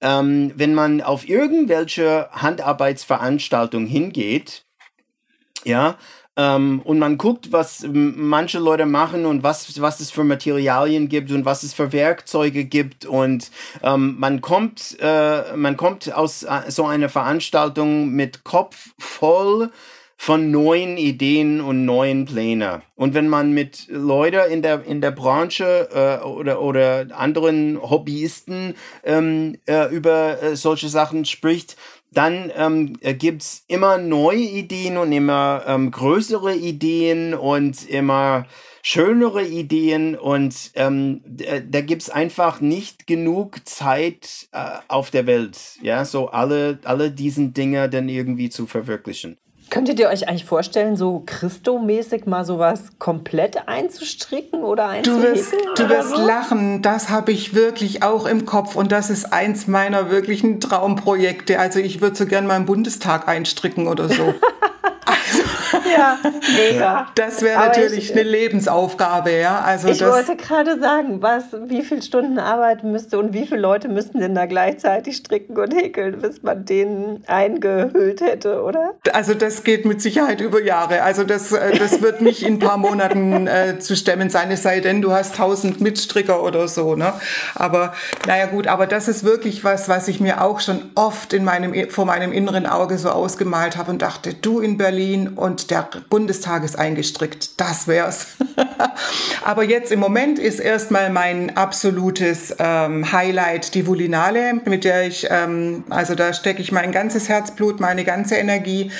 ähm, 0.00 0.52
wenn 0.56 0.72
man 0.72 1.02
auf 1.02 1.28
irgendwelche 1.28 2.30
Handarbeitsveranstaltung 2.32 3.84
hingeht. 3.84 4.64
Ja, 5.64 5.98
ähm, 6.36 6.80
und 6.82 6.98
man 6.98 7.16
guckt, 7.16 7.52
was 7.52 7.86
manche 7.92 8.58
Leute 8.58 8.86
machen 8.86 9.24
und 9.24 9.42
was, 9.42 9.80
was 9.80 10.00
es 10.00 10.10
für 10.10 10.24
Materialien 10.24 11.08
gibt 11.08 11.30
und 11.30 11.44
was 11.44 11.62
es 11.62 11.74
für 11.74 11.92
Werkzeuge 11.92 12.64
gibt. 12.64 13.06
Und 13.06 13.50
ähm, 13.82 14.16
man 14.18 14.40
kommt, 14.40 14.96
äh, 15.00 15.56
man 15.56 15.76
kommt 15.76 16.12
aus 16.12 16.42
äh, 16.42 16.62
so 16.68 16.86
einer 16.86 17.08
Veranstaltung 17.08 18.10
mit 18.10 18.42
Kopf 18.42 18.94
voll 18.98 19.70
von 20.16 20.50
neuen 20.50 20.96
Ideen 20.96 21.60
und 21.60 21.84
neuen 21.84 22.24
Plänen. 22.24 22.82
Und 22.96 23.14
wenn 23.14 23.28
man 23.28 23.52
mit 23.52 23.86
Leuten 23.88 24.50
in 24.50 24.62
der, 24.62 24.84
in 24.84 25.00
der 25.00 25.10
Branche 25.10 25.88
äh, 25.92 26.24
oder, 26.24 26.62
oder 26.62 27.06
anderen 27.12 27.78
Hobbyisten 27.80 28.74
ähm, 29.04 29.58
äh, 29.66 29.94
über 29.94 30.42
äh, 30.42 30.56
solche 30.56 30.88
Sachen 30.88 31.24
spricht, 31.26 31.76
dann 32.14 32.50
ähm, 32.56 32.96
äh, 33.00 33.14
gibt's 33.14 33.64
immer 33.68 33.98
neue 33.98 34.38
Ideen 34.38 34.96
und 34.96 35.12
immer 35.12 35.64
ähm, 35.66 35.90
größere 35.90 36.54
Ideen 36.54 37.34
und 37.34 37.88
immer 37.88 38.46
schönere 38.82 39.42
Ideen 39.44 40.14
und 40.14 40.72
ähm, 40.74 41.22
äh, 41.38 41.62
da 41.66 41.80
gibt's 41.80 42.10
einfach 42.10 42.60
nicht 42.60 43.06
genug 43.06 43.66
Zeit 43.66 44.48
äh, 44.52 44.78
auf 44.88 45.10
der 45.10 45.26
Welt, 45.26 45.58
ja, 45.80 46.04
so 46.04 46.28
alle, 46.28 46.78
alle 46.84 47.10
diesen 47.10 47.54
Dinge 47.54 47.88
dann 47.88 48.10
irgendwie 48.10 48.50
zu 48.50 48.66
verwirklichen. 48.66 49.38
Könntet 49.70 49.98
ihr 49.98 50.08
euch 50.08 50.28
eigentlich 50.28 50.44
vorstellen, 50.44 50.96
so 50.96 51.22
Christo-mäßig 51.26 52.26
mal 52.26 52.44
sowas 52.44 52.82
komplett 52.98 53.66
einzustricken 53.68 54.62
oder 54.62 54.88
einzuhäkeln? 54.88 55.34
Du 55.34 55.38
wirst, 55.38 55.78
du 55.78 55.88
wirst 55.88 56.10
so? 56.10 56.26
lachen, 56.26 56.82
das 56.82 57.08
habe 57.08 57.32
ich 57.32 57.54
wirklich 57.54 58.02
auch 58.02 58.26
im 58.26 58.46
Kopf 58.46 58.76
und 58.76 58.92
das 58.92 59.10
ist 59.10 59.32
eins 59.32 59.66
meiner 59.66 60.10
wirklichen 60.10 60.60
Traumprojekte. 60.60 61.58
Also 61.58 61.80
ich 61.80 62.00
würde 62.00 62.16
so 62.16 62.26
gern 62.26 62.46
mal 62.46 62.56
im 62.56 62.66
Bundestag 62.66 63.26
einstricken 63.26 63.88
oder 63.88 64.08
so. 64.08 64.34
ja, 65.96 66.18
mega. 66.56 67.06
Das 67.14 67.42
wäre 67.42 67.60
natürlich 67.60 68.10
ich, 68.10 68.12
eine 68.12 68.22
Lebensaufgabe, 68.22 69.32
ja. 69.32 69.60
Also 69.60 69.88
ich 69.88 70.00
wollte 70.04 70.36
gerade 70.36 70.78
sagen, 70.78 71.22
was, 71.22 71.44
wie 71.66 71.82
viele 71.82 72.02
Stunden 72.02 72.38
arbeiten 72.38 72.92
müsste 72.92 73.18
und 73.18 73.32
wie 73.32 73.46
viele 73.46 73.60
Leute 73.60 73.88
müssten 73.88 74.20
denn 74.20 74.34
da 74.34 74.46
gleichzeitig 74.46 75.16
stricken 75.16 75.56
und 75.56 75.74
häkeln, 75.74 76.20
bis 76.20 76.42
man 76.42 76.64
denen 76.64 77.24
eingehüllt 77.26 78.20
hätte, 78.20 78.62
oder? 78.62 78.94
Also 79.12 79.34
das 79.34 79.64
geht 79.64 79.84
mit 79.84 80.00
Sicherheit 80.00 80.40
über 80.40 80.62
Jahre. 80.62 81.02
Also 81.02 81.24
das, 81.24 81.52
äh, 81.52 81.78
das 81.78 82.02
wird 82.02 82.20
nicht 82.20 82.42
in 82.42 82.54
ein 82.54 82.58
paar 82.58 82.76
Monaten 82.76 83.46
äh, 83.46 83.78
zu 83.78 83.96
stemmen 83.96 84.30
sein, 84.30 84.50
es 84.50 84.62
sei 84.62 84.80
denn, 84.80 85.02
du 85.02 85.12
hast 85.12 85.36
tausend 85.36 85.80
Mitstricker 85.80 86.42
oder 86.42 86.68
so. 86.68 86.96
Ne? 86.96 87.12
Aber 87.54 87.94
naja 88.26 88.46
gut, 88.46 88.66
aber 88.66 88.86
das 88.86 89.08
ist 89.08 89.24
wirklich 89.24 89.64
was, 89.64 89.88
was 89.88 90.08
ich 90.08 90.20
mir 90.20 90.42
auch 90.42 90.60
schon 90.60 90.90
oft 90.94 91.32
in 91.32 91.44
meinem, 91.44 91.90
vor 91.90 92.04
meinem 92.04 92.32
inneren 92.32 92.66
Auge 92.66 92.98
so 92.98 93.10
ausgemalt 93.10 93.76
habe 93.76 93.90
und 93.90 94.02
dachte, 94.02 94.34
du 94.34 94.60
in 94.60 94.76
Berlin 94.76 95.28
und 95.28 95.70
der 95.70 95.83
Bundestag 96.08 96.64
ist 96.64 96.78
eingestrickt. 96.78 97.60
Das 97.60 97.88
wär's. 97.88 98.36
Aber 99.44 99.64
jetzt 99.64 99.92
im 99.92 100.00
Moment 100.00 100.38
ist 100.38 100.60
erstmal 100.60 101.10
mein 101.10 101.56
absolutes 101.56 102.54
ähm, 102.58 103.12
Highlight 103.12 103.74
die 103.74 103.86
Vulinale, 103.86 104.54
mit 104.64 104.84
der 104.84 105.06
ich, 105.06 105.26
ähm, 105.30 105.84
also 105.90 106.14
da 106.14 106.32
stecke 106.32 106.62
ich 106.62 106.72
mein 106.72 106.92
ganzes 106.92 107.28
Herzblut, 107.28 107.80
meine 107.80 108.04
ganze 108.04 108.36
Energie 108.36 108.90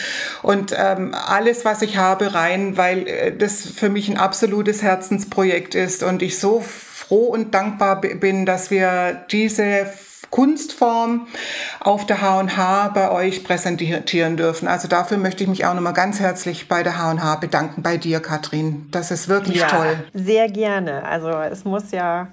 und 0.43 0.75
ähm, 0.77 1.15
alles, 1.15 1.65
was 1.65 1.83
ich 1.83 1.97
habe, 1.97 2.35
rein, 2.35 2.77
weil 2.77 3.07
äh, 3.07 3.37
das 3.37 3.67
für 3.67 3.89
mich 3.89 4.09
ein 4.09 4.19
absolutes 4.19 4.83
Herzensprojekt 4.83 5.75
ist 5.75 6.03
und 6.03 6.23
ich 6.23 6.39
so 6.39 6.61
froh 6.61 7.27
und 7.27 7.55
dankbar 7.55 8.01
bin, 8.01 8.47
dass 8.47 8.71
wir 8.71 9.25
diese 9.31 9.87
Kunstform 10.35 11.29
auf 11.79 12.07
der 12.07 12.21
H&H 12.21 12.89
bei 12.89 13.13
euch 13.13 13.45
präsentieren 13.45 14.37
dürfen. 14.37 14.67
Also 14.67 14.89
dafür 14.89 15.17
möchte 15.17 15.45
ich 15.45 15.49
mich 15.49 15.65
auch 15.65 15.75
nochmal 15.75 15.93
ganz 15.93 16.19
herzlich 16.19 16.67
bei 16.67 16.83
der 16.83 16.99
H&H 16.99 17.37
bedanken, 17.37 17.83
bei 17.83 17.99
dir, 17.99 18.19
Katrin. 18.19 18.89
Das 18.91 19.13
ist 19.13 19.29
wirklich 19.29 19.59
ja, 19.59 19.69
toll. 19.69 20.05
Sehr 20.13 20.49
gerne. 20.49 21.05
Also 21.05 21.29
es 21.29 21.65
muss 21.65 21.93
ja 21.93 22.27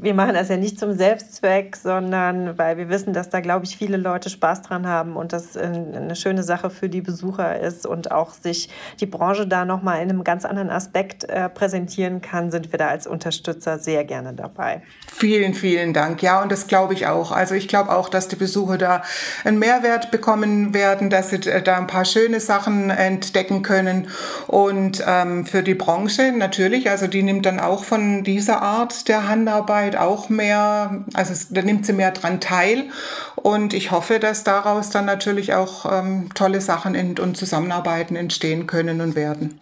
wir 0.00 0.14
machen 0.14 0.34
das 0.34 0.48
ja 0.48 0.56
nicht 0.56 0.78
zum 0.78 0.92
Selbstzweck, 0.92 1.76
sondern 1.76 2.56
weil 2.58 2.76
wir 2.76 2.88
wissen, 2.88 3.12
dass 3.12 3.30
da, 3.30 3.40
glaube 3.40 3.64
ich, 3.64 3.76
viele 3.76 3.96
Leute 3.96 4.30
Spaß 4.30 4.62
dran 4.62 4.86
haben 4.86 5.16
und 5.16 5.32
das 5.32 5.56
eine 5.56 6.14
schöne 6.16 6.42
Sache 6.42 6.70
für 6.70 6.88
die 6.88 7.00
Besucher 7.00 7.58
ist 7.58 7.86
und 7.86 8.12
auch 8.12 8.32
sich 8.32 8.68
die 9.00 9.06
Branche 9.06 9.46
da 9.46 9.64
nochmal 9.64 10.02
in 10.02 10.10
einem 10.10 10.24
ganz 10.24 10.44
anderen 10.44 10.70
Aspekt 10.70 11.24
äh, 11.24 11.48
präsentieren 11.48 12.20
kann, 12.20 12.50
sind 12.50 12.72
wir 12.72 12.78
da 12.78 12.88
als 12.88 13.06
Unterstützer 13.06 13.78
sehr 13.78 14.04
gerne 14.04 14.34
dabei. 14.34 14.82
Vielen, 15.12 15.54
vielen 15.54 15.92
Dank. 15.92 16.22
Ja, 16.22 16.42
und 16.42 16.52
das 16.52 16.66
glaube 16.66 16.94
ich 16.94 17.06
auch. 17.06 17.32
Also 17.32 17.54
ich 17.54 17.66
glaube 17.66 17.90
auch, 17.90 18.08
dass 18.08 18.28
die 18.28 18.36
Besucher 18.36 18.78
da 18.78 19.02
einen 19.44 19.58
Mehrwert 19.58 20.10
bekommen 20.10 20.74
werden, 20.74 21.10
dass 21.10 21.30
sie 21.30 21.36
äh, 21.36 21.62
da 21.62 21.78
ein 21.78 21.86
paar 21.86 22.04
schöne 22.04 22.40
Sachen 22.40 22.90
entdecken 22.90 23.62
können. 23.62 24.08
Und 24.46 25.02
ähm, 25.06 25.46
für 25.46 25.62
die 25.62 25.74
Branche 25.74 26.32
natürlich, 26.32 26.90
also 26.90 27.06
die 27.06 27.22
nimmt 27.22 27.46
dann 27.46 27.58
auch 27.60 27.84
von 27.84 28.24
dieser 28.24 28.62
Art 28.62 29.08
der 29.08 29.28
Handarbeit 29.28 29.79
Arbeit 29.80 29.96
auch 29.96 30.28
mehr, 30.28 31.04
also 31.14 31.32
es, 31.32 31.48
da 31.48 31.62
nimmt 31.62 31.86
sie 31.86 31.94
mehr 31.94 32.10
dran 32.10 32.38
teil. 32.38 32.90
Und 33.34 33.72
ich 33.72 33.90
hoffe, 33.90 34.18
dass 34.18 34.44
daraus 34.44 34.90
dann 34.90 35.06
natürlich 35.06 35.54
auch 35.54 35.90
ähm, 35.90 36.28
tolle 36.34 36.60
Sachen 36.60 36.94
in, 36.94 37.18
und 37.18 37.38
Zusammenarbeiten 37.38 38.14
entstehen 38.14 38.66
können 38.66 39.00
und 39.00 39.14
werden. 39.14 39.58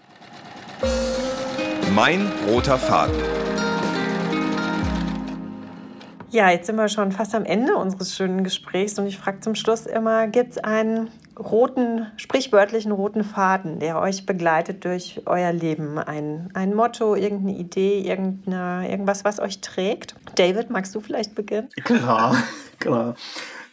Mein 1.95 2.33
roter 2.49 2.79
Faden. 2.79 3.15
Ja, 6.31 6.51
jetzt 6.51 6.67
sind 6.67 6.77
wir 6.77 6.89
schon 6.89 7.13
fast 7.13 7.35
am 7.37 7.45
Ende 7.45 7.77
unseres 7.77 8.17
schönen 8.17 8.43
Gesprächs 8.43 8.99
und 8.99 9.07
ich 9.07 9.19
frage 9.19 9.39
zum 9.39 9.55
Schluss 9.55 9.87
immer, 9.87 10.27
gibt 10.27 10.53
es 10.53 10.59
einen 10.59 11.11
roten, 11.39 12.07
sprichwörtlichen 12.17 12.93
roten 12.93 13.25
Faden, 13.25 13.79
der 13.79 14.01
euch 14.01 14.27
begleitet 14.27 14.85
durch 14.85 15.23
euer 15.27 15.53
Leben? 15.53 15.99
Ein, 15.99 16.51
ein 16.55 16.75
Motto, 16.75 17.15
irgendeine 17.15 17.57
Idee, 17.57 18.01
irgendeine, 18.01 18.91
irgendwas, 18.91 19.25
was 19.25 19.41
euch 19.41 19.61
trägt? 19.61 20.15
David, 20.37 20.71
magst 20.71 20.95
du 20.95 21.01
vielleicht 21.01 21.35
beginnen? 21.35 21.69
Klar, 21.85 22.37
klar. 22.79 23.15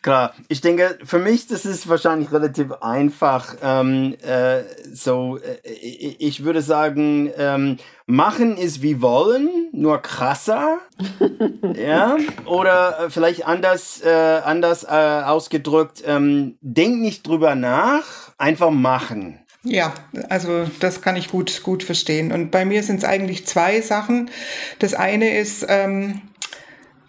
Klar, 0.06 0.36
ich 0.50 0.62
denke, 0.62 1.00
für 1.04 1.18
mich 1.18 1.48
das 1.48 1.66
ist 1.66 1.90
wahrscheinlich 1.90 2.32
relativ 2.32 2.72
einfach. 2.74 3.56
Ähm, 3.64 4.16
äh, 4.22 4.62
so, 4.94 5.40
äh, 5.40 5.68
ich 5.72 6.44
würde 6.44 6.62
sagen, 6.62 7.32
ähm, 7.36 7.78
machen 8.06 8.56
ist 8.56 8.84
wie 8.84 9.02
wollen, 9.02 9.50
nur 9.72 10.04
krasser. 10.04 10.78
ja, 11.76 12.18
oder 12.46 13.00
äh, 13.00 13.10
vielleicht 13.10 13.48
anders, 13.48 14.00
äh, 14.06 14.42
anders 14.46 14.84
äh, 14.84 15.24
ausgedrückt, 15.26 16.04
ähm, 16.06 16.60
denk 16.62 17.00
nicht 17.00 17.26
drüber 17.26 17.56
nach, 17.56 18.04
einfach 18.38 18.70
machen. 18.70 19.40
Ja, 19.64 19.92
also 20.30 20.68
das 20.82 21.02
kann 21.02 21.16
ich 21.16 21.30
gut, 21.30 21.64
gut 21.64 21.82
verstehen. 21.82 22.32
Und 22.32 22.52
bei 22.52 22.64
mir 22.64 22.84
sind 22.84 22.98
es 22.98 23.06
eigentlich 23.06 23.48
zwei 23.48 23.82
Sachen. 23.82 24.30
Das 24.78 24.94
eine 24.94 25.36
ist, 25.36 25.66
ähm, 25.68 26.22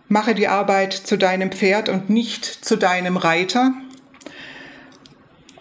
Mache 0.08 0.34
die 0.34 0.48
Arbeit 0.48 0.92
zu 0.92 1.18
deinem 1.18 1.50
Pferd 1.50 1.88
und 1.88 2.10
nicht 2.10 2.44
zu 2.44 2.76
deinem 2.76 3.16
Reiter. 3.16 3.72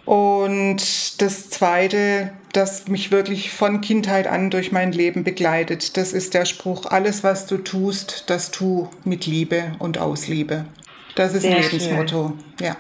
Und 0.06 1.22
das 1.22 1.50
Zweite, 1.50 2.32
das 2.54 2.88
mich 2.88 3.12
wirklich 3.12 3.52
von 3.52 3.82
Kindheit 3.82 4.28
an 4.28 4.52
durch 4.52 4.72
mein 4.72 4.92
Leben 4.92 5.24
begleitet, 5.24 5.98
das 5.98 6.14
ist 6.14 6.36
der 6.36 6.46
Spruch, 6.46 6.86
alles 6.86 7.24
was 7.24 7.48
du 7.48 7.58
tust, 7.58 8.26
das 8.28 8.52
tu 8.52 8.88
mit 9.04 9.26
Liebe 9.26 9.76
und 9.80 9.98
aus 9.98 10.28
Liebe. 10.28 10.66
Das 11.16 11.34
ist 11.34 11.44
Sehr 11.44 11.56
ein 11.56 11.62
Lebensmotto. 11.62 12.34
Ja. 12.62 12.76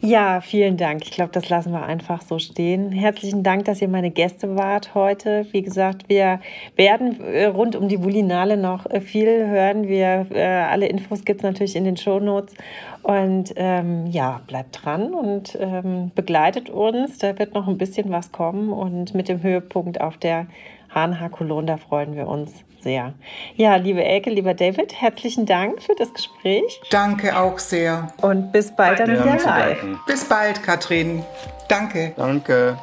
Ja, 0.00 0.42
vielen 0.42 0.76
Dank. 0.76 1.02
Ich 1.04 1.10
glaube, 1.12 1.32
das 1.32 1.48
lassen 1.48 1.72
wir 1.72 1.82
einfach 1.82 2.20
so 2.20 2.38
stehen. 2.38 2.92
Herzlichen 2.92 3.42
Dank, 3.42 3.64
dass 3.64 3.80
ihr 3.80 3.88
meine 3.88 4.10
Gäste 4.10 4.56
wart 4.56 4.94
heute. 4.94 5.46
Wie 5.52 5.62
gesagt, 5.62 6.08
wir 6.08 6.40
werden 6.76 7.24
äh, 7.24 7.46
rund 7.46 7.76
um 7.76 7.88
die 7.88 7.96
Bulinale 7.96 8.58
noch 8.58 8.84
äh, 8.90 9.00
viel 9.00 9.46
hören. 9.46 9.88
Wir, 9.88 10.26
äh, 10.30 10.44
alle 10.44 10.86
Infos 10.86 11.24
gibt 11.24 11.40
es 11.40 11.44
natürlich 11.44 11.76
in 11.76 11.84
den 11.84 11.96
Shownotes. 11.96 12.54
Und 13.02 13.54
ähm, 13.56 14.06
ja, 14.08 14.42
bleibt 14.46 14.84
dran 14.84 15.14
und 15.14 15.56
ähm, 15.58 16.10
begleitet 16.14 16.68
uns. 16.68 17.16
Da 17.16 17.38
wird 17.38 17.54
noch 17.54 17.68
ein 17.68 17.78
bisschen 17.78 18.10
was 18.10 18.32
kommen. 18.32 18.70
Und 18.70 19.14
mit 19.14 19.28
dem 19.28 19.42
Höhepunkt 19.42 20.00
auf 20.00 20.18
der 20.18 20.46
HNH 20.92 21.30
Cologne, 21.30 21.66
da 21.66 21.76
freuen 21.78 22.14
wir 22.14 22.28
uns 22.28 22.52
sehr. 22.82 23.14
Ja, 23.56 23.76
liebe 23.76 24.04
Elke, 24.04 24.30
lieber 24.30 24.54
David, 24.54 25.00
herzlichen 25.00 25.46
Dank 25.46 25.82
für 25.82 25.94
das 25.96 26.12
Gespräch. 26.12 26.80
Danke 26.90 27.38
auch 27.38 27.58
sehr. 27.58 28.12
Und 28.20 28.52
bis 28.52 28.74
bald 28.74 29.00
dann 29.00 29.10
wieder 29.10 29.36
live. 29.44 29.84
Bis 30.06 30.24
bald, 30.24 30.62
Katrin. 30.62 31.22
Danke. 31.68 32.12
Danke. 32.16 32.78